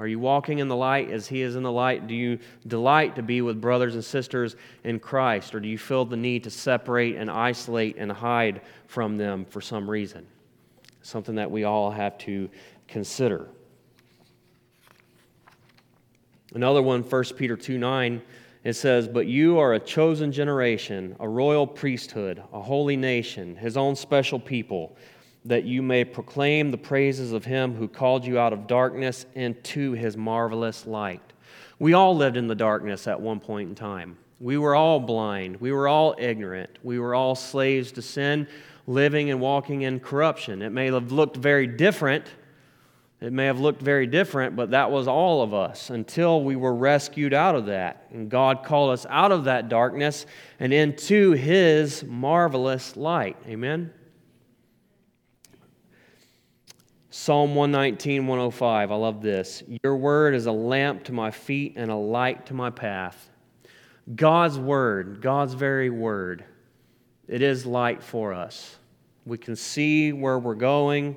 Are 0.00 0.08
you 0.08 0.18
walking 0.18 0.60
in 0.60 0.68
the 0.68 0.76
light 0.76 1.10
as 1.10 1.26
He 1.26 1.42
is 1.42 1.56
in 1.56 1.62
the 1.62 1.70
light? 1.70 2.06
Do 2.06 2.14
you 2.14 2.38
delight 2.66 3.16
to 3.16 3.22
be 3.22 3.42
with 3.42 3.60
brothers 3.60 3.96
and 3.96 4.02
sisters 4.02 4.56
in 4.82 4.98
Christ? 4.98 5.54
Or 5.54 5.60
do 5.60 5.68
you 5.68 5.76
feel 5.76 6.06
the 6.06 6.16
need 6.16 6.44
to 6.44 6.50
separate 6.50 7.16
and 7.16 7.30
isolate 7.30 7.98
and 7.98 8.10
hide 8.10 8.62
from 8.86 9.18
them 9.18 9.44
for 9.44 9.60
some 9.60 9.90
reason? 9.90 10.26
Something 11.02 11.34
that 11.34 11.50
we 11.50 11.64
all 11.64 11.90
have 11.90 12.16
to 12.20 12.48
consider. 12.88 13.50
Another 16.54 16.80
one, 16.80 17.02
1 17.02 17.24
Peter 17.36 17.58
2 17.58 17.76
9, 17.76 18.22
it 18.64 18.72
says, 18.72 19.06
But 19.06 19.26
you 19.26 19.58
are 19.58 19.74
a 19.74 19.78
chosen 19.78 20.32
generation, 20.32 21.14
a 21.20 21.28
royal 21.28 21.66
priesthood, 21.66 22.42
a 22.54 22.62
holy 22.62 22.96
nation, 22.96 23.54
his 23.54 23.76
own 23.76 23.94
special 23.94 24.40
people, 24.40 24.96
that 25.44 25.64
you 25.64 25.82
may 25.82 26.04
proclaim 26.04 26.70
the 26.70 26.78
praises 26.78 27.32
of 27.32 27.44
him 27.44 27.74
who 27.74 27.88
called 27.88 28.24
you 28.24 28.38
out 28.38 28.52
of 28.52 28.66
darkness 28.66 29.26
into 29.34 29.92
his 29.92 30.16
marvelous 30.16 30.86
light. 30.86 31.22
We 31.78 31.94
all 31.94 32.14
lived 32.14 32.36
in 32.36 32.46
the 32.46 32.54
darkness 32.54 33.06
at 33.06 33.20
one 33.20 33.40
point 33.40 33.70
in 33.70 33.74
time. 33.74 34.18
We 34.38 34.58
were 34.58 34.74
all 34.74 35.00
blind. 35.00 35.60
We 35.60 35.72
were 35.72 35.88
all 35.88 36.14
ignorant. 36.18 36.78
We 36.82 36.98
were 36.98 37.14
all 37.14 37.34
slaves 37.34 37.92
to 37.92 38.02
sin, 38.02 38.48
living 38.86 39.30
and 39.30 39.40
walking 39.40 39.82
in 39.82 40.00
corruption. 40.00 40.62
It 40.62 40.70
may 40.70 40.86
have 40.86 41.12
looked 41.12 41.36
very 41.36 41.66
different 41.66 42.26
it 43.20 43.34
may 43.34 43.44
have 43.46 43.60
looked 43.60 43.82
very 43.82 44.06
different, 44.06 44.56
but 44.56 44.70
that 44.70 44.90
was 44.90 45.06
all 45.06 45.42
of 45.42 45.52
us 45.52 45.90
until 45.90 46.42
we 46.42 46.56
were 46.56 46.74
rescued 46.74 47.34
out 47.34 47.54
of 47.54 47.66
that. 47.66 48.06
And 48.12 48.30
God 48.30 48.64
called 48.64 48.92
us 48.92 49.04
out 49.10 49.30
of 49.30 49.44
that 49.44 49.68
darkness 49.68 50.24
and 50.58 50.72
into 50.72 51.32
His 51.32 52.02
marvelous 52.02 52.96
light. 52.96 53.36
Amen? 53.46 53.92
Psalm 57.12 57.56
119, 57.56 58.28
105. 58.28 58.92
I 58.92 58.94
love 58.94 59.20
this. 59.20 59.64
Your 59.82 59.96
word 59.96 60.32
is 60.32 60.46
a 60.46 60.52
lamp 60.52 61.02
to 61.04 61.12
my 61.12 61.32
feet 61.32 61.72
and 61.74 61.90
a 61.90 61.96
light 61.96 62.46
to 62.46 62.54
my 62.54 62.70
path. 62.70 63.30
God's 64.14 64.56
word, 64.60 65.20
God's 65.20 65.54
very 65.54 65.90
word, 65.90 66.44
it 67.26 67.42
is 67.42 67.66
light 67.66 68.00
for 68.00 68.32
us. 68.32 68.76
We 69.26 69.38
can 69.38 69.56
see 69.56 70.12
where 70.12 70.38
we're 70.38 70.54
going, 70.54 71.16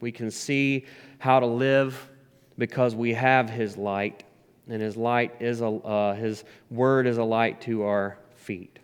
we 0.00 0.12
can 0.12 0.30
see 0.30 0.84
how 1.18 1.40
to 1.40 1.46
live 1.46 2.10
because 2.58 2.94
we 2.94 3.14
have 3.14 3.48
His 3.48 3.78
light, 3.78 4.24
and 4.68 4.82
His 4.82 4.94
light 4.94 5.36
is 5.40 5.62
a, 5.62 5.68
uh, 5.68 6.14
His 6.14 6.44
word 6.70 7.06
is 7.06 7.16
a 7.16 7.24
light 7.24 7.62
to 7.62 7.84
our 7.84 8.18
feet. 8.34 8.78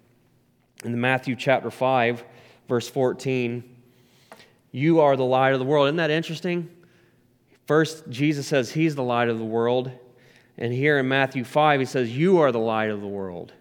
In 0.84 0.98
Matthew 0.98 1.36
chapter 1.36 1.70
5, 1.70 2.24
verse 2.66 2.88
14, 2.88 3.75
you 4.72 5.00
are 5.00 5.16
the 5.16 5.24
light 5.24 5.52
of 5.52 5.58
the 5.58 5.64
world. 5.64 5.86
Isn't 5.86 5.96
that 5.96 6.10
interesting? 6.10 6.68
First, 7.66 8.08
Jesus 8.08 8.46
says 8.46 8.72
He's 8.72 8.94
the 8.94 9.02
light 9.02 9.28
of 9.28 9.38
the 9.38 9.44
world. 9.44 9.90
And 10.58 10.72
here 10.72 10.98
in 10.98 11.08
Matthew 11.08 11.44
5, 11.44 11.80
He 11.80 11.86
says, 11.86 12.16
You 12.16 12.38
are 12.38 12.52
the 12.52 12.58
light 12.58 12.90
of 12.90 13.00
the 13.00 13.06
world. 13.06 13.52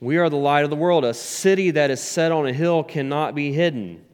We 0.00 0.18
are 0.18 0.28
the 0.28 0.36
light 0.36 0.64
of 0.64 0.70
the 0.70 0.76
world. 0.76 1.04
A 1.04 1.14
city 1.14 1.72
that 1.72 1.90
is 1.90 2.00
set 2.00 2.32
on 2.32 2.46
a 2.46 2.52
hill 2.52 2.84
cannot 2.84 3.34
be 3.34 3.52
hidden. 3.52 4.04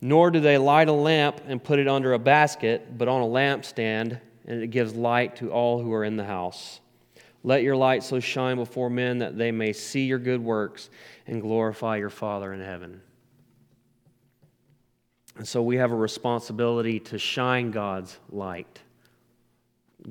Nor 0.00 0.30
do 0.30 0.40
they 0.40 0.58
light 0.58 0.88
a 0.88 0.92
lamp 0.92 1.40
and 1.46 1.62
put 1.62 1.78
it 1.78 1.88
under 1.88 2.12
a 2.12 2.18
basket, 2.18 2.98
but 2.98 3.08
on 3.08 3.22
a 3.22 3.26
lampstand, 3.26 4.20
and 4.46 4.62
it 4.62 4.68
gives 4.68 4.94
light 4.94 5.36
to 5.36 5.52
all 5.52 5.80
who 5.80 5.92
are 5.92 6.04
in 6.04 6.16
the 6.16 6.24
house. 6.24 6.80
Let 7.44 7.62
your 7.62 7.76
light 7.76 8.02
so 8.02 8.20
shine 8.20 8.56
before 8.56 8.90
men 8.90 9.18
that 9.18 9.38
they 9.38 9.52
may 9.52 9.72
see 9.72 10.04
your 10.04 10.18
good 10.18 10.42
works 10.42 10.90
and 11.26 11.40
glorify 11.40 11.96
your 11.96 12.10
Father 12.10 12.52
in 12.52 12.60
heaven. 12.60 13.00
And 15.42 15.48
so 15.48 15.60
we 15.60 15.78
have 15.78 15.90
a 15.90 15.96
responsibility 15.96 17.00
to 17.00 17.18
shine 17.18 17.72
God's 17.72 18.16
light. 18.30 18.78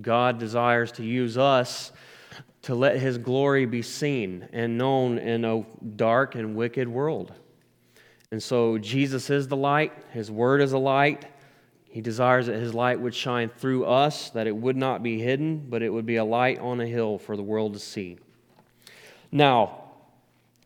God 0.01 0.39
desires 0.39 0.91
to 0.91 1.05
use 1.05 1.37
us 1.37 1.93
to 2.63 2.75
let 2.75 2.99
his 2.99 3.17
glory 3.17 3.65
be 3.65 3.81
seen 3.81 4.49
and 4.51 4.77
known 4.77 5.17
in 5.17 5.45
a 5.45 5.63
dark 5.95 6.35
and 6.35 6.53
wicked 6.53 6.85
world. 6.89 7.31
And 8.31 8.43
so 8.43 8.77
Jesus 8.77 9.29
is 9.29 9.47
the 9.47 9.55
light, 9.55 9.93
His 10.11 10.29
Word 10.29 10.61
is 10.61 10.73
a 10.73 10.77
light. 10.77 11.25
He 11.85 12.01
desires 12.01 12.47
that 12.47 12.59
His 12.59 12.73
light 12.73 12.99
would 12.99 13.15
shine 13.15 13.47
through 13.47 13.85
us, 13.85 14.31
that 14.31 14.47
it 14.47 14.55
would 14.57 14.75
not 14.75 15.01
be 15.01 15.17
hidden, 15.17 15.65
but 15.69 15.81
it 15.81 15.93
would 15.93 16.05
be 16.05 16.17
a 16.17 16.25
light 16.25 16.59
on 16.59 16.81
a 16.81 16.85
hill 16.85 17.17
for 17.17 17.37
the 17.37 17.41
world 17.41 17.71
to 17.71 17.79
see. 17.79 18.17
Now, 19.31 19.79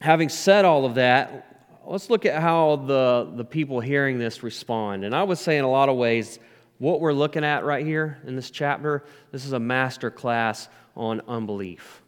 having 0.02 0.30
said 0.30 0.66
all 0.66 0.86
of 0.86 0.96
that, 0.96 1.55
let's 1.88 2.10
look 2.10 2.26
at 2.26 2.42
how 2.42 2.78
the, 2.78 3.32
the 3.36 3.46
people 3.46 3.80
hearing 3.80 4.18
this 4.18 4.44
respond. 4.44 5.04
And 5.04 5.16
I 5.16 5.24
would 5.24 5.38
say, 5.38 5.58
in 5.58 5.64
a 5.64 5.70
lot 5.70 5.90
of 5.90 5.96
ways, 5.96 6.40
what 6.78 7.00
we're 7.00 7.14
looking 7.14 7.44
at 7.44 7.64
right 7.64 7.86
here 7.86 8.20
in 8.26 8.36
this 8.36 8.52
chapter, 8.52 9.06
this 9.32 9.46
is 9.46 9.54
a 9.54 9.60
master 9.60 10.12
class 10.12 10.68
on 10.96 11.22
unbelief, 11.28 12.02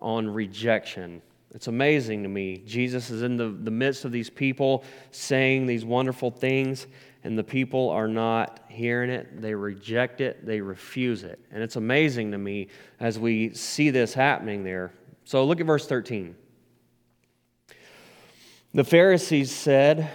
on 0.00 0.28
rejection. 0.28 1.20
It's 1.54 1.68
amazing 1.68 2.22
to 2.22 2.28
me. 2.28 2.58
Jesus 2.66 3.10
is 3.10 3.22
in 3.22 3.36
the, 3.36 3.48
the 3.48 3.70
midst 3.70 4.04
of 4.04 4.12
these 4.12 4.30
people 4.30 4.84
saying 5.10 5.66
these 5.66 5.84
wonderful 5.84 6.30
things, 6.30 6.86
and 7.22 7.38
the 7.38 7.44
people 7.44 7.90
are 7.90 8.08
not 8.08 8.60
hearing 8.68 9.10
it. 9.10 9.40
They 9.40 9.54
reject 9.54 10.20
it, 10.20 10.44
they 10.44 10.60
refuse 10.60 11.22
it. 11.22 11.38
And 11.52 11.62
it's 11.62 11.76
amazing 11.76 12.32
to 12.32 12.38
me 12.38 12.68
as 13.00 13.18
we 13.18 13.54
see 13.54 13.90
this 13.90 14.14
happening 14.14 14.64
there. 14.64 14.92
So 15.24 15.44
look 15.44 15.60
at 15.60 15.66
verse 15.66 15.86
13. 15.86 16.34
The 18.74 18.82
Pharisees 18.82 19.52
said, 19.52 20.10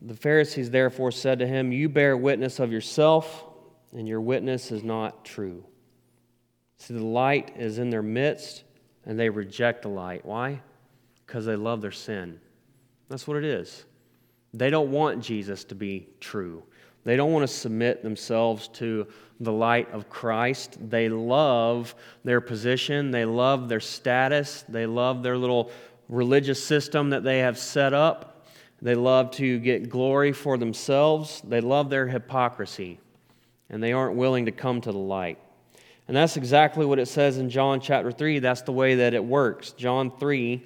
The 0.00 0.14
Pharisees 0.14 0.70
therefore 0.70 1.10
said 1.10 1.40
to 1.40 1.46
him, 1.46 1.72
You 1.72 1.88
bear 1.88 2.16
witness 2.16 2.60
of 2.60 2.70
yourself, 2.70 3.44
and 3.92 4.06
your 4.06 4.20
witness 4.20 4.70
is 4.70 4.84
not 4.84 5.24
true. 5.24 5.64
See, 6.76 6.94
the 6.94 7.04
light 7.04 7.56
is 7.56 7.78
in 7.78 7.90
their 7.90 8.02
midst, 8.02 8.62
and 9.04 9.18
they 9.18 9.28
reject 9.28 9.82
the 9.82 9.88
light. 9.88 10.24
Why? 10.24 10.60
Because 11.26 11.44
they 11.44 11.56
love 11.56 11.80
their 11.80 11.90
sin. 11.90 12.40
That's 13.08 13.26
what 13.26 13.36
it 13.36 13.44
is. 13.44 13.84
They 14.54 14.70
don't 14.70 14.92
want 14.92 15.20
Jesus 15.20 15.64
to 15.64 15.74
be 15.74 16.06
true. 16.20 16.62
They 17.02 17.16
don't 17.16 17.32
want 17.32 17.48
to 17.48 17.52
submit 17.52 18.04
themselves 18.04 18.68
to 18.68 19.08
the 19.40 19.52
light 19.52 19.90
of 19.90 20.08
Christ. 20.08 20.76
They 20.90 21.08
love 21.08 21.94
their 22.24 22.40
position, 22.40 23.10
they 23.10 23.24
love 23.24 23.68
their 23.68 23.80
status, 23.80 24.64
they 24.68 24.86
love 24.86 25.22
their 25.22 25.36
little 25.36 25.72
religious 26.10 26.62
system 26.62 27.10
that 27.10 27.22
they 27.22 27.38
have 27.38 27.56
set 27.56 27.94
up. 27.94 28.44
They 28.82 28.94
love 28.94 29.30
to 29.32 29.58
get 29.58 29.88
glory 29.88 30.32
for 30.32 30.58
themselves. 30.58 31.40
They 31.46 31.60
love 31.60 31.88
their 31.88 32.06
hypocrisy, 32.08 32.98
and 33.68 33.82
they 33.82 33.92
aren't 33.92 34.16
willing 34.16 34.46
to 34.46 34.52
come 34.52 34.80
to 34.80 34.92
the 34.92 34.98
light. 34.98 35.38
And 36.08 36.16
that's 36.16 36.36
exactly 36.36 36.84
what 36.84 36.98
it 36.98 37.06
says 37.06 37.38
in 37.38 37.50
John 37.50 37.80
chapter 37.80 38.10
3. 38.10 38.40
That's 38.40 38.62
the 38.62 38.72
way 38.72 38.96
that 38.96 39.14
it 39.14 39.24
works. 39.24 39.70
John 39.72 40.10
3, 40.10 40.60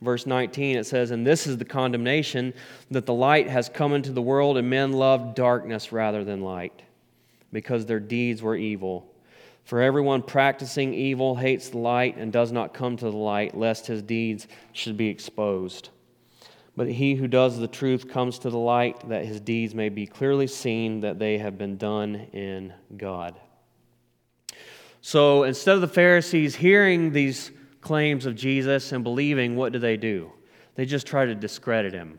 verse 0.00 0.26
19, 0.26 0.78
it 0.78 0.84
says, 0.84 1.12
And 1.12 1.24
this 1.24 1.46
is 1.46 1.58
the 1.58 1.64
condemnation 1.64 2.52
that 2.90 3.06
the 3.06 3.14
light 3.14 3.48
has 3.48 3.68
come 3.68 3.92
into 3.92 4.10
the 4.10 4.22
world, 4.22 4.56
and 4.56 4.68
men 4.68 4.92
loved 4.92 5.36
darkness 5.36 5.92
rather 5.92 6.24
than 6.24 6.40
light, 6.40 6.82
because 7.52 7.86
their 7.86 8.00
deeds 8.00 8.42
were 8.42 8.56
evil. 8.56 9.06
For 9.64 9.80
everyone 9.80 10.22
practicing 10.22 10.92
evil 10.92 11.36
hates 11.36 11.70
the 11.70 11.78
light 11.78 12.16
and 12.16 12.30
does 12.32 12.52
not 12.52 12.74
come 12.74 12.96
to 12.98 13.10
the 13.10 13.16
light, 13.16 13.56
lest 13.56 13.86
his 13.86 14.02
deeds 14.02 14.46
should 14.72 14.96
be 14.96 15.08
exposed. 15.08 15.88
But 16.76 16.88
he 16.88 17.14
who 17.14 17.28
does 17.28 17.58
the 17.58 17.68
truth 17.68 18.08
comes 18.08 18.38
to 18.40 18.50
the 18.50 18.58
light, 18.58 19.08
that 19.08 19.24
his 19.24 19.40
deeds 19.40 19.74
may 19.74 19.88
be 19.88 20.06
clearly 20.06 20.46
seen 20.46 21.00
that 21.00 21.18
they 21.18 21.38
have 21.38 21.56
been 21.56 21.78
done 21.78 22.16
in 22.32 22.74
God. 22.96 23.40
So 25.00 25.44
instead 25.44 25.76
of 25.76 25.80
the 25.80 25.88
Pharisees 25.88 26.56
hearing 26.56 27.12
these 27.12 27.50
claims 27.80 28.26
of 28.26 28.34
Jesus 28.34 28.92
and 28.92 29.04
believing, 29.04 29.56
what 29.56 29.72
do 29.72 29.78
they 29.78 29.96
do? 29.96 30.32
They 30.74 30.84
just 30.84 31.06
try 31.06 31.24
to 31.24 31.34
discredit 31.34 31.92
him. 31.92 32.18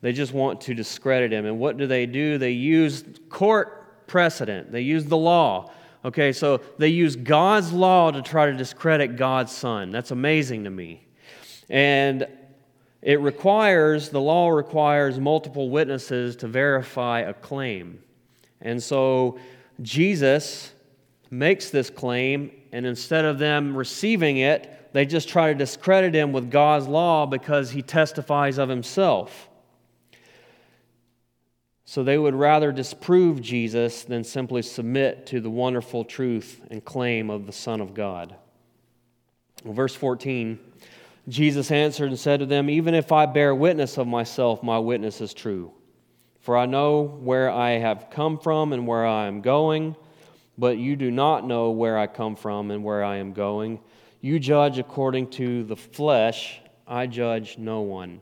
They 0.00 0.12
just 0.12 0.32
want 0.32 0.60
to 0.62 0.74
discredit 0.74 1.32
him. 1.32 1.44
And 1.44 1.58
what 1.58 1.76
do 1.76 1.86
they 1.86 2.06
do? 2.06 2.38
They 2.38 2.52
use 2.52 3.04
court 3.28 4.06
precedent, 4.06 4.72
they 4.72 4.80
use 4.80 5.04
the 5.04 5.16
law. 5.16 5.70
Okay, 6.04 6.32
so 6.32 6.60
they 6.78 6.88
use 6.88 7.16
God's 7.16 7.72
law 7.72 8.10
to 8.10 8.22
try 8.22 8.46
to 8.46 8.56
discredit 8.56 9.16
God's 9.16 9.52
Son. 9.52 9.90
That's 9.90 10.12
amazing 10.12 10.64
to 10.64 10.70
me. 10.70 11.06
And 11.68 12.26
it 13.02 13.20
requires, 13.20 14.08
the 14.08 14.20
law 14.20 14.50
requires 14.50 15.18
multiple 15.18 15.70
witnesses 15.70 16.36
to 16.36 16.48
verify 16.48 17.20
a 17.20 17.34
claim. 17.34 18.02
And 18.60 18.82
so 18.82 19.38
Jesus 19.82 20.72
makes 21.30 21.70
this 21.70 21.90
claim, 21.90 22.50
and 22.72 22.86
instead 22.86 23.24
of 23.24 23.38
them 23.38 23.76
receiving 23.76 24.38
it, 24.38 24.90
they 24.92 25.04
just 25.04 25.28
try 25.28 25.52
to 25.52 25.58
discredit 25.58 26.14
him 26.14 26.32
with 26.32 26.50
God's 26.50 26.88
law 26.88 27.26
because 27.26 27.70
he 27.70 27.82
testifies 27.82 28.58
of 28.58 28.68
himself. 28.68 29.48
So 31.88 32.04
they 32.04 32.18
would 32.18 32.34
rather 32.34 32.70
disprove 32.70 33.40
Jesus 33.40 34.04
than 34.04 34.22
simply 34.22 34.60
submit 34.60 35.24
to 35.28 35.40
the 35.40 35.48
wonderful 35.48 36.04
truth 36.04 36.60
and 36.70 36.84
claim 36.84 37.30
of 37.30 37.46
the 37.46 37.52
Son 37.52 37.80
of 37.80 37.94
God. 37.94 38.36
Verse 39.64 39.94
14 39.94 40.58
Jesus 41.30 41.70
answered 41.70 42.10
and 42.10 42.18
said 42.18 42.40
to 42.40 42.46
them, 42.46 42.68
Even 42.68 42.94
if 42.94 43.10
I 43.10 43.24
bear 43.24 43.54
witness 43.54 43.96
of 43.96 44.06
myself, 44.06 44.62
my 44.62 44.78
witness 44.78 45.22
is 45.22 45.32
true. 45.32 45.72
For 46.40 46.58
I 46.58 46.66
know 46.66 47.04
where 47.04 47.50
I 47.50 47.78
have 47.78 48.10
come 48.10 48.38
from 48.38 48.74
and 48.74 48.86
where 48.86 49.06
I 49.06 49.26
am 49.26 49.40
going, 49.40 49.96
but 50.58 50.76
you 50.76 50.94
do 50.94 51.10
not 51.10 51.46
know 51.46 51.70
where 51.70 51.96
I 51.96 52.06
come 52.06 52.36
from 52.36 52.70
and 52.70 52.84
where 52.84 53.02
I 53.02 53.16
am 53.16 53.32
going. 53.32 53.80
You 54.20 54.38
judge 54.38 54.78
according 54.78 55.30
to 55.30 55.64
the 55.64 55.76
flesh, 55.76 56.60
I 56.86 57.06
judge 57.06 57.56
no 57.56 57.80
one. 57.80 58.20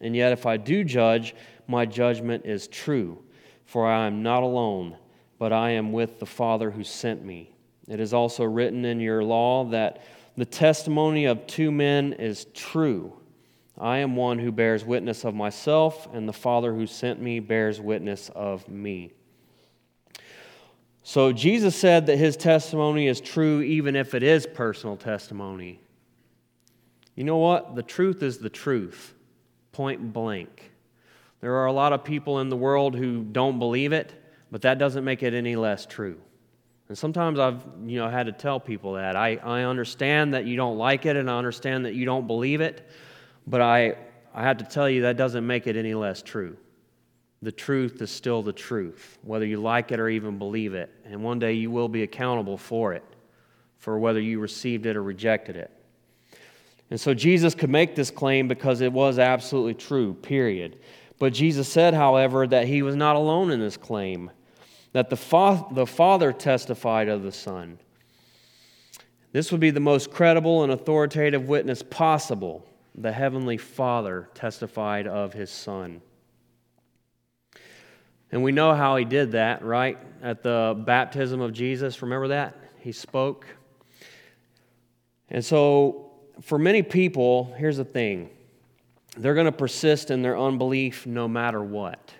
And 0.00 0.14
yet, 0.14 0.32
if 0.32 0.46
I 0.46 0.56
do 0.56 0.84
judge, 0.84 1.34
my 1.68 1.86
judgment 1.86 2.46
is 2.46 2.66
true, 2.66 3.22
for 3.64 3.86
I 3.86 4.06
am 4.06 4.22
not 4.22 4.42
alone, 4.42 4.96
but 5.38 5.52
I 5.52 5.70
am 5.70 5.92
with 5.92 6.18
the 6.18 6.26
Father 6.26 6.70
who 6.70 6.82
sent 6.82 7.24
me. 7.24 7.54
It 7.86 8.00
is 8.00 8.12
also 8.12 8.44
written 8.44 8.84
in 8.84 8.98
your 8.98 9.22
law 9.22 9.64
that 9.66 10.02
the 10.36 10.44
testimony 10.44 11.26
of 11.26 11.46
two 11.46 11.70
men 11.70 12.14
is 12.14 12.46
true. 12.54 13.12
I 13.78 13.98
am 13.98 14.16
one 14.16 14.38
who 14.38 14.50
bears 14.50 14.84
witness 14.84 15.24
of 15.24 15.34
myself, 15.34 16.08
and 16.12 16.28
the 16.28 16.32
Father 16.32 16.74
who 16.74 16.86
sent 16.86 17.20
me 17.20 17.38
bears 17.38 17.80
witness 17.80 18.30
of 18.34 18.68
me. 18.68 19.12
So 21.02 21.32
Jesus 21.32 21.74
said 21.76 22.06
that 22.06 22.18
his 22.18 22.36
testimony 22.36 23.06
is 23.06 23.20
true 23.20 23.62
even 23.62 23.96
if 23.96 24.14
it 24.14 24.22
is 24.22 24.46
personal 24.46 24.96
testimony. 24.96 25.80
You 27.14 27.24
know 27.24 27.38
what? 27.38 27.74
The 27.76 27.82
truth 27.82 28.22
is 28.22 28.38
the 28.38 28.50
truth, 28.50 29.14
point 29.72 30.12
blank. 30.12 30.67
There 31.40 31.54
are 31.54 31.66
a 31.66 31.72
lot 31.72 31.92
of 31.92 32.04
people 32.04 32.40
in 32.40 32.48
the 32.48 32.56
world 32.56 32.96
who 32.96 33.22
don't 33.22 33.58
believe 33.58 33.92
it, 33.92 34.12
but 34.50 34.62
that 34.62 34.78
doesn't 34.78 35.04
make 35.04 35.22
it 35.22 35.34
any 35.34 35.56
less 35.56 35.86
true. 35.86 36.20
And 36.88 36.96
sometimes 36.96 37.38
I've 37.38 37.62
you 37.84 37.98
know, 37.98 38.08
had 38.08 38.26
to 38.26 38.32
tell 38.32 38.58
people 38.58 38.94
that. 38.94 39.14
I, 39.14 39.36
I 39.36 39.62
understand 39.62 40.34
that 40.34 40.46
you 40.46 40.56
don't 40.56 40.78
like 40.78 41.06
it 41.06 41.16
and 41.16 41.30
I 41.30 41.38
understand 41.38 41.84
that 41.84 41.94
you 41.94 42.04
don't 42.04 42.26
believe 42.26 42.60
it, 42.60 42.88
but 43.46 43.60
I, 43.60 43.96
I 44.34 44.42
have 44.42 44.58
to 44.58 44.64
tell 44.64 44.88
you 44.88 45.02
that 45.02 45.16
doesn't 45.16 45.46
make 45.46 45.66
it 45.66 45.76
any 45.76 45.94
less 45.94 46.22
true. 46.22 46.56
The 47.42 47.52
truth 47.52 48.02
is 48.02 48.10
still 48.10 48.42
the 48.42 48.52
truth, 48.52 49.18
whether 49.22 49.46
you 49.46 49.60
like 49.60 49.92
it 49.92 50.00
or 50.00 50.08
even 50.08 50.38
believe 50.38 50.74
it. 50.74 50.90
And 51.04 51.22
one 51.22 51.38
day 51.38 51.52
you 51.52 51.70
will 51.70 51.88
be 51.88 52.02
accountable 52.02 52.56
for 52.56 52.94
it, 52.94 53.04
for 53.78 53.98
whether 53.98 54.20
you 54.20 54.40
received 54.40 54.86
it 54.86 54.96
or 54.96 55.02
rejected 55.02 55.54
it. 55.54 55.70
And 56.90 57.00
so 57.00 57.12
Jesus 57.14 57.54
could 57.54 57.70
make 57.70 57.94
this 57.94 58.10
claim 58.10 58.48
because 58.48 58.80
it 58.80 58.92
was 58.92 59.18
absolutely 59.18 59.74
true, 59.74 60.14
period. 60.14 60.78
But 61.18 61.32
Jesus 61.32 61.68
said, 61.68 61.94
however, 61.94 62.46
that 62.46 62.68
he 62.68 62.82
was 62.82 62.94
not 62.94 63.16
alone 63.16 63.50
in 63.50 63.60
this 63.60 63.76
claim, 63.76 64.30
that 64.92 65.10
the, 65.10 65.16
fa- 65.16 65.66
the 65.72 65.86
Father 65.86 66.32
testified 66.32 67.08
of 67.08 67.22
the 67.22 67.32
Son. 67.32 67.78
This 69.32 69.52
would 69.52 69.60
be 69.60 69.70
the 69.70 69.80
most 69.80 70.10
credible 70.10 70.62
and 70.62 70.72
authoritative 70.72 71.48
witness 71.48 71.82
possible. 71.82 72.66
The 72.94 73.12
Heavenly 73.12 73.58
Father 73.58 74.28
testified 74.34 75.06
of 75.06 75.32
his 75.32 75.50
Son. 75.50 76.00
And 78.30 78.42
we 78.42 78.52
know 78.52 78.74
how 78.74 78.96
he 78.96 79.04
did 79.04 79.32
that, 79.32 79.64
right? 79.64 79.98
At 80.22 80.42
the 80.42 80.80
baptism 80.86 81.40
of 81.40 81.52
Jesus, 81.52 82.02
remember 82.02 82.28
that? 82.28 82.56
He 82.80 82.92
spoke. 82.92 83.46
And 85.30 85.44
so, 85.44 86.12
for 86.40 86.58
many 86.58 86.82
people, 86.82 87.54
here's 87.56 87.76
the 87.76 87.84
thing 87.84 88.30
they're 89.16 89.34
going 89.34 89.46
to 89.46 89.52
persist 89.52 90.10
in 90.10 90.22
their 90.22 90.38
unbelief 90.38 91.06
no 91.06 91.26
matter 91.26 91.62
what. 91.62 92.12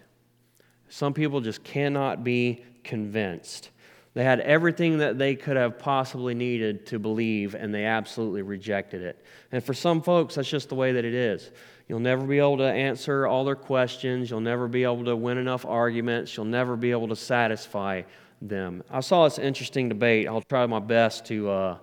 Some 0.88 1.12
people 1.12 1.40
just 1.40 1.62
cannot 1.62 2.24
be 2.24 2.64
convinced. 2.82 3.70
They 4.14 4.24
had 4.24 4.40
everything 4.40 4.98
that 4.98 5.18
they 5.18 5.36
could 5.36 5.56
have 5.56 5.78
possibly 5.78 6.34
needed 6.34 6.86
to 6.86 6.98
believe, 6.98 7.54
and 7.54 7.72
they 7.72 7.84
absolutely 7.84 8.42
rejected 8.42 9.02
it. 9.02 9.24
And 9.52 9.62
for 9.62 9.74
some 9.74 10.02
folks, 10.02 10.34
that's 10.34 10.48
just 10.48 10.70
the 10.70 10.74
way 10.74 10.92
that 10.92 11.04
it 11.04 11.14
is. 11.14 11.50
You'll 11.88 12.00
never 12.00 12.26
be 12.26 12.38
able 12.38 12.58
to 12.58 12.64
answer 12.64 13.26
all 13.26 13.44
their 13.44 13.54
questions. 13.54 14.30
You'll 14.30 14.40
never 14.40 14.66
be 14.66 14.82
able 14.82 15.04
to 15.04 15.14
win 15.14 15.38
enough 15.38 15.64
arguments. 15.64 16.36
You'll 16.36 16.46
never 16.46 16.74
be 16.74 16.90
able 16.90 17.08
to 17.08 17.16
satisfy 17.16 18.02
them. 18.42 18.82
I 18.90 19.00
saw 19.00 19.24
this 19.24 19.38
interesting 19.38 19.88
debate. 19.88 20.26
I'll 20.26 20.42
try 20.42 20.66
my 20.66 20.80
best 20.80 21.26
to. 21.26 21.50
Uh, 21.50 21.78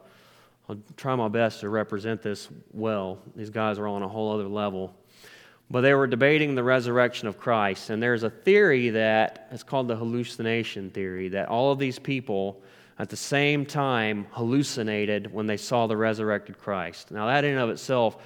I'll 0.67 0.77
try 0.97 1.15
my 1.15 1.27
best 1.27 1.59
to 1.61 1.69
represent 1.69 2.21
this 2.21 2.49
well. 2.71 3.19
These 3.35 3.49
guys 3.49 3.77
are 3.79 3.87
on 3.87 4.01
a 4.01 4.07
whole 4.07 4.33
other 4.33 4.47
level. 4.47 4.95
But 5.69 5.81
they 5.81 5.93
were 5.93 6.07
debating 6.07 6.55
the 6.55 6.63
resurrection 6.63 7.27
of 7.27 7.39
Christ, 7.39 7.89
and 7.89 8.01
there's 8.01 8.23
a 8.23 8.29
theory 8.29 8.89
that 8.91 9.47
it's 9.51 9.63
called 9.63 9.87
the 9.87 9.95
hallucination 9.95 10.91
theory 10.91 11.29
that 11.29 11.49
all 11.49 11.71
of 11.71 11.79
these 11.79 11.99
people 11.99 12.61
at 12.99 13.09
the 13.09 13.17
same 13.17 13.65
time 13.65 14.27
hallucinated 14.31 15.33
when 15.33 15.47
they 15.47 15.57
saw 15.57 15.87
the 15.87 15.97
resurrected 15.97 16.57
Christ. 16.57 17.11
Now, 17.11 17.27
that 17.27 17.43
in 17.43 17.51
and 17.51 17.59
of 17.61 17.69
itself 17.69 18.17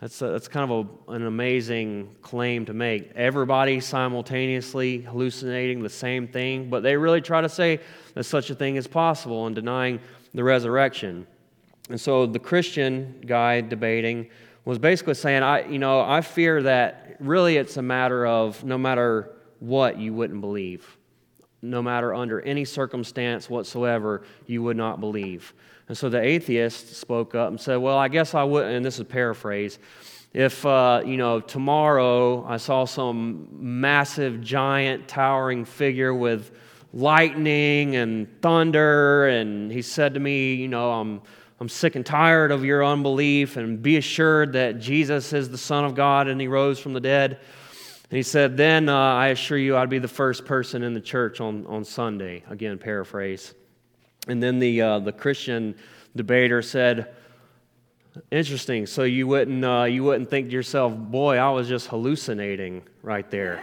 That's, 0.00 0.22
a, 0.22 0.28
that's 0.28 0.48
kind 0.48 0.70
of 0.70 0.88
a, 1.08 1.12
an 1.12 1.26
amazing 1.26 2.16
claim 2.22 2.64
to 2.64 2.72
make. 2.72 3.12
Everybody 3.14 3.80
simultaneously 3.80 5.02
hallucinating 5.02 5.82
the 5.82 5.90
same 5.90 6.26
thing, 6.26 6.70
but 6.70 6.82
they 6.82 6.96
really 6.96 7.20
try 7.20 7.42
to 7.42 7.50
say 7.50 7.80
that 8.14 8.24
such 8.24 8.48
a 8.48 8.54
thing 8.54 8.76
is 8.76 8.86
possible 8.86 9.46
and 9.46 9.54
denying 9.54 10.00
the 10.32 10.42
resurrection. 10.42 11.26
And 11.90 12.00
so 12.00 12.24
the 12.26 12.38
Christian 12.38 13.22
guy 13.26 13.60
debating 13.60 14.30
was 14.64 14.78
basically 14.78 15.14
saying, 15.14 15.42
I, 15.42 15.68
you 15.68 15.78
know, 15.78 16.00
I 16.00 16.20
fear 16.20 16.62
that 16.62 17.16
really 17.18 17.56
it's 17.56 17.76
a 17.76 17.82
matter 17.82 18.26
of 18.26 18.62
no 18.64 18.78
matter 18.78 19.32
what 19.58 19.98
you 19.98 20.14
wouldn't 20.14 20.40
believe. 20.40 20.96
No 21.62 21.82
matter 21.82 22.14
under 22.14 22.40
any 22.40 22.64
circumstance 22.64 23.50
whatsoever, 23.50 24.22
you 24.46 24.62
would 24.62 24.76
not 24.76 25.00
believe. 25.00 25.52
And 25.88 25.98
so 25.98 26.08
the 26.08 26.20
atheist 26.20 26.94
spoke 26.94 27.34
up 27.34 27.48
and 27.48 27.60
said, 27.60 27.76
Well, 27.76 27.98
I 27.98 28.08
guess 28.08 28.34
I 28.34 28.44
wouldn't, 28.44 28.74
and 28.74 28.84
this 28.84 28.98
is 28.98 29.04
paraphrase. 29.04 29.78
If, 30.32 30.64
uh, 30.64 31.02
you 31.04 31.16
know, 31.16 31.40
tomorrow 31.40 32.46
I 32.46 32.56
saw 32.56 32.84
some 32.84 33.48
massive, 33.52 34.40
giant, 34.40 35.08
towering 35.08 35.64
figure 35.64 36.14
with 36.14 36.52
lightning 36.92 37.96
and 37.96 38.40
thunder, 38.40 39.26
and 39.26 39.70
he 39.72 39.82
said 39.82 40.14
to 40.14 40.20
me, 40.20 40.54
You 40.54 40.68
know, 40.68 40.92
I'm, 40.92 41.22
I'm 41.60 41.68
sick 41.68 41.94
and 41.94 42.06
tired 42.06 42.52
of 42.52 42.64
your 42.64 42.82
unbelief, 42.82 43.58
and 43.58 43.82
be 43.82 43.98
assured 43.98 44.54
that 44.54 44.80
Jesus 44.80 45.34
is 45.34 45.50
the 45.50 45.58
Son 45.58 45.84
of 45.84 45.94
God 45.94 46.26
and 46.26 46.40
he 46.40 46.48
rose 46.48 46.78
from 46.78 46.94
the 46.94 47.00
dead. 47.00 47.32
And 47.32 48.16
he 48.16 48.22
said, 48.22 48.56
Then 48.56 48.88
uh, 48.88 48.96
I 48.96 49.28
assure 49.28 49.58
you 49.58 49.76
I'd 49.76 49.90
be 49.90 49.98
the 49.98 50.08
first 50.08 50.46
person 50.46 50.82
in 50.82 50.94
the 50.94 51.02
church 51.02 51.38
on, 51.38 51.66
on 51.66 51.84
Sunday. 51.84 52.44
Again, 52.48 52.78
paraphrase. 52.78 53.52
And 54.26 54.42
then 54.42 54.58
the, 54.58 54.80
uh, 54.80 54.98
the 55.00 55.12
Christian 55.12 55.74
debater 56.16 56.62
said, 56.62 57.14
Interesting. 58.30 58.86
So 58.86 59.02
you 59.02 59.26
wouldn't, 59.26 59.62
uh, 59.62 59.84
you 59.84 60.02
wouldn't 60.02 60.30
think 60.30 60.48
to 60.48 60.52
yourself, 60.54 60.96
boy, 60.96 61.36
I 61.36 61.50
was 61.50 61.68
just 61.68 61.88
hallucinating 61.88 62.84
right 63.02 63.30
there. 63.30 63.62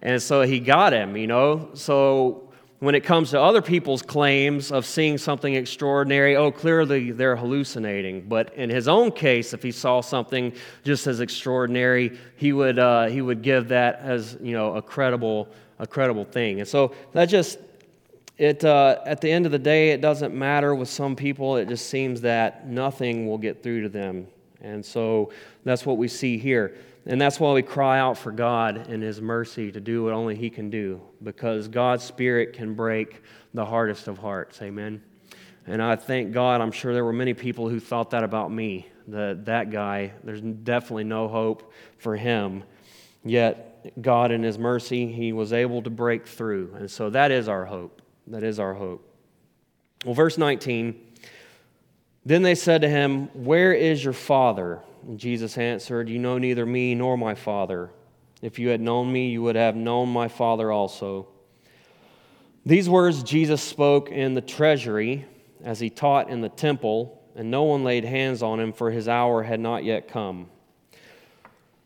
and 0.00 0.20
so 0.20 0.42
he 0.42 0.60
got 0.60 0.92
him, 0.92 1.16
you 1.16 1.28
know. 1.28 1.70
So 1.72 2.43
when 2.80 2.94
it 2.94 3.00
comes 3.00 3.30
to 3.30 3.40
other 3.40 3.62
people's 3.62 4.02
claims 4.02 4.70
of 4.70 4.84
seeing 4.84 5.16
something 5.16 5.54
extraordinary, 5.54 6.36
oh, 6.36 6.50
clearly 6.50 7.12
they're 7.12 7.36
hallucinating. 7.36 8.22
But 8.28 8.54
in 8.54 8.68
his 8.68 8.88
own 8.88 9.12
case, 9.12 9.54
if 9.54 9.62
he 9.62 9.72
saw 9.72 10.00
something 10.00 10.52
just 10.84 11.06
as 11.06 11.20
extraordinary, 11.20 12.18
he 12.36 12.52
would, 12.52 12.78
uh, 12.78 13.06
he 13.06 13.22
would 13.22 13.42
give 13.42 13.68
that 13.68 14.00
as, 14.00 14.36
you 14.40 14.52
know, 14.52 14.74
a 14.74 14.82
credible, 14.82 15.48
a 15.78 15.86
credible 15.86 16.24
thing. 16.24 16.60
And 16.60 16.68
so 16.68 16.94
that 17.12 17.26
just 17.26 17.58
it, 18.36 18.64
uh, 18.64 18.98
at 19.06 19.20
the 19.20 19.30
end 19.30 19.46
of 19.46 19.52
the 19.52 19.58
day, 19.58 19.90
it 19.90 20.00
doesn't 20.00 20.34
matter 20.34 20.74
with 20.74 20.88
some 20.88 21.14
people. 21.14 21.56
It 21.56 21.68
just 21.68 21.88
seems 21.88 22.20
that 22.22 22.66
nothing 22.66 23.28
will 23.28 23.38
get 23.38 23.62
through 23.62 23.82
to 23.82 23.88
them. 23.88 24.26
And 24.60 24.84
so 24.84 25.30
that's 25.62 25.86
what 25.86 25.98
we 25.98 26.08
see 26.08 26.38
here. 26.38 26.74
And 27.06 27.20
that's 27.20 27.38
why 27.38 27.52
we 27.52 27.62
cry 27.62 27.98
out 27.98 28.16
for 28.16 28.32
God 28.32 28.88
and 28.88 29.02
His 29.02 29.20
mercy 29.20 29.70
to 29.72 29.80
do 29.80 30.04
what 30.04 30.12
only 30.12 30.34
He 30.36 30.48
can 30.48 30.70
do, 30.70 31.00
because 31.22 31.68
God's 31.68 32.02
Spirit 32.02 32.54
can 32.54 32.74
break 32.74 33.22
the 33.52 33.64
hardest 33.64 34.08
of 34.08 34.18
hearts. 34.18 34.60
Amen. 34.62 35.02
And 35.66 35.82
I 35.82 35.96
thank 35.96 36.32
God, 36.32 36.60
I'm 36.60 36.72
sure 36.72 36.92
there 36.92 37.04
were 37.04 37.12
many 37.12 37.34
people 37.34 37.68
who 37.68 37.80
thought 37.80 38.10
that 38.10 38.22
about 38.22 38.50
me, 38.50 38.88
that 39.08 39.44
that 39.46 39.70
guy, 39.70 40.12
there's 40.22 40.40
definitely 40.40 41.04
no 41.04 41.28
hope 41.28 41.72
for 41.98 42.16
him. 42.16 42.64
Yet, 43.24 44.00
God, 44.00 44.30
in 44.30 44.42
His 44.42 44.58
mercy, 44.58 45.10
He 45.10 45.32
was 45.32 45.52
able 45.52 45.82
to 45.82 45.90
break 45.90 46.26
through. 46.26 46.74
And 46.78 46.90
so 46.90 47.10
that 47.10 47.30
is 47.30 47.48
our 47.48 47.64
hope. 47.64 48.02
That 48.26 48.42
is 48.42 48.58
our 48.58 48.74
hope. 48.74 49.10
Well, 50.04 50.14
verse 50.14 50.38
19 50.38 51.00
Then 52.24 52.42
they 52.42 52.54
said 52.54 52.82
to 52.82 52.88
him, 52.88 53.28
Where 53.32 53.72
is 53.72 54.04
your 54.04 54.12
father? 54.12 54.80
And 55.06 55.18
Jesus 55.18 55.58
answered, 55.58 56.08
You 56.08 56.18
know 56.18 56.38
neither 56.38 56.64
me 56.64 56.94
nor 56.94 57.18
my 57.18 57.34
father. 57.34 57.90
If 58.40 58.58
you 58.58 58.68
had 58.68 58.80
known 58.80 59.12
me, 59.12 59.28
you 59.28 59.42
would 59.42 59.56
have 59.56 59.76
known 59.76 60.08
my 60.08 60.28
father 60.28 60.70
also. 60.70 61.28
These 62.66 62.88
words 62.88 63.22
Jesus 63.22 63.62
spoke 63.62 64.10
in 64.10 64.34
the 64.34 64.40
treasury 64.40 65.26
as 65.62 65.80
he 65.80 65.90
taught 65.90 66.30
in 66.30 66.40
the 66.40 66.48
temple, 66.48 67.22
and 67.36 67.50
no 67.50 67.64
one 67.64 67.84
laid 67.84 68.04
hands 68.04 68.42
on 68.42 68.60
him, 68.60 68.72
for 68.72 68.90
his 68.90 69.08
hour 69.08 69.42
had 69.42 69.60
not 69.60 69.84
yet 69.84 70.08
come. 70.08 70.48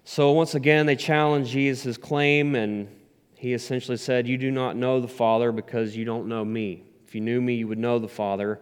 So, 0.05 0.33
once 0.33 0.55
again, 0.55 0.87
they 0.87 0.97
challenged 0.97 1.51
Jesus' 1.51 1.97
claim, 1.97 2.55
and 2.55 2.89
he 3.35 3.53
essentially 3.53 3.97
said, 3.97 4.27
You 4.27 4.39
do 4.39 4.51
not 4.51 4.77
know 4.77 5.01
the 5.01 5.09
Father 5.09 5.53
because 5.53 5.97
you 5.97 6.05
don't 6.05 6.29
know 6.29 6.45
me. 6.45 6.85
If 7.07 7.15
you 7.15 7.21
knew 7.21 7.41
me, 7.41 7.55
you 7.55 7.69
would 7.69 7.79
know 7.79 7.99
the 7.99 8.09
Father. 8.09 8.61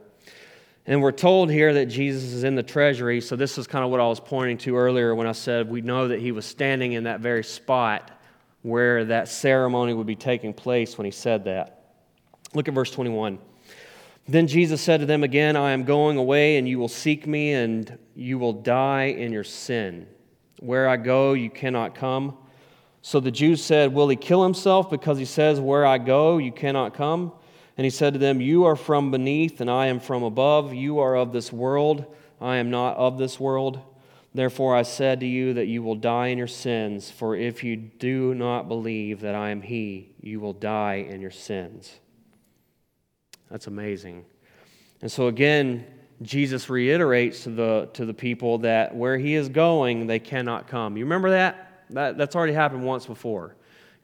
And 0.89 1.03
we're 1.03 1.13
told 1.13 1.51
here 1.51 1.75
that 1.75 1.87
Jesus 1.87 2.33
is 2.33 2.45
in 2.45 2.55
the 2.55 2.63
treasury. 2.63 3.21
So, 3.21 3.35
this 3.35 3.59
is 3.59 3.67
kind 3.67 3.85
of 3.85 3.91
what 3.91 3.99
I 3.99 4.07
was 4.07 4.21
pointing 4.21 4.59
to 4.59 4.77
earlier 4.77 5.15
when 5.15 5.27
I 5.27 5.33
said 5.33 5.69
we 5.69 5.81
know 5.81 6.09
that 6.09 6.21
he 6.21 6.31
was 6.31 6.47
standing 6.47 6.93
in 6.93 7.05
that 7.05 7.21
very 7.21 7.43
spot 7.43 8.13
where 8.63 9.05
that 9.05 9.29
ceremony 9.29 9.95
would 9.95 10.07
be 10.07 10.17
taking 10.17 10.55
place 10.55 10.97
when 10.97 11.05
he 11.05 11.11
said 11.11 11.45
that. 11.45 11.95
Look 12.55 12.69
at 12.69 12.75
verse 12.75 12.91
21. 12.91 13.39
Then 14.29 14.47
Jesus 14.47 14.81
said 14.81 15.01
to 15.01 15.07
them 15.07 15.23
again, 15.23 15.57
I 15.57 15.71
am 15.71 15.85
going 15.85 16.17
away, 16.17 16.57
and 16.57 16.69
you 16.69 16.79
will 16.79 16.89
seek 16.89 17.27
me, 17.27 17.53
and 17.53 17.99
you 18.15 18.39
will 18.39 18.53
die 18.53 19.05
in 19.05 19.33
your 19.33 19.45
sin. 19.45 20.09
Where 20.61 20.89
I 20.89 20.97
go, 20.97 21.35
you 21.35 21.51
cannot 21.51 21.95
come. 21.95 22.37
So 23.03 23.21
the 23.21 23.31
Jews 23.31 23.63
said, 23.63 23.93
Will 23.93 24.09
he 24.09 24.17
kill 24.17 24.43
himself 24.43 24.91
because 24.91 25.19
he 25.19 25.25
says, 25.25 25.61
Where 25.61 25.87
I 25.87 25.99
go, 25.99 26.39
you 26.39 26.51
cannot 26.51 26.95
come? 26.95 27.33
And 27.77 27.85
he 27.85 27.91
said 27.91 28.15
to 28.15 28.19
them, 28.19 28.41
You 28.41 28.65
are 28.65 28.77
from 28.77 29.11
beneath, 29.11 29.61
and 29.61 29.71
I 29.71 29.87
am 29.87 30.01
from 30.01 30.23
above. 30.23 30.73
You 30.73 30.99
are 30.99 31.17
of 31.17 31.33
this 31.33 31.53
world, 31.53 32.07
I 32.41 32.57
am 32.57 32.71
not 32.71 32.97
of 32.97 33.19
this 33.19 33.39
world. 33.39 33.81
Therefore 34.35 34.77
I 34.77 34.83
said 34.83 35.21
to 35.21 35.27
you 35.27 35.55
that 35.55 35.67
you 35.67 35.83
will 35.83 35.95
die 35.95 36.27
in 36.27 36.37
your 36.37 36.47
sins, 36.47 37.11
for 37.11 37.35
if 37.35 37.65
you 37.65 37.77
do 37.77 38.35
not 38.35 38.69
believe 38.69 39.21
that 39.21 39.35
I 39.35 39.49
am 39.49 39.63
he, 39.63 40.13
you 40.21 40.41
will 40.41 40.53
die 40.53 41.07
in 41.09 41.23
your 41.23 41.31
sins. 41.31 41.91
That's 43.51 43.67
amazing. 43.67 44.27
And 45.01 45.11
so 45.11 45.29
again, 45.29 45.87
Jesus 46.21 46.69
reiterates 46.69 47.45
to 47.45 47.51
the, 47.51 47.89
to 47.95 48.05
the 48.05 48.13
people 48.13 48.59
that 48.59 48.95
where 48.95 49.17
he 49.17 49.35
is 49.35 49.49
going, 49.49 50.07
they 50.07 50.19
cannot 50.19 50.67
come. 50.67 50.99
You 50.99 51.05
remember 51.05 51.31
that? 51.31 51.85
That, 51.91 52.19
that's 52.19 52.37
already 52.37 52.53
happened 52.53 52.85
once 52.85 53.07
before. 53.07 53.57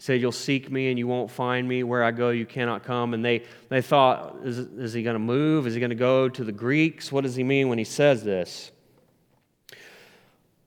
Said, 0.02 0.20
You'll 0.20 0.32
seek 0.32 0.68
me 0.68 0.90
and 0.90 0.98
you 0.98 1.06
won't 1.06 1.30
find 1.30 1.68
me. 1.68 1.84
Where 1.84 2.02
I 2.02 2.10
go, 2.10 2.30
you 2.30 2.44
cannot 2.44 2.82
come. 2.82 3.14
And 3.14 3.24
they, 3.24 3.44
they 3.68 3.80
thought, 3.80 4.34
Is, 4.42 4.58
is 4.58 4.92
he 4.92 5.04
going 5.04 5.14
to 5.14 5.20
move? 5.20 5.64
Is 5.64 5.74
he 5.74 5.80
going 5.80 5.90
to 5.90 5.94
go 5.94 6.28
to 6.28 6.42
the 6.42 6.50
Greeks? 6.50 7.12
What 7.12 7.22
does 7.22 7.36
he 7.36 7.44
mean 7.44 7.68
when 7.68 7.78
he 7.78 7.84
says 7.84 8.24
this? 8.24 8.72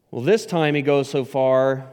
Well, 0.09 0.21
this 0.21 0.45
time 0.45 0.73
he 0.73 0.81
goes 0.81 1.09
so 1.09 1.25
far, 1.25 1.85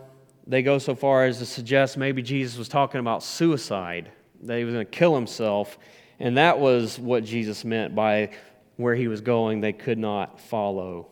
they 0.46 0.62
go 0.62 0.78
so 0.78 0.94
far 0.94 1.24
as 1.24 1.38
to 1.38 1.46
suggest 1.46 1.96
maybe 1.96 2.22
Jesus 2.22 2.56
was 2.56 2.68
talking 2.68 3.00
about 3.00 3.24
suicide, 3.24 4.12
that 4.44 4.58
he 4.58 4.62
was 4.62 4.74
going 4.74 4.86
to 4.86 4.92
kill 4.92 5.16
himself. 5.16 5.78
And 6.20 6.36
that 6.36 6.60
was 6.60 6.96
what 6.96 7.24
Jesus 7.24 7.64
meant 7.64 7.92
by 7.92 8.30
where 8.76 8.94
he 8.94 9.08
was 9.08 9.20
going, 9.20 9.60
they 9.60 9.72
could 9.72 9.98
not 9.98 10.38
follow. 10.38 11.08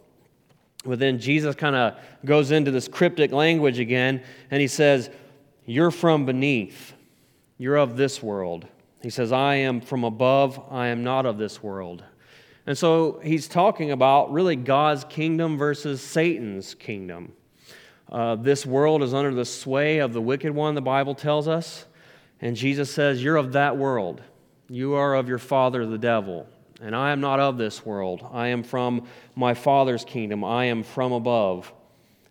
But 0.85 1.01
then 1.01 1.19
Jesus 1.19 1.57
kind 1.57 1.75
of 1.75 1.99
goes 2.25 2.53
into 2.53 2.71
this 2.71 2.87
cryptic 2.87 3.33
language 3.33 3.81
again, 3.81 4.23
and 4.49 4.61
he 4.61 4.69
says, 4.69 5.11
You're 5.71 5.93
from 5.93 6.27
beneath. 6.27 6.95
You're 7.57 7.77
of 7.77 7.97
this 7.97 8.21
world. 8.21 8.67
He 9.05 9.09
says, 9.09 9.31
I 9.31 9.55
am 9.55 9.81
from 9.81 10.03
above. 10.03 10.61
I 10.69 10.89
am 10.89 11.05
not 11.05 11.27
of 11.27 11.39
this 11.39 11.63
world. 11.63 12.03
And 12.67 12.77
so 12.77 13.21
he's 13.23 13.47
talking 13.47 13.93
about 13.93 14.33
really 14.33 14.57
God's 14.57 15.05
kingdom 15.05 15.57
versus 15.57 16.03
Satan's 16.03 16.75
kingdom. 16.75 17.35
Uh, 18.11 18.35
this 18.35 18.67
world 18.67 19.05
is 19.05 19.15
under 19.15 19.33
the 19.33 19.45
sway 19.45 19.99
of 19.99 20.13
the 20.13 20.21
wicked 20.21 20.53
one, 20.53 20.75
the 20.75 20.83
Bible 20.83 21.15
tells 21.15 21.47
us. 21.47 21.87
And 22.41 22.57
Jesus 22.57 22.93
says, 22.93 23.23
You're 23.23 23.37
of 23.37 23.53
that 23.53 23.77
world. 23.77 24.23
You 24.69 24.95
are 24.95 25.15
of 25.15 25.29
your 25.29 25.39
father, 25.39 25.87
the 25.87 25.99
devil. 25.99 26.49
And 26.83 26.97
I 26.97 27.13
am 27.13 27.21
not 27.21 27.39
of 27.39 27.59
this 27.59 27.87
world. 27.87 28.27
I 28.33 28.49
am 28.49 28.65
from 28.65 29.07
my 29.37 29.55
Father's 29.55 30.05
kingdom. 30.05 30.43
I 30.43 30.65
am 30.65 30.83
from 30.83 31.13
above. 31.13 31.73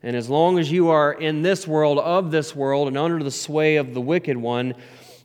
And 0.02 0.16
as 0.16 0.30
long 0.30 0.60
as 0.60 0.72
you 0.72 0.90
are 0.90 1.12
in 1.12 1.42
this 1.42 1.68
world, 1.68 2.00
of 2.00 2.32
this 2.32 2.56
world, 2.56 2.88
and 2.88 2.98
under 2.98 3.22
the 3.22 3.32
sway 3.32 3.76
of 3.76 3.94
the 3.94 4.02
wicked 4.02 4.38
one, 4.38 4.76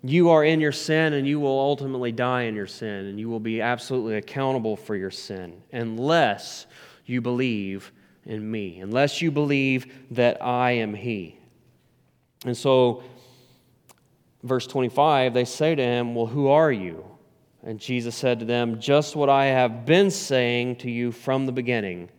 you 0.02 0.30
are 0.30 0.44
in 0.44 0.60
your 0.60 0.72
sin 0.72 1.12
and 1.14 1.26
you 1.26 1.40
will 1.40 1.58
ultimately 1.58 2.12
die 2.12 2.42
in 2.42 2.54
your 2.54 2.66
sin. 2.66 3.06
And 3.06 3.18
you 3.18 3.28
will 3.28 3.40
be 3.40 3.60
absolutely 3.60 4.16
accountable 4.16 4.76
for 4.76 4.96
your 4.96 5.10
sin 5.10 5.62
unless 5.72 6.66
you 7.06 7.20
believe 7.20 7.92
in 8.26 8.50
me, 8.50 8.80
unless 8.80 9.22
you 9.22 9.30
believe 9.30 9.92
that 10.10 10.42
I 10.42 10.72
am 10.72 10.94
He. 10.94 11.38
And 12.44 12.56
so, 12.56 13.02
verse 14.42 14.66
25, 14.66 15.34
they 15.34 15.44
say 15.44 15.74
to 15.74 15.82
him, 15.82 16.14
Well, 16.14 16.26
who 16.26 16.48
are 16.48 16.72
you? 16.72 17.04
And 17.62 17.78
Jesus 17.78 18.14
said 18.14 18.40
to 18.40 18.44
them, 18.44 18.80
Just 18.80 19.16
what 19.16 19.30
I 19.30 19.46
have 19.46 19.86
been 19.86 20.10
saying 20.10 20.76
to 20.76 20.90
you 20.90 21.12
from 21.12 21.46
the 21.46 21.52
beginning. 21.52 22.10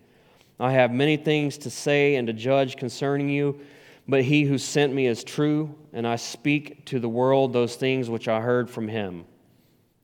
I 0.60 0.72
have 0.72 0.92
many 0.92 1.18
things 1.18 1.58
to 1.60 1.70
say 1.70 2.16
and 2.16 2.28
to 2.28 2.34
judge 2.34 2.78
concerning 2.78 3.30
you, 3.30 3.60
but 4.08 4.24
he 4.24 4.44
who 4.44 4.58
sent 4.58 4.94
me 4.94 5.08
is 5.08 5.24
true, 5.24 5.76
and 5.92 6.08
I 6.08 6.16
speak 6.16 6.86
to 6.86 7.00
the 7.00 7.10
world 7.10 7.54
those 7.54 7.76
things 7.76 8.10
which 8.10 8.28
I 8.28 8.40
heard 8.40 8.70
from 8.70 8.88
him. 8.88 9.26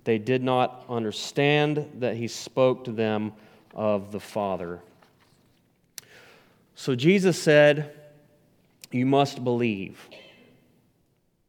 They 0.03 0.17
did 0.17 0.43
not 0.43 0.85
understand 0.89 1.89
that 1.99 2.17
he 2.17 2.27
spoke 2.27 2.85
to 2.85 2.91
them 2.91 3.33
of 3.73 4.11
the 4.11 4.19
Father. 4.19 4.81
So 6.75 6.95
Jesus 6.95 7.41
said, 7.41 7.93
You 8.91 9.05
must 9.05 9.43
believe. 9.43 10.09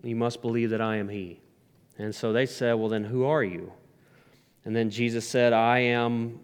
You 0.02 0.16
must 0.16 0.42
believe 0.42 0.70
that 0.70 0.80
I 0.80 0.96
am 0.96 1.08
He. 1.08 1.40
And 1.98 2.14
so 2.14 2.32
they 2.32 2.46
said, 2.46 2.74
Well, 2.74 2.88
then 2.88 3.04
who 3.04 3.24
are 3.24 3.42
you? 3.42 3.72
And 4.64 4.74
then 4.76 4.90
Jesus 4.90 5.26
said, 5.26 5.52
I 5.52 5.78
am 5.78 6.40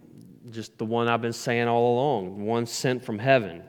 just 0.51 0.79
the 0.79 0.85
one 0.85 1.09
I've 1.09 1.23
been 1.23 1.33
saying 1.33 1.69
all 1.69 1.95
along, 1.95 2.45
one 2.45 2.67
sent 2.67 3.05
from 3.05 3.19
heaven. 3.19 3.63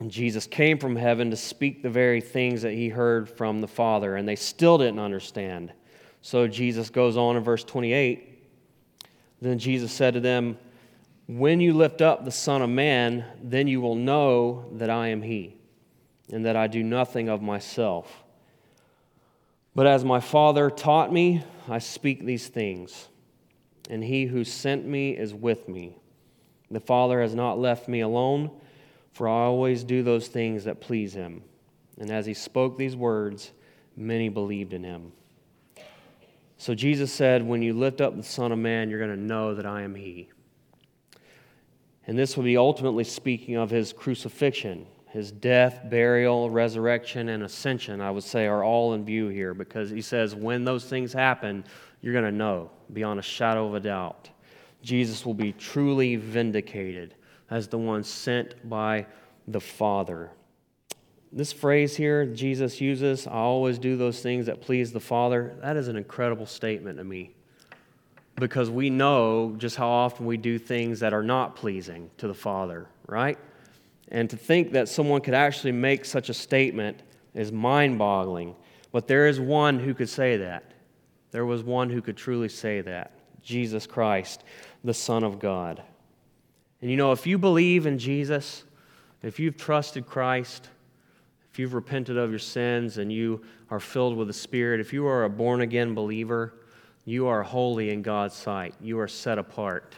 And 0.00 0.10
Jesus 0.10 0.46
came 0.46 0.78
from 0.78 0.96
heaven 0.96 1.30
to 1.30 1.36
speak 1.36 1.82
the 1.82 1.90
very 1.90 2.20
things 2.20 2.62
that 2.62 2.72
he 2.72 2.88
heard 2.88 3.28
from 3.28 3.60
the 3.60 3.68
Father, 3.68 4.16
and 4.16 4.28
they 4.28 4.36
still 4.36 4.78
didn't 4.78 4.98
understand. 4.98 5.72
So 6.20 6.48
Jesus 6.48 6.90
goes 6.90 7.16
on 7.16 7.36
in 7.36 7.42
verse 7.42 7.64
28. 7.64 8.30
Then 9.40 9.58
Jesus 9.58 9.92
said 9.92 10.14
to 10.14 10.20
them, 10.20 10.58
When 11.28 11.60
you 11.60 11.74
lift 11.74 12.00
up 12.00 12.24
the 12.24 12.30
Son 12.30 12.62
of 12.62 12.70
Man, 12.70 13.24
then 13.42 13.68
you 13.68 13.80
will 13.80 13.94
know 13.94 14.66
that 14.72 14.90
I 14.90 15.08
am 15.08 15.22
he, 15.22 15.56
and 16.32 16.44
that 16.44 16.56
I 16.56 16.66
do 16.66 16.82
nothing 16.82 17.28
of 17.28 17.42
myself. 17.42 18.24
But 19.74 19.86
as 19.86 20.04
my 20.04 20.20
Father 20.20 20.70
taught 20.70 21.12
me, 21.12 21.42
I 21.68 21.78
speak 21.78 22.24
these 22.24 22.48
things, 22.48 23.08
and 23.90 24.02
he 24.02 24.26
who 24.26 24.44
sent 24.44 24.86
me 24.86 25.10
is 25.10 25.34
with 25.34 25.68
me. 25.68 25.96
The 26.70 26.80
Father 26.80 27.20
has 27.20 27.34
not 27.34 27.58
left 27.58 27.88
me 27.88 28.00
alone, 28.00 28.50
for 29.12 29.28
I 29.28 29.44
always 29.44 29.84
do 29.84 30.02
those 30.02 30.28
things 30.28 30.64
that 30.64 30.80
please 30.80 31.14
him. 31.14 31.42
And 31.98 32.10
as 32.10 32.26
he 32.26 32.34
spoke 32.34 32.76
these 32.76 32.96
words, 32.96 33.52
many 33.96 34.28
believed 34.28 34.72
in 34.72 34.82
him. 34.82 35.12
So 36.56 36.74
Jesus 36.74 37.12
said, 37.12 37.46
When 37.46 37.62
you 37.62 37.74
lift 37.74 38.00
up 38.00 38.16
the 38.16 38.22
Son 38.22 38.50
of 38.50 38.58
Man, 38.58 38.88
you're 38.88 38.98
going 38.98 39.14
to 39.14 39.22
know 39.22 39.54
that 39.54 39.66
I 39.66 39.82
am 39.82 39.94
he. 39.94 40.30
And 42.06 42.18
this 42.18 42.36
will 42.36 42.44
be 42.44 42.56
ultimately 42.56 43.04
speaking 43.04 43.56
of 43.56 43.70
his 43.70 43.92
crucifixion 43.92 44.86
his 45.14 45.30
death, 45.30 45.88
burial, 45.88 46.50
resurrection, 46.50 47.28
and 47.28 47.44
ascension, 47.44 48.00
I 48.00 48.10
would 48.10 48.24
say, 48.24 48.46
are 48.46 48.64
all 48.64 48.94
in 48.94 49.04
view 49.04 49.28
here 49.28 49.54
because 49.54 49.88
he 49.88 50.02
says 50.02 50.34
when 50.34 50.64
those 50.64 50.86
things 50.86 51.12
happen, 51.12 51.64
you're 52.04 52.12
going 52.12 52.26
to 52.26 52.30
know 52.30 52.70
beyond 52.92 53.18
a 53.18 53.22
shadow 53.22 53.66
of 53.66 53.74
a 53.74 53.80
doubt. 53.80 54.28
Jesus 54.82 55.24
will 55.24 55.32
be 55.32 55.52
truly 55.52 56.16
vindicated 56.16 57.14
as 57.50 57.66
the 57.66 57.78
one 57.78 58.04
sent 58.04 58.68
by 58.68 59.06
the 59.48 59.58
Father. 59.58 60.30
This 61.32 61.50
phrase 61.50 61.96
here 61.96 62.26
Jesus 62.26 62.78
uses, 62.78 63.26
I 63.26 63.30
always 63.30 63.78
do 63.78 63.96
those 63.96 64.20
things 64.20 64.44
that 64.44 64.60
please 64.60 64.92
the 64.92 65.00
Father, 65.00 65.56
that 65.62 65.78
is 65.78 65.88
an 65.88 65.96
incredible 65.96 66.44
statement 66.44 66.98
to 66.98 67.04
me 67.04 67.30
because 68.36 68.68
we 68.68 68.90
know 68.90 69.54
just 69.56 69.76
how 69.76 69.88
often 69.88 70.26
we 70.26 70.36
do 70.36 70.58
things 70.58 71.00
that 71.00 71.14
are 71.14 71.22
not 71.22 71.56
pleasing 71.56 72.10
to 72.18 72.28
the 72.28 72.34
Father, 72.34 72.86
right? 73.06 73.38
And 74.08 74.28
to 74.28 74.36
think 74.36 74.72
that 74.72 74.90
someone 74.90 75.22
could 75.22 75.32
actually 75.32 75.72
make 75.72 76.04
such 76.04 76.28
a 76.28 76.34
statement 76.34 77.02
is 77.32 77.50
mind 77.50 77.98
boggling. 77.98 78.56
But 78.92 79.08
there 79.08 79.26
is 79.26 79.40
one 79.40 79.78
who 79.78 79.94
could 79.94 80.10
say 80.10 80.36
that. 80.36 80.73
There 81.34 81.44
was 81.44 81.64
one 81.64 81.90
who 81.90 82.00
could 82.00 82.16
truly 82.16 82.48
say 82.48 82.80
that 82.82 83.10
Jesus 83.42 83.88
Christ, 83.88 84.44
the 84.84 84.94
Son 84.94 85.24
of 85.24 85.40
God. 85.40 85.82
And 86.80 86.88
you 86.88 86.96
know, 86.96 87.10
if 87.10 87.26
you 87.26 87.38
believe 87.38 87.86
in 87.86 87.98
Jesus, 87.98 88.62
if 89.20 89.40
you've 89.40 89.56
trusted 89.56 90.06
Christ, 90.06 90.68
if 91.50 91.58
you've 91.58 91.74
repented 91.74 92.16
of 92.16 92.30
your 92.30 92.38
sins 92.38 92.98
and 92.98 93.12
you 93.12 93.42
are 93.68 93.80
filled 93.80 94.16
with 94.16 94.28
the 94.28 94.32
Spirit, 94.32 94.78
if 94.78 94.92
you 94.92 95.08
are 95.08 95.24
a 95.24 95.28
born 95.28 95.60
again 95.60 95.92
believer, 95.92 96.54
you 97.04 97.26
are 97.26 97.42
holy 97.42 97.90
in 97.90 98.02
God's 98.02 98.36
sight. 98.36 98.76
You 98.80 99.00
are 99.00 99.08
set 99.08 99.36
apart. 99.36 99.92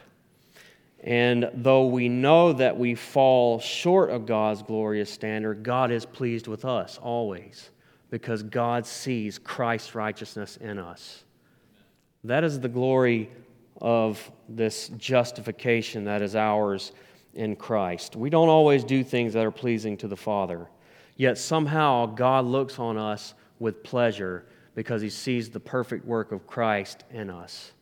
And 1.01 1.51
though 1.53 1.89
we 1.89 2.09
know 2.09 2.55
that 2.55 2.79
we 2.79 2.95
fall 2.95 3.61
short 3.61 4.09
of 4.09 4.25
God's 4.25 4.63
glorious 4.63 5.11
standard, 5.11 5.63
God 5.63 5.91
is 5.91 6.07
pleased 6.07 6.47
with 6.47 6.65
us 6.65 6.97
always 6.97 7.69
because 8.09 8.43
God 8.43 8.87
sees 8.87 9.39
Christ's 9.39 9.95
righteousness 9.95 10.57
in 10.57 10.79
us. 10.79 11.25
That 12.25 12.45
is 12.45 12.61
the 12.61 12.69
glory 12.69 13.31
of 13.81 14.31
this 14.49 14.89
justification 14.97 16.05
that 16.05 16.23
is 16.23 16.35
ours 16.35 16.93
in 17.35 17.57
Christ. 17.57 18.17
We 18.17 18.31
don't 18.31 18.49
always 18.49 18.83
do 18.85 19.05
things 19.05 19.35
that 19.35 19.45
are 19.45 19.51
pleasing 19.51 19.97
to 19.99 20.09
the 20.09 20.17
Father, 20.17 20.69
yet 21.17 21.39
somehow 21.39 22.07
God 22.07 22.47
looks 22.47 22.79
on 22.79 22.97
us 22.97 23.35
with 23.59 23.83
pleasure 23.83 24.47
because 24.75 25.03
he 25.03 25.11
sees 25.11 25.51
the 25.51 25.61
perfect 25.61 26.05
work 26.05 26.33
of 26.33 26.47
Christ 26.47 27.05
in 27.11 27.31
us. 27.31 27.73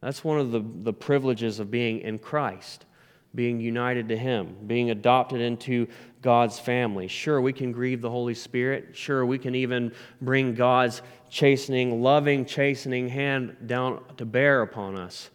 That's 0.00 0.24
one 0.24 0.40
of 0.40 0.50
the, 0.50 0.64
the 0.82 0.92
privileges 0.92 1.60
of 1.60 1.70
being 1.70 2.00
in 2.00 2.18
Christ, 2.18 2.86
being 3.34 3.60
united 3.60 4.08
to 4.08 4.16
Him, 4.16 4.56
being 4.66 4.90
adopted 4.90 5.40
into 5.40 5.86
God's 6.22 6.58
family. 6.58 7.08
Sure, 7.08 7.40
we 7.40 7.52
can 7.52 7.72
grieve 7.72 8.00
the 8.00 8.10
Holy 8.10 8.34
Spirit. 8.34 8.88
Sure, 8.92 9.24
we 9.24 9.38
can 9.38 9.54
even 9.54 9.92
bring 10.20 10.54
God's 10.54 11.02
chastening, 11.30 12.02
loving, 12.02 12.44
chastening 12.44 13.08
hand 13.08 13.56
down 13.66 14.02
to 14.16 14.24
bear 14.24 14.62
upon 14.62 14.96
us. 14.96 15.30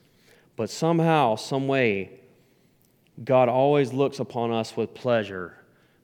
But 0.56 0.70
somehow, 0.70 1.36
some 1.36 1.68
way, 1.68 2.20
God 3.24 3.50
always 3.50 3.94
looks 3.94 4.20
upon 4.20 4.52
us 4.52 4.76
with 4.76 4.94
pleasure 4.94 5.58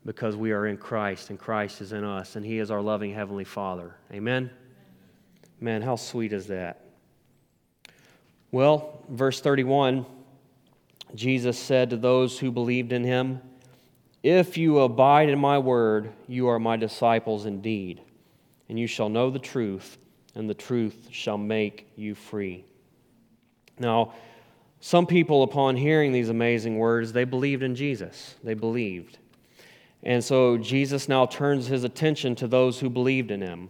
because 0.06 0.36
we 0.36 0.52
are 0.52 0.66
in 0.66 0.78
Christ 0.78 1.30
and 1.30 1.38
Christ 1.38 1.82
is 1.82 1.92
in 1.92 2.04
us 2.04 2.36
and 2.36 2.46
He 2.46 2.60
is 2.60 2.72
our 2.72 2.82
loving 2.82 3.14
Heavenly 3.14 3.44
Father. 3.44 3.96
Amen? 4.12 4.50
Man, 5.60 5.82
how 5.82 5.96
sweet 5.96 6.34
is 6.34 6.48
that? 6.48 6.86
Well, 8.52 9.04
verse 9.10 9.40
31, 9.42 10.06
Jesus 11.16 11.58
said 11.58 11.90
to 11.90 11.98
those 11.98 12.40
who 12.40 12.52
believed 12.52 12.92
in 12.92 13.04
him, 13.04 13.42
If 14.24 14.58
you 14.58 14.80
abide 14.80 15.30
in 15.30 15.40
my 15.40 15.60
word, 15.60 16.12
you 16.28 16.48
are 16.48 16.60
my 16.60 16.78
disciples 16.78 17.46
indeed, 17.46 18.02
and 18.70 18.80
you 18.80 18.88
shall 18.88 19.10
know 19.10 19.30
the 19.30 19.40
truth, 19.40 19.98
and 20.36 20.50
the 20.50 20.54
truth 20.54 21.10
shall 21.12 21.38
make 21.38 21.92
you 21.96 22.16
free. 22.16 22.66
Now, 23.78 24.14
some 24.80 25.06
people, 25.06 25.44
upon 25.44 25.76
hearing 25.76 26.12
these 26.12 26.30
amazing 26.30 26.78
words, 26.80 27.14
they 27.14 27.24
believed 27.24 27.62
in 27.62 27.76
Jesus. 27.76 28.36
They 28.44 28.56
believed. 28.56 29.20
And 30.04 30.24
so 30.24 30.58
Jesus 30.58 31.08
now 31.08 31.28
turns 31.28 31.68
his 31.68 31.84
attention 31.84 32.36
to 32.36 32.48
those 32.48 32.80
who 32.80 32.90
believed 32.90 33.30
in 33.30 33.42
him. 33.42 33.70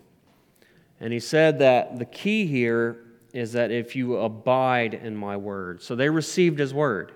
And 1.02 1.12
he 1.12 1.20
said 1.20 1.60
that 1.60 2.00
the 2.00 2.06
key 2.06 2.46
here 2.46 3.04
is 3.34 3.54
that 3.54 3.72
if 3.72 3.96
you 3.96 4.18
abide 4.18 4.94
in 4.94 5.16
my 5.16 5.36
word. 5.36 5.82
So 5.82 5.96
they 5.96 6.10
received 6.10 6.60
his 6.60 6.74
word. 6.74 7.12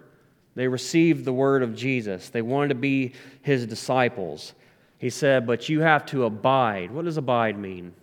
They 0.56 0.68
received 0.68 1.26
the 1.26 1.34
word 1.34 1.64
of 1.64 1.76
Jesus. 1.76 2.30
They 2.30 2.42
wanted 2.42 2.70
to 2.70 2.76
be 2.76 3.14
his 3.42 3.66
disciples. 3.66 4.54
He 4.98 5.10
said, 5.10 5.46
But 5.46 5.70
you 5.70 5.82
have 5.82 6.06
to 6.08 6.24
abide. 6.24 6.92
What 6.92 7.06
does 7.06 7.18
abide 7.18 7.58
mean? 7.58 7.94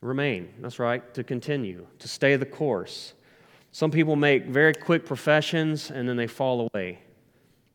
Remain. 0.00 0.48
That's 0.60 0.78
right. 0.78 1.12
To 1.14 1.22
continue, 1.22 1.86
to 1.98 2.08
stay 2.08 2.36
the 2.36 2.46
course. 2.46 3.12
Some 3.72 3.90
people 3.90 4.16
make 4.16 4.46
very 4.46 4.74
quick 4.74 5.04
professions 5.04 5.90
and 5.90 6.08
then 6.08 6.16
they 6.16 6.26
fall 6.26 6.68
away, 6.72 7.00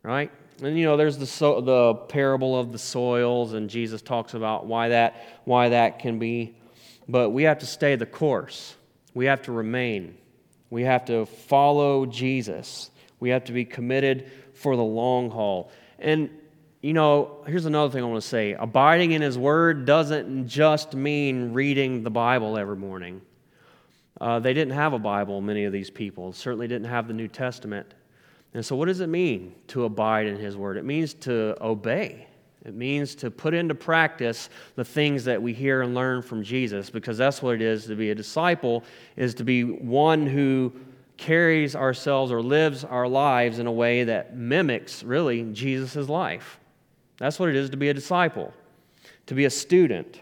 right? 0.04 0.32
And 0.62 0.78
you 0.78 0.86
know, 0.86 0.98
there's 0.98 1.18
the, 1.18 1.26
so, 1.26 1.62
the 1.62 1.94
parable 1.94 2.58
of 2.58 2.72
the 2.72 2.80
soils, 2.80 3.54
and 3.54 3.70
Jesus 3.70 4.02
talks 4.02 4.34
about 4.34 4.66
why 4.66 4.90
that, 4.90 5.42
why 5.46 5.70
that 5.70 6.00
can 6.00 6.18
be. 6.18 6.56
But 7.08 7.30
we 7.30 7.44
have 7.44 7.60
to 7.60 7.66
stay 7.66 7.96
the 7.96 8.06
course. 8.06 8.76
We 9.14 9.26
have 9.26 9.42
to 9.44 9.52
remain. 9.52 10.18
We 10.70 10.84
have 10.84 11.06
to 11.06 11.26
follow 11.26 12.06
Jesus. 12.06 12.90
We 13.20 13.30
have 13.30 13.46
to 13.46 13.54
be 13.54 13.66
committed 13.66 14.30
for 14.54 14.76
the 14.76 14.84
long 14.84 15.30
haul. 15.30 15.72
And, 16.00 16.30
you 16.82 16.94
know, 16.94 17.44
here's 17.48 17.66
another 17.66 17.92
thing 17.92 18.04
I 18.04 18.08
want 18.08 18.22
to 18.22 18.28
say 18.28 18.54
abiding 18.54 19.12
in 19.12 19.22
His 19.22 19.38
Word 19.38 19.86
doesn't 19.86 20.48
just 20.48 20.94
mean 20.94 21.54
reading 21.54 22.04
the 22.04 22.10
Bible 22.10 22.58
every 22.58 22.78
morning. 22.78 23.22
Uh, 24.20 24.40
they 24.40 24.54
didn't 24.54 24.74
have 24.74 24.94
a 24.94 25.00
Bible, 25.00 25.42
many 25.42 25.66
of 25.66 25.74
these 25.74 25.90
people, 25.90 26.32
certainly 26.32 26.68
didn't 26.68 26.88
have 26.88 27.08
the 27.08 27.14
New 27.14 27.28
Testament. 27.28 27.94
And 28.54 28.66
so, 28.66 28.76
what 28.76 28.86
does 28.86 29.02
it 29.02 29.10
mean 29.10 29.54
to 29.68 29.84
abide 29.84 30.28
in 30.28 30.38
His 30.38 30.56
Word? 30.56 30.78
It 30.78 30.86
means 30.86 31.14
to 31.16 31.58
obey. 31.62 32.28
It 32.66 32.74
means 32.74 33.14
to 33.16 33.30
put 33.30 33.54
into 33.54 33.76
practice 33.76 34.50
the 34.76 34.84
things 34.84 35.24
that 35.26 35.40
we 35.40 35.54
hear 35.54 35.84
and 35.84 35.94
learn 35.94 36.24
from 36.24 36.44
Jesus 36.44 36.90
because 36.90 37.18
that's 37.18 37.42
what 37.42 37.54
it 37.54 37.62
is 37.62 37.86
to 37.86 37.96
be 37.96 38.10
a 38.10 38.16
disciple 38.16 38.84
is 39.16 39.36
to 39.36 39.44
be 39.44 39.64
one 39.64 40.26
who 40.26 40.74
carries 41.18 41.76
ourselves 41.76 42.32
or 42.32 42.42
lives 42.42 42.84
our 42.84 43.08
lives 43.08 43.60
in 43.60 43.68
a 43.68 43.72
way 43.72 44.04
that 44.06 44.36
mimics 44.36 45.04
really 45.04 45.44
Jesus' 45.54 46.10
life. 46.10 46.60
That's 47.18 47.40
what 47.40 47.50
it 47.50 47.56
is 47.56 47.70
to 47.70 47.78
be 47.78 47.90
a 47.90 47.94
disciple, 47.94 48.52
to 49.28 49.36
be 49.36 49.46
a 49.46 49.50
student, 49.50 50.22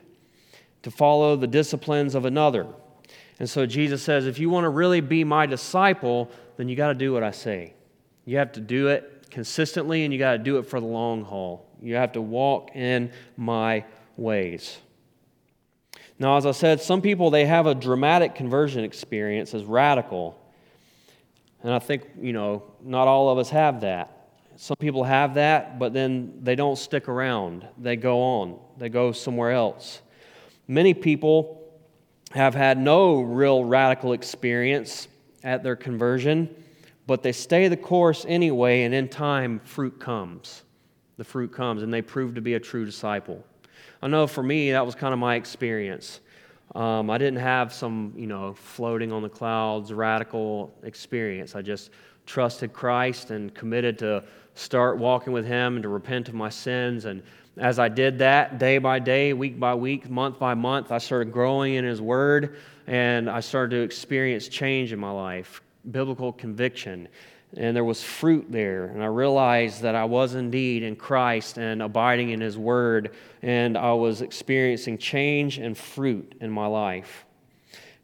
to 0.83 0.91
follow 0.91 1.37
the 1.37 1.47
disciplines 1.47 2.13
of 2.13 2.25
another. 2.25 2.67
And 3.39 3.49
so 3.49 3.65
Jesus 3.65 4.03
says, 4.03 4.27
if 4.27 4.37
you 4.37 4.49
want 4.49 4.65
to 4.65 4.69
really 4.69 5.01
be 5.01 5.23
my 5.23 5.45
disciple, 5.45 6.29
then 6.57 6.67
you 6.67 6.75
got 6.75 6.89
to 6.89 6.93
do 6.93 7.13
what 7.13 7.23
I 7.23 7.31
say. 7.31 7.73
You 8.25 8.37
have 8.37 8.51
to 8.53 8.59
do 8.59 8.89
it 8.89 9.27
consistently 9.31 10.03
and 10.03 10.13
you 10.13 10.19
got 10.19 10.33
to 10.33 10.37
do 10.37 10.57
it 10.57 10.63
for 10.63 10.79
the 10.79 10.85
long 10.85 11.23
haul. 11.23 11.65
You 11.83 11.95
have 11.95 12.13
to 12.13 12.21
walk 12.21 12.75
in 12.75 13.11
my 13.35 13.83
ways. 14.15 14.77
Now, 16.17 16.37
as 16.37 16.45
I 16.45 16.51
said, 16.51 16.81
some 16.81 17.01
people 17.01 17.29
they 17.29 17.45
have 17.45 17.67
a 17.67 17.75
dramatic 17.75 18.35
conversion 18.35 18.85
experience 18.85 19.53
as 19.53 19.65
radical. 19.65 20.39
And 21.61 21.73
I 21.73 21.79
think, 21.79 22.03
you 22.21 22.31
know, 22.31 22.63
not 22.81 23.07
all 23.07 23.29
of 23.29 23.37
us 23.37 23.49
have 23.49 23.81
that. 23.81 24.29
Some 24.55 24.77
people 24.77 25.03
have 25.03 25.33
that, 25.33 25.79
but 25.79 25.93
then 25.93 26.39
they 26.41 26.55
don't 26.55 26.77
stick 26.77 27.09
around. 27.09 27.67
They 27.77 27.95
go 27.95 28.21
on, 28.21 28.59
they 28.77 28.89
go 28.89 29.11
somewhere 29.11 29.51
else. 29.51 30.01
Many 30.67 30.93
people 30.93 31.59
have 32.31 32.55
had 32.55 32.77
no 32.77 33.21
real 33.21 33.65
radical 33.65 34.13
experience 34.13 35.07
at 35.43 35.63
their 35.63 35.75
conversion, 35.75 36.49
but 37.05 37.23
they 37.23 37.33
stay 37.33 37.67
the 37.67 37.77
course 37.77 38.25
anyway, 38.27 38.83
and 38.83 38.93
in 38.93 39.09
time, 39.09 39.59
fruit 39.65 39.99
comes. 39.99 40.63
The 41.17 41.23
fruit 41.23 41.51
comes, 41.53 41.83
and 41.83 41.93
they 41.93 42.01
prove 42.01 42.35
to 42.35 42.41
be 42.41 42.55
a 42.55 42.59
true 42.59 42.85
disciple. 42.85 43.43
I 44.01 44.07
know 44.07 44.27
for 44.27 44.43
me, 44.43 44.71
that 44.71 44.85
was 44.85 44.95
kind 44.95 45.13
of 45.13 45.19
my 45.19 45.35
experience. 45.35 46.19
Um, 46.75 47.09
I 47.09 47.17
didn't 47.17 47.39
have 47.39 47.71
some, 47.71 48.13
you 48.15 48.27
know, 48.27 48.53
floating 48.53 49.11
on 49.11 49.21
the 49.21 49.29
clouds, 49.29 49.93
radical 49.93 50.73
experience. 50.83 51.55
I 51.55 51.61
just 51.61 51.91
trusted 52.25 52.73
Christ 52.73 53.31
and 53.31 53.53
committed 53.53 53.99
to 53.99 54.23
start 54.55 54.97
walking 54.97 55.33
with 55.33 55.45
Him 55.45 55.75
and 55.75 55.83
to 55.83 55.89
repent 55.89 56.29
of 56.29 56.33
my 56.33 56.49
sins. 56.49 57.05
And 57.05 57.21
as 57.57 57.79
I 57.79 57.89
did 57.89 58.19
that 58.19 58.57
day 58.57 58.77
by 58.77 58.99
day, 58.99 59.33
week 59.33 59.59
by 59.59 59.75
week, 59.75 60.09
month 60.09 60.39
by 60.39 60.53
month, 60.53 60.91
I 60.91 60.97
started 60.97 61.31
growing 61.31 61.75
in 61.75 61.85
His 61.85 62.01
Word 62.01 62.57
and 62.87 63.29
I 63.29 63.39
started 63.39 63.75
to 63.77 63.81
experience 63.81 64.47
change 64.47 64.91
in 64.91 64.99
my 64.99 65.11
life, 65.11 65.61
biblical 65.91 66.33
conviction. 66.33 67.07
And 67.55 67.75
there 67.75 67.83
was 67.83 68.01
fruit 68.01 68.47
there. 68.49 68.85
And 68.85 69.03
I 69.03 69.07
realized 69.07 69.81
that 69.83 69.93
I 69.95 70.05
was 70.05 70.33
indeed 70.33 70.81
in 70.83 70.95
Christ 70.95 71.57
and 71.57 71.81
abiding 71.81 72.31
in 72.31 72.41
His 72.41 72.57
Word. 72.57 73.13
And 73.41 73.77
I 73.77 73.93
was 73.93 74.21
experiencing 74.21 74.97
change 74.97 75.59
and 75.59 75.77
fruit 75.77 76.35
in 76.41 76.49
my 76.49 76.65
life. 76.65 77.25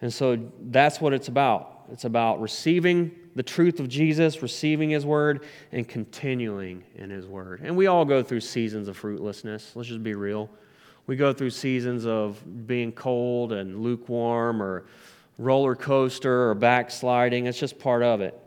And 0.01 0.13
so 0.13 0.37
that's 0.69 1.01
what 1.01 1.13
it's 1.13 1.27
about. 1.27 1.85
It's 1.91 2.05
about 2.05 2.39
receiving 2.39 3.11
the 3.35 3.43
truth 3.43 3.79
of 3.79 3.87
Jesus, 3.87 4.41
receiving 4.41 4.91
His 4.91 5.05
Word, 5.05 5.45
and 5.71 5.87
continuing 5.87 6.83
in 6.95 7.09
His 7.09 7.25
Word. 7.25 7.61
And 7.63 7.75
we 7.75 7.87
all 7.87 8.05
go 8.05 8.21
through 8.21 8.41
seasons 8.41 8.87
of 8.87 8.97
fruitlessness. 8.97 9.75
Let's 9.75 9.89
just 9.89 10.03
be 10.03 10.13
real. 10.13 10.49
We 11.07 11.15
go 11.15 11.33
through 11.33 11.49
seasons 11.49 12.05
of 12.05 12.67
being 12.67 12.91
cold 12.91 13.51
and 13.51 13.81
lukewarm 13.81 14.61
or 14.61 14.85
roller 15.39 15.75
coaster 15.75 16.49
or 16.49 16.53
backsliding. 16.53 17.47
It's 17.47 17.57
just 17.57 17.79
part 17.79 18.03
of 18.03 18.21
it. 18.21 18.39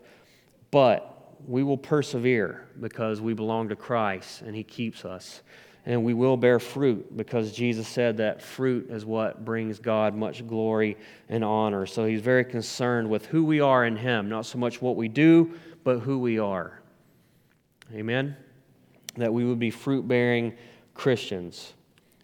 But 0.73 1.37
we 1.47 1.61
will 1.61 1.77
persevere 1.77 2.67
because 2.81 3.21
we 3.21 3.33
belong 3.33 3.69
to 3.69 3.75
Christ 3.75 4.41
and 4.41 4.55
He 4.55 4.63
keeps 4.63 5.05
us 5.05 5.43
and 5.85 6.03
we 6.03 6.13
will 6.13 6.37
bear 6.37 6.59
fruit 6.59 7.15
because 7.15 7.51
Jesus 7.51 7.87
said 7.87 8.17
that 8.17 8.41
fruit 8.41 8.89
is 8.89 9.05
what 9.05 9.43
brings 9.43 9.79
God 9.79 10.15
much 10.15 10.47
glory 10.47 10.97
and 11.27 11.43
honor. 11.43 11.85
So 11.85 12.05
he's 12.05 12.21
very 12.21 12.45
concerned 12.45 13.09
with 13.09 13.25
who 13.25 13.43
we 13.43 13.59
are 13.59 13.85
in 13.85 13.97
him, 13.97 14.29
not 14.29 14.45
so 14.45 14.57
much 14.57 14.81
what 14.81 14.95
we 14.95 15.09
do, 15.09 15.53
but 15.83 15.99
who 15.99 16.19
we 16.19 16.39
are. 16.39 16.81
Amen? 17.93 18.37
That 19.17 19.33
we 19.33 19.43
would 19.43 19.59
be 19.59 19.71
fruit 19.71 20.07
bearing 20.07 20.53
Christians. 20.93 21.73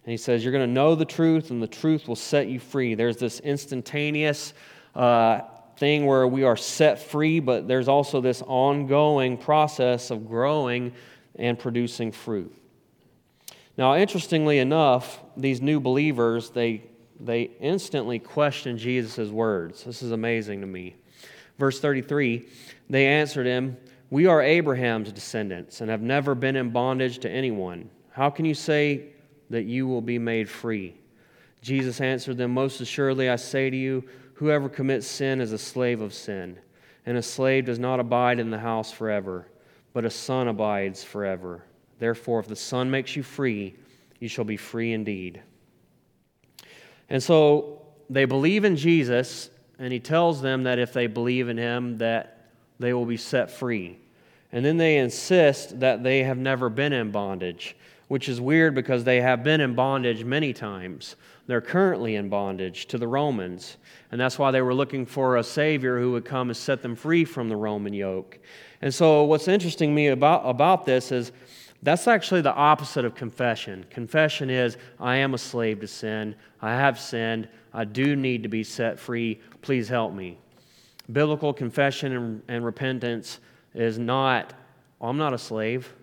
And 0.04 0.10
he 0.10 0.16
says, 0.16 0.42
You're 0.42 0.52
going 0.52 0.66
to 0.66 0.72
know 0.72 0.94
the 0.94 1.04
truth, 1.04 1.50
and 1.50 1.62
the 1.62 1.68
truth 1.68 2.08
will 2.08 2.16
set 2.16 2.48
you 2.48 2.58
free. 2.58 2.94
There's 2.94 3.18
this 3.18 3.40
instantaneous 3.40 4.54
uh, 4.94 5.42
thing 5.80 6.04
where 6.04 6.28
we 6.28 6.44
are 6.44 6.58
set 6.58 6.98
free, 6.98 7.40
but 7.40 7.66
there's 7.66 7.88
also 7.88 8.20
this 8.20 8.42
ongoing 8.46 9.38
process 9.38 10.10
of 10.10 10.28
growing 10.28 10.92
and 11.36 11.58
producing 11.58 12.12
fruit. 12.12 12.54
Now, 13.78 13.96
interestingly 13.96 14.58
enough, 14.58 15.20
these 15.38 15.62
new 15.62 15.80
believers, 15.80 16.50
they, 16.50 16.84
they 17.18 17.44
instantly 17.60 18.18
question 18.18 18.76
Jesus' 18.76 19.30
words. 19.30 19.82
This 19.82 20.02
is 20.02 20.10
amazing 20.10 20.60
to 20.60 20.66
me. 20.66 20.96
Verse 21.58 21.80
33 21.80 22.46
They 22.90 23.06
answered 23.06 23.46
him, 23.46 23.78
We 24.10 24.26
are 24.26 24.42
Abraham's 24.42 25.12
descendants 25.12 25.80
and 25.80 25.90
have 25.90 26.02
never 26.02 26.34
been 26.34 26.56
in 26.56 26.70
bondage 26.70 27.20
to 27.20 27.30
anyone. 27.30 27.88
How 28.10 28.28
can 28.28 28.44
you 28.44 28.54
say 28.54 29.06
that 29.48 29.62
you 29.62 29.86
will 29.88 30.02
be 30.02 30.18
made 30.18 30.50
free? 30.50 30.94
Jesus 31.62 32.02
answered 32.02 32.36
them, 32.36 32.52
Most 32.52 32.82
assuredly, 32.82 33.30
I 33.30 33.36
say 33.36 33.70
to 33.70 33.76
you, 33.76 34.04
whoever 34.40 34.70
commits 34.70 35.06
sin 35.06 35.38
is 35.38 35.52
a 35.52 35.58
slave 35.58 36.00
of 36.00 36.14
sin. 36.14 36.58
And 37.04 37.18
a 37.18 37.22
slave 37.22 37.66
does 37.66 37.78
not 37.78 38.00
abide 38.00 38.38
in 38.38 38.50
the 38.50 38.58
house 38.58 38.90
forever, 38.90 39.46
but 39.92 40.06
a 40.06 40.10
son 40.10 40.48
abides 40.48 41.04
forever. 41.04 41.62
Therefore, 41.98 42.40
if 42.40 42.46
the 42.48 42.56
Son 42.56 42.90
makes 42.90 43.14
you 43.14 43.22
free, 43.22 43.76
you 44.18 44.28
shall 44.28 44.46
be 44.46 44.56
free 44.56 44.94
indeed. 44.94 45.42
And 47.10 47.22
so 47.22 47.82
they 48.08 48.24
believe 48.24 48.64
in 48.64 48.76
Jesus, 48.76 49.50
and 49.78 49.92
he 49.92 50.00
tells 50.00 50.40
them 50.40 50.62
that 50.62 50.78
if 50.78 50.94
they 50.94 51.06
believe 51.06 51.50
in 51.50 51.58
him, 51.58 51.98
that 51.98 52.48
they 52.78 52.94
will 52.94 53.04
be 53.04 53.18
set 53.18 53.50
free. 53.50 53.98
And 54.50 54.64
then 54.64 54.78
they 54.78 54.96
insist 54.96 55.80
that 55.80 56.02
they 56.02 56.22
have 56.22 56.38
never 56.38 56.70
been 56.70 56.94
in 56.94 57.10
bondage, 57.10 57.76
which 58.10 58.28
is 58.28 58.40
weird 58.40 58.74
because 58.74 59.04
they 59.04 59.20
have 59.20 59.44
been 59.44 59.60
in 59.60 59.72
bondage 59.72 60.24
many 60.24 60.52
times. 60.52 61.14
They're 61.46 61.60
currently 61.60 62.16
in 62.16 62.28
bondage 62.28 62.86
to 62.86 62.98
the 62.98 63.06
Romans. 63.06 63.76
And 64.10 64.20
that's 64.20 64.36
why 64.36 64.50
they 64.50 64.62
were 64.62 64.74
looking 64.74 65.06
for 65.06 65.36
a 65.36 65.44
Savior 65.44 66.00
who 66.00 66.10
would 66.10 66.24
come 66.24 66.48
and 66.48 66.56
set 66.56 66.82
them 66.82 66.96
free 66.96 67.24
from 67.24 67.48
the 67.48 67.54
Roman 67.54 67.92
yoke. 67.92 68.40
And 68.82 68.92
so, 68.92 69.22
what's 69.22 69.46
interesting 69.46 69.90
to 69.90 69.94
me 69.94 70.08
about, 70.08 70.42
about 70.44 70.84
this 70.84 71.12
is 71.12 71.30
that's 71.84 72.08
actually 72.08 72.40
the 72.40 72.52
opposite 72.52 73.04
of 73.04 73.14
confession. 73.14 73.86
Confession 73.90 74.50
is, 74.50 74.76
I 74.98 75.14
am 75.18 75.34
a 75.34 75.38
slave 75.38 75.78
to 75.78 75.86
sin. 75.86 76.34
I 76.60 76.70
have 76.70 76.98
sinned. 76.98 77.48
I 77.72 77.84
do 77.84 78.16
need 78.16 78.42
to 78.42 78.48
be 78.48 78.64
set 78.64 78.98
free. 78.98 79.40
Please 79.62 79.88
help 79.88 80.14
me. 80.14 80.36
Biblical 81.12 81.52
confession 81.52 82.16
and, 82.16 82.42
and 82.48 82.64
repentance 82.64 83.38
is 83.72 84.00
not, 84.00 84.52
I'm 85.00 85.16
not 85.16 85.32
a 85.32 85.38
slave. 85.38 85.94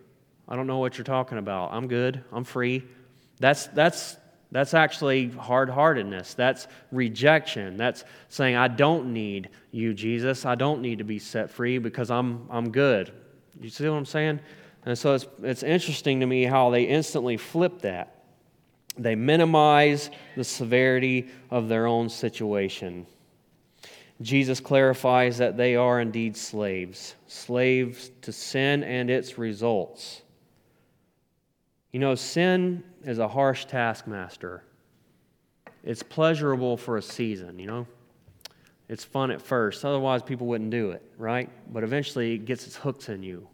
I 0.47 0.55
don't 0.55 0.67
know 0.67 0.77
what 0.77 0.97
you're 0.97 1.05
talking 1.05 1.37
about. 1.37 1.73
I'm 1.73 1.87
good. 1.87 2.23
I'm 2.31 2.43
free. 2.43 2.83
That's, 3.39 3.67
that's, 3.67 4.17
that's 4.51 4.73
actually 4.73 5.29
hard 5.29 5.69
heartedness. 5.69 6.33
That's 6.33 6.67
rejection. 6.91 7.77
That's 7.77 8.05
saying, 8.29 8.55
I 8.55 8.67
don't 8.69 9.11
need 9.11 9.49
you, 9.71 9.93
Jesus. 9.93 10.45
I 10.45 10.55
don't 10.55 10.81
need 10.81 10.99
to 10.99 11.03
be 11.03 11.19
set 11.19 11.51
free 11.51 11.77
because 11.79 12.09
I'm, 12.09 12.47
I'm 12.49 12.71
good. 12.71 13.11
You 13.59 13.69
see 13.69 13.87
what 13.89 13.97
I'm 13.97 14.05
saying? 14.05 14.39
And 14.85 14.97
so 14.97 15.15
it's, 15.15 15.25
it's 15.43 15.63
interesting 15.63 16.21
to 16.21 16.25
me 16.25 16.43
how 16.43 16.69
they 16.69 16.83
instantly 16.83 17.35
flip 17.35 17.81
that. 17.81 18.23
They 18.97 19.15
minimize 19.15 20.09
the 20.35 20.43
severity 20.43 21.27
of 21.51 21.67
their 21.67 21.85
own 21.85 22.09
situation. 22.09 23.05
Jesus 24.21 24.59
clarifies 24.59 25.37
that 25.37 25.57
they 25.57 25.75
are 25.75 26.01
indeed 26.01 26.35
slaves, 26.35 27.15
slaves 27.27 28.09
to 28.21 28.31
sin 28.31 28.83
and 28.83 29.09
its 29.09 29.37
results. 29.37 30.21
You 31.91 31.99
know, 31.99 32.15
sin 32.15 32.83
is 33.03 33.19
a 33.19 33.27
harsh 33.27 33.65
taskmaster. 33.65 34.63
It's 35.83 36.03
pleasurable 36.03 36.77
for 36.77 36.97
a 36.97 37.01
season, 37.01 37.59
you 37.59 37.67
know? 37.67 37.87
It's 38.89 39.03
fun 39.03 39.31
at 39.31 39.41
first, 39.41 39.83
otherwise, 39.83 40.21
people 40.21 40.47
wouldn't 40.47 40.69
do 40.69 40.91
it, 40.91 41.03
right? 41.17 41.49
But 41.73 41.83
eventually, 41.83 42.35
it 42.35 42.45
gets 42.45 42.65
its 42.65 42.75
hooks 42.75 43.09
in 43.09 43.21
you 43.23 43.47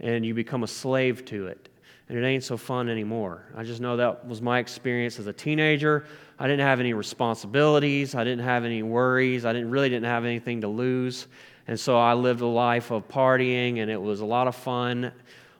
and 0.00 0.24
you 0.24 0.34
become 0.34 0.62
a 0.62 0.66
slave 0.66 1.24
to 1.26 1.46
it. 1.46 1.68
And 2.08 2.18
it 2.18 2.26
ain't 2.26 2.42
so 2.42 2.56
fun 2.56 2.88
anymore. 2.88 3.44
I 3.56 3.62
just 3.62 3.80
know 3.80 3.96
that 3.96 4.26
was 4.26 4.42
my 4.42 4.58
experience 4.58 5.20
as 5.20 5.28
a 5.28 5.32
teenager. 5.32 6.06
I 6.40 6.48
didn't 6.48 6.66
have 6.66 6.80
any 6.80 6.92
responsibilities. 6.92 8.16
I 8.16 8.24
didn't 8.24 8.44
have 8.44 8.64
any 8.64 8.82
worries. 8.82 9.44
I 9.44 9.52
didn't 9.52 9.70
really 9.70 9.88
didn't 9.88 10.06
have 10.06 10.24
anything 10.24 10.62
to 10.62 10.68
lose. 10.68 11.28
And 11.68 11.78
so 11.78 11.96
I 11.96 12.14
lived 12.14 12.40
a 12.40 12.46
life 12.46 12.90
of 12.90 13.06
partying, 13.06 13.78
and 13.78 13.88
it 13.90 14.00
was 14.00 14.20
a 14.20 14.24
lot 14.24 14.48
of 14.48 14.56
fun. 14.56 15.12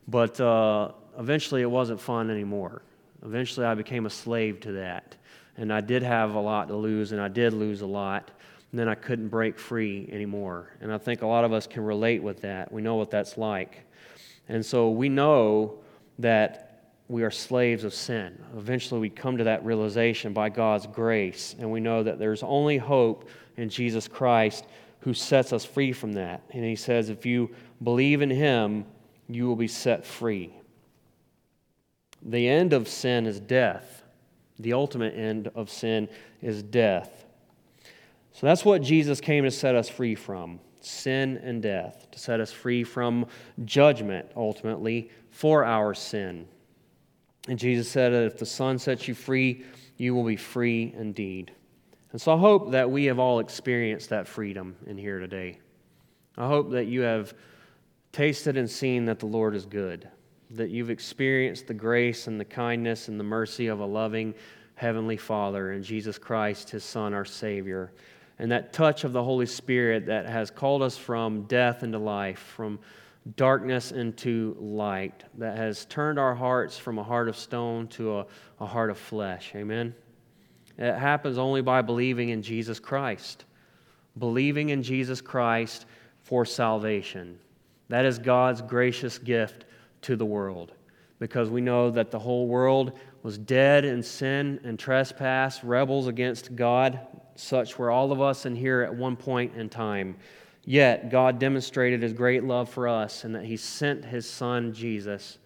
But 0.09 0.41
uh, 0.41 0.91
eventually, 1.21 1.62
it 1.62 1.71
wasn't 1.71 2.01
fun 2.01 2.31
anymore. 2.31 2.83
Eventually, 3.25 3.66
I 3.66 3.75
became 3.75 4.07
a 4.07 4.11
slave 4.11 4.59
to 4.61 4.73
that. 4.73 5.14
And 5.57 5.73
I 5.73 5.81
did 5.81 6.03
have 6.03 6.35
a 6.35 6.41
lot 6.41 6.68
to 6.68 6.77
lose, 6.77 7.12
and 7.12 7.21
I 7.21 7.29
did 7.29 7.53
lose 7.53 7.83
a 7.83 7.87
lot. 7.87 8.31
And 8.73 8.81
then 8.81 8.89
I 8.89 8.95
couldn't 8.95 9.29
break 9.29 9.59
free 9.59 10.09
anymore. 10.11 10.71
And 10.81 10.93
I 10.93 10.99
think 10.99 11.23
a 11.23 11.27
lot 11.27 11.45
of 11.45 11.53
us 11.53 11.66
can 11.66 11.85
relate 11.85 12.23
with 12.23 12.41
that. 12.41 12.73
We 12.73 12.83
know 12.83 12.97
what 12.97 13.11
that's 13.11 13.37
like. 13.37 13.87
And 14.49 14.64
so 14.64 14.91
we 14.91 15.09
know 15.09 15.79
that 16.18 16.66
we 17.09 17.25
are 17.25 17.31
slaves 17.31 17.85
of 17.85 17.93
sin. 17.93 18.39
Eventually, 18.57 19.01
we 19.01 19.11
come 19.11 19.37
to 19.37 19.45
that 19.45 19.64
realization 19.64 20.33
by 20.33 20.49
God's 20.49 20.87
grace, 20.87 21.57
and 21.59 21.71
we 21.71 21.81
know 21.81 22.03
that 22.05 22.18
there's 22.18 22.43
only 22.43 22.79
hope 22.79 23.29
in 23.57 23.68
Jesus 23.68 24.07
Christ 24.07 24.64
who 25.01 25.12
sets 25.12 25.53
us 25.53 25.64
free 25.64 25.93
from 25.93 26.12
that. 26.12 26.43
And 26.51 26.64
he 26.64 26.77
says, 26.77 27.09
if 27.11 27.27
you 27.27 27.51
believe 27.83 28.23
in 28.23 28.31
him, 28.31 28.85
you 29.29 29.47
will 29.47 29.57
be 29.57 29.68
set 29.68 30.07
free. 30.07 30.55
The 32.23 32.49
end 32.49 32.73
of 32.73 32.89
sin 32.89 33.27
is 33.27 33.41
death. 33.41 34.03
The 34.59 34.73
ultimate 34.73 35.14
end 35.14 35.51
of 35.55 35.71
sin 35.71 36.09
is 36.43 36.62
death. 36.62 37.25
So 38.33 38.47
that's 38.47 38.64
what 38.64 38.83
Jesus 38.83 39.21
came 39.21 39.45
to 39.45 39.51
set 39.51 39.75
us 39.75 39.89
free 39.89 40.14
from 40.14 40.61
sin 40.81 41.39
and 41.43 41.62
death, 41.62 42.11
to 42.11 42.18
set 42.18 42.41
us 42.41 42.53
free 42.53 42.85
from 42.85 43.27
judgment, 43.64 44.31
ultimately, 44.37 45.11
for 45.31 45.64
our 45.64 45.95
sin. 45.95 46.47
And 47.49 47.59
Jesus 47.59 47.91
said 47.91 48.12
that 48.12 48.25
if 48.25 48.39
the 48.39 48.47
Son 48.47 48.79
sets 48.79 49.09
you 49.09 49.14
free, 49.14 49.64
you 49.97 50.14
will 50.14 50.25
be 50.25 50.37
free 50.37 50.95
indeed. 50.97 51.53
And 52.12 52.21
so 52.21 52.35
I 52.35 52.39
hope 52.39 52.73
that 52.73 52.91
we 52.91 53.05
have 53.07 53.18
all 53.18 53.41
experienced 53.41 54.11
that 54.11 54.27
freedom 54.27 54.77
in 54.87 54.99
here 54.99 55.18
today. 55.18 55.59
I 56.37 56.47
hope 56.47 56.71
that 56.71 56.87
you 56.87 57.03
have 57.03 57.35
tasted 58.12 58.57
and 58.57 58.68
seen 58.68 59.05
that 59.05 59.18
the 59.18 59.27
Lord 59.27 59.55
is 59.55 59.66
good, 59.66 60.09
that 60.51 60.70
you've 60.70 60.90
experienced 60.90 61.66
the 61.66 61.74
grace 61.74 62.26
and 62.26 62.40
the 62.40 62.44
kindness 62.44 63.09
and 63.09 63.18
the 63.18 63.24
mercy 63.24 63.68
of 63.68 63.80
a 63.80 63.86
loving 63.86 64.34
Heavenly 64.74 65.16
Father 65.16 65.72
and 65.72 65.84
Jesus 65.84 66.18
Christ, 66.18 66.70
His 66.70 66.82
Son, 66.82 67.12
our 67.14 67.24
Savior, 67.24 67.92
and 68.38 68.51
that 68.51 68.72
touch 68.72 69.05
of 69.05 69.12
the 69.12 69.22
Holy 69.22 69.46
Spirit 69.46 70.07
that 70.07 70.26
has 70.26 70.51
called 70.51 70.82
us 70.82 70.96
from 70.96 71.42
death 71.42 71.82
into 71.82 71.98
life, 71.98 72.38
from 72.38 72.78
darkness 73.36 73.92
into 73.92 74.57
light, 74.59 75.24
that 75.36 75.57
has 75.57 75.84
turned 75.84 76.18
our 76.18 76.34
hearts 76.34 76.78
from 76.78 76.98
a 76.98 77.03
heart 77.03 77.28
of 77.28 77.36
stone 77.36 77.86
to 77.88 78.18
a, 78.18 78.26
a 78.61 78.66
heart 78.66 78.90
of 78.90 78.98
flesh. 78.98 79.53
Amen. 79.55 79.94
It 80.78 80.94
happens 80.94 81.36
only 81.36 81.61
by 81.61 81.82
believing 81.82 82.30
in 82.30 82.42
Jesus 82.42 82.80
Christ. 82.80 83.44
Believing 84.18 84.70
in 84.70 84.82
Jesus 84.82 85.20
Christ 85.20 85.84
for 86.22 86.46
salvation. 86.46 87.38
That 87.90 88.07
is 88.07 88.18
God's 88.18 88.62
gracious 88.62 89.18
gift 89.18 89.66
to 90.03 90.16
the 90.16 90.24
world 90.24 90.72
because 91.18 91.51
we 91.51 91.61
know 91.61 91.90
that 91.90 92.11
the 92.11 92.18
whole 92.18 92.46
world 92.46 92.98
was 93.22 93.36
dead 93.36 93.84
in 93.84 94.03
sin 94.03 94.59
and 94.64 94.78
trespass, 94.78 95.62
rebels 95.62 96.07
against 96.07 96.57
God. 96.57 97.01
Such 97.34 97.78
were 97.78 97.90
all 97.90 98.12
of 98.12 98.20
us 98.20 98.46
in 98.46 98.57
here 98.57 98.82
at 98.82 98.94
one 98.94 99.16
point 99.16 99.55
in 99.55 99.68
time. 99.68 100.16
Yet 100.64 101.11
God 101.11 101.38
demonstrated 101.38 102.03
his 102.03 102.12
great 102.12 102.44
love 102.44 102.68
for 102.68 102.88
us 102.88 103.24
and 103.24 103.34
that 103.34 103.44
he 103.44 103.57
sent 103.57 104.05
his 104.05 104.28
son 104.28 104.72
Jesus 104.72 105.38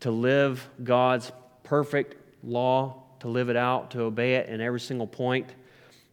to 0.00 0.10
live 0.10 0.68
God's 0.82 1.32
perfect 1.62 2.16
law 2.42 3.04
to 3.24 3.30
live 3.30 3.48
it 3.48 3.56
out, 3.56 3.90
to 3.92 4.02
obey 4.02 4.34
it 4.34 4.50
in 4.50 4.60
every 4.60 4.78
single 4.78 5.06
point, 5.06 5.54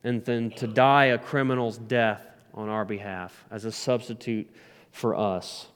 and 0.06 0.24
then 0.24 0.50
to 0.52 0.66
die 0.66 1.08
a 1.08 1.18
criminal's 1.18 1.78
death 1.78 2.26
on 2.54 2.70
our 2.70 2.86
behalf 2.86 3.44
as 3.52 3.66
a 3.66 3.72
substitute 3.72 4.50
for 4.94 5.14
us. 5.14 5.68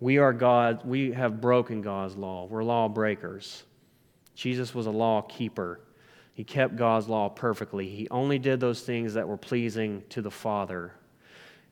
We 0.00 0.18
are 0.18 0.32
God, 0.32 0.84
we 0.84 1.12
have 1.12 1.40
broken 1.40 1.80
God's 1.80 2.16
law. 2.16 2.46
We're 2.46 2.64
lawbreakers. 2.64 3.64
Jesus 4.34 4.74
was 4.74 4.86
a 4.86 4.90
law 4.90 5.22
keeper. 5.22 5.80
He 6.34 6.44
kept 6.44 6.76
God's 6.76 7.08
law 7.08 7.30
perfectly. 7.30 7.88
He 7.88 8.06
only 8.10 8.38
did 8.38 8.60
those 8.60 8.82
things 8.82 9.14
that 9.14 9.26
were 9.26 9.38
pleasing 9.38 10.04
to 10.10 10.20
the 10.20 10.30
Father. 10.30 10.92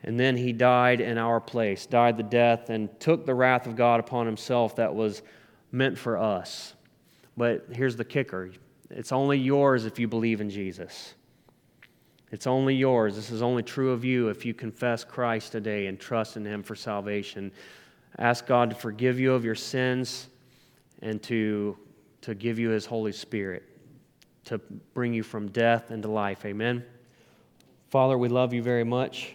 And 0.02 0.18
then 0.18 0.36
he 0.36 0.52
died 0.52 1.00
in 1.00 1.18
our 1.18 1.40
place, 1.40 1.84
died 1.84 2.16
the 2.16 2.22
death, 2.22 2.70
and 2.70 2.88
took 2.98 3.26
the 3.26 3.34
wrath 3.34 3.66
of 3.66 3.76
God 3.76 4.00
upon 4.00 4.24
himself 4.24 4.76
that 4.76 4.94
was 4.94 5.22
meant 5.70 5.98
for 5.98 6.16
us. 6.16 6.74
But 7.36 7.66
here's 7.72 7.96
the 7.96 8.04
kicker 8.04 8.52
it's 8.90 9.12
only 9.12 9.38
yours 9.38 9.86
if 9.86 9.98
you 9.98 10.08
believe 10.08 10.40
in 10.40 10.48
Jesus. 10.48 11.14
It's 12.30 12.46
only 12.46 12.74
yours. 12.74 13.14
This 13.16 13.30
is 13.30 13.42
only 13.42 13.62
true 13.62 13.92
of 13.92 14.04
you 14.04 14.28
if 14.28 14.44
you 14.44 14.54
confess 14.54 15.04
Christ 15.04 15.52
today 15.52 15.86
and 15.86 15.98
trust 16.00 16.36
in 16.36 16.44
Him 16.44 16.62
for 16.62 16.74
salvation. 16.74 17.52
Ask 18.18 18.46
God 18.46 18.70
to 18.70 18.76
forgive 18.76 19.18
you 19.18 19.32
of 19.32 19.44
your 19.44 19.54
sins 19.54 20.28
and 21.02 21.22
to, 21.24 21.76
to 22.22 22.34
give 22.34 22.58
you 22.58 22.70
His 22.70 22.86
Holy 22.86 23.12
Spirit 23.12 23.64
to 24.44 24.58
bring 24.92 25.14
you 25.14 25.22
from 25.22 25.48
death 25.48 25.90
into 25.90 26.08
life. 26.08 26.44
Amen. 26.44 26.84
Father, 27.88 28.18
we 28.18 28.28
love 28.28 28.52
you 28.52 28.62
very 28.62 28.84
much, 28.84 29.34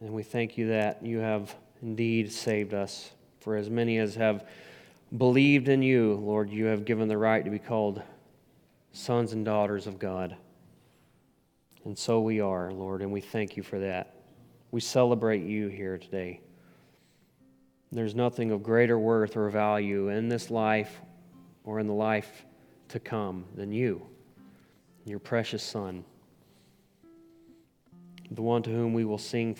and 0.00 0.10
we 0.10 0.22
thank 0.22 0.56
you 0.56 0.68
that 0.68 1.04
you 1.04 1.18
have 1.18 1.54
indeed 1.82 2.32
saved 2.32 2.74
us. 2.74 3.10
For 3.40 3.56
as 3.56 3.70
many 3.70 3.98
as 3.98 4.14
have 4.14 4.46
believed 5.16 5.68
in 5.68 5.82
you, 5.82 6.14
Lord, 6.14 6.50
you 6.50 6.66
have 6.66 6.84
given 6.84 7.08
the 7.08 7.18
right 7.18 7.44
to 7.44 7.50
be 7.50 7.58
called 7.58 8.02
sons 8.92 9.32
and 9.32 9.44
daughters 9.44 9.86
of 9.86 9.98
God. 9.98 10.36
And 11.84 11.98
so 11.98 12.20
we 12.20 12.40
are, 12.40 12.70
Lord, 12.70 13.02
and 13.02 13.10
we 13.10 13.20
thank 13.20 13.56
you 13.56 13.62
for 13.62 13.78
that. 13.78 14.14
We 14.70 14.80
celebrate 14.80 15.42
you 15.42 15.68
here 15.68 15.98
today. 15.98 16.40
There's 17.92 18.14
nothing 18.14 18.52
of 18.52 18.62
greater 18.62 18.98
worth 18.98 19.36
or 19.36 19.48
value 19.50 20.08
in 20.08 20.28
this 20.28 20.50
life 20.50 21.00
or 21.64 21.80
in 21.80 21.86
the 21.86 21.92
life 21.92 22.44
to 22.88 23.00
come 23.00 23.44
than 23.54 23.72
you, 23.72 24.06
your 25.04 25.18
precious 25.18 25.62
Son, 25.62 26.04
the 28.30 28.42
one 28.42 28.62
to 28.62 28.70
whom 28.70 28.94
we 28.94 29.04
will 29.04 29.18
sing, 29.18 29.56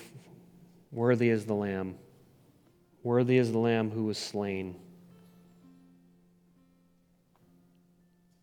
Worthy 0.92 1.28
is 1.28 1.44
the 1.44 1.54
Lamb, 1.54 1.96
worthy 3.02 3.36
is 3.36 3.52
the 3.52 3.58
Lamb 3.58 3.90
who 3.90 4.04
was 4.04 4.18
slain. 4.18 4.76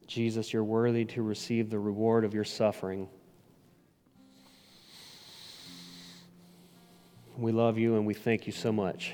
Jesus, 0.07 0.53
you're 0.53 0.63
worthy 0.63 1.03
to 1.05 1.21
receive 1.21 1.69
the 1.69 1.79
reward 1.79 2.23
of 2.23 2.33
your 2.33 2.45
suffering. 2.45 3.09
We 7.37 7.51
love 7.51 7.77
you 7.77 7.97
and 7.97 8.05
we 8.05 8.13
thank 8.13 8.47
you 8.47 8.53
so 8.53 8.71
much. 8.71 9.13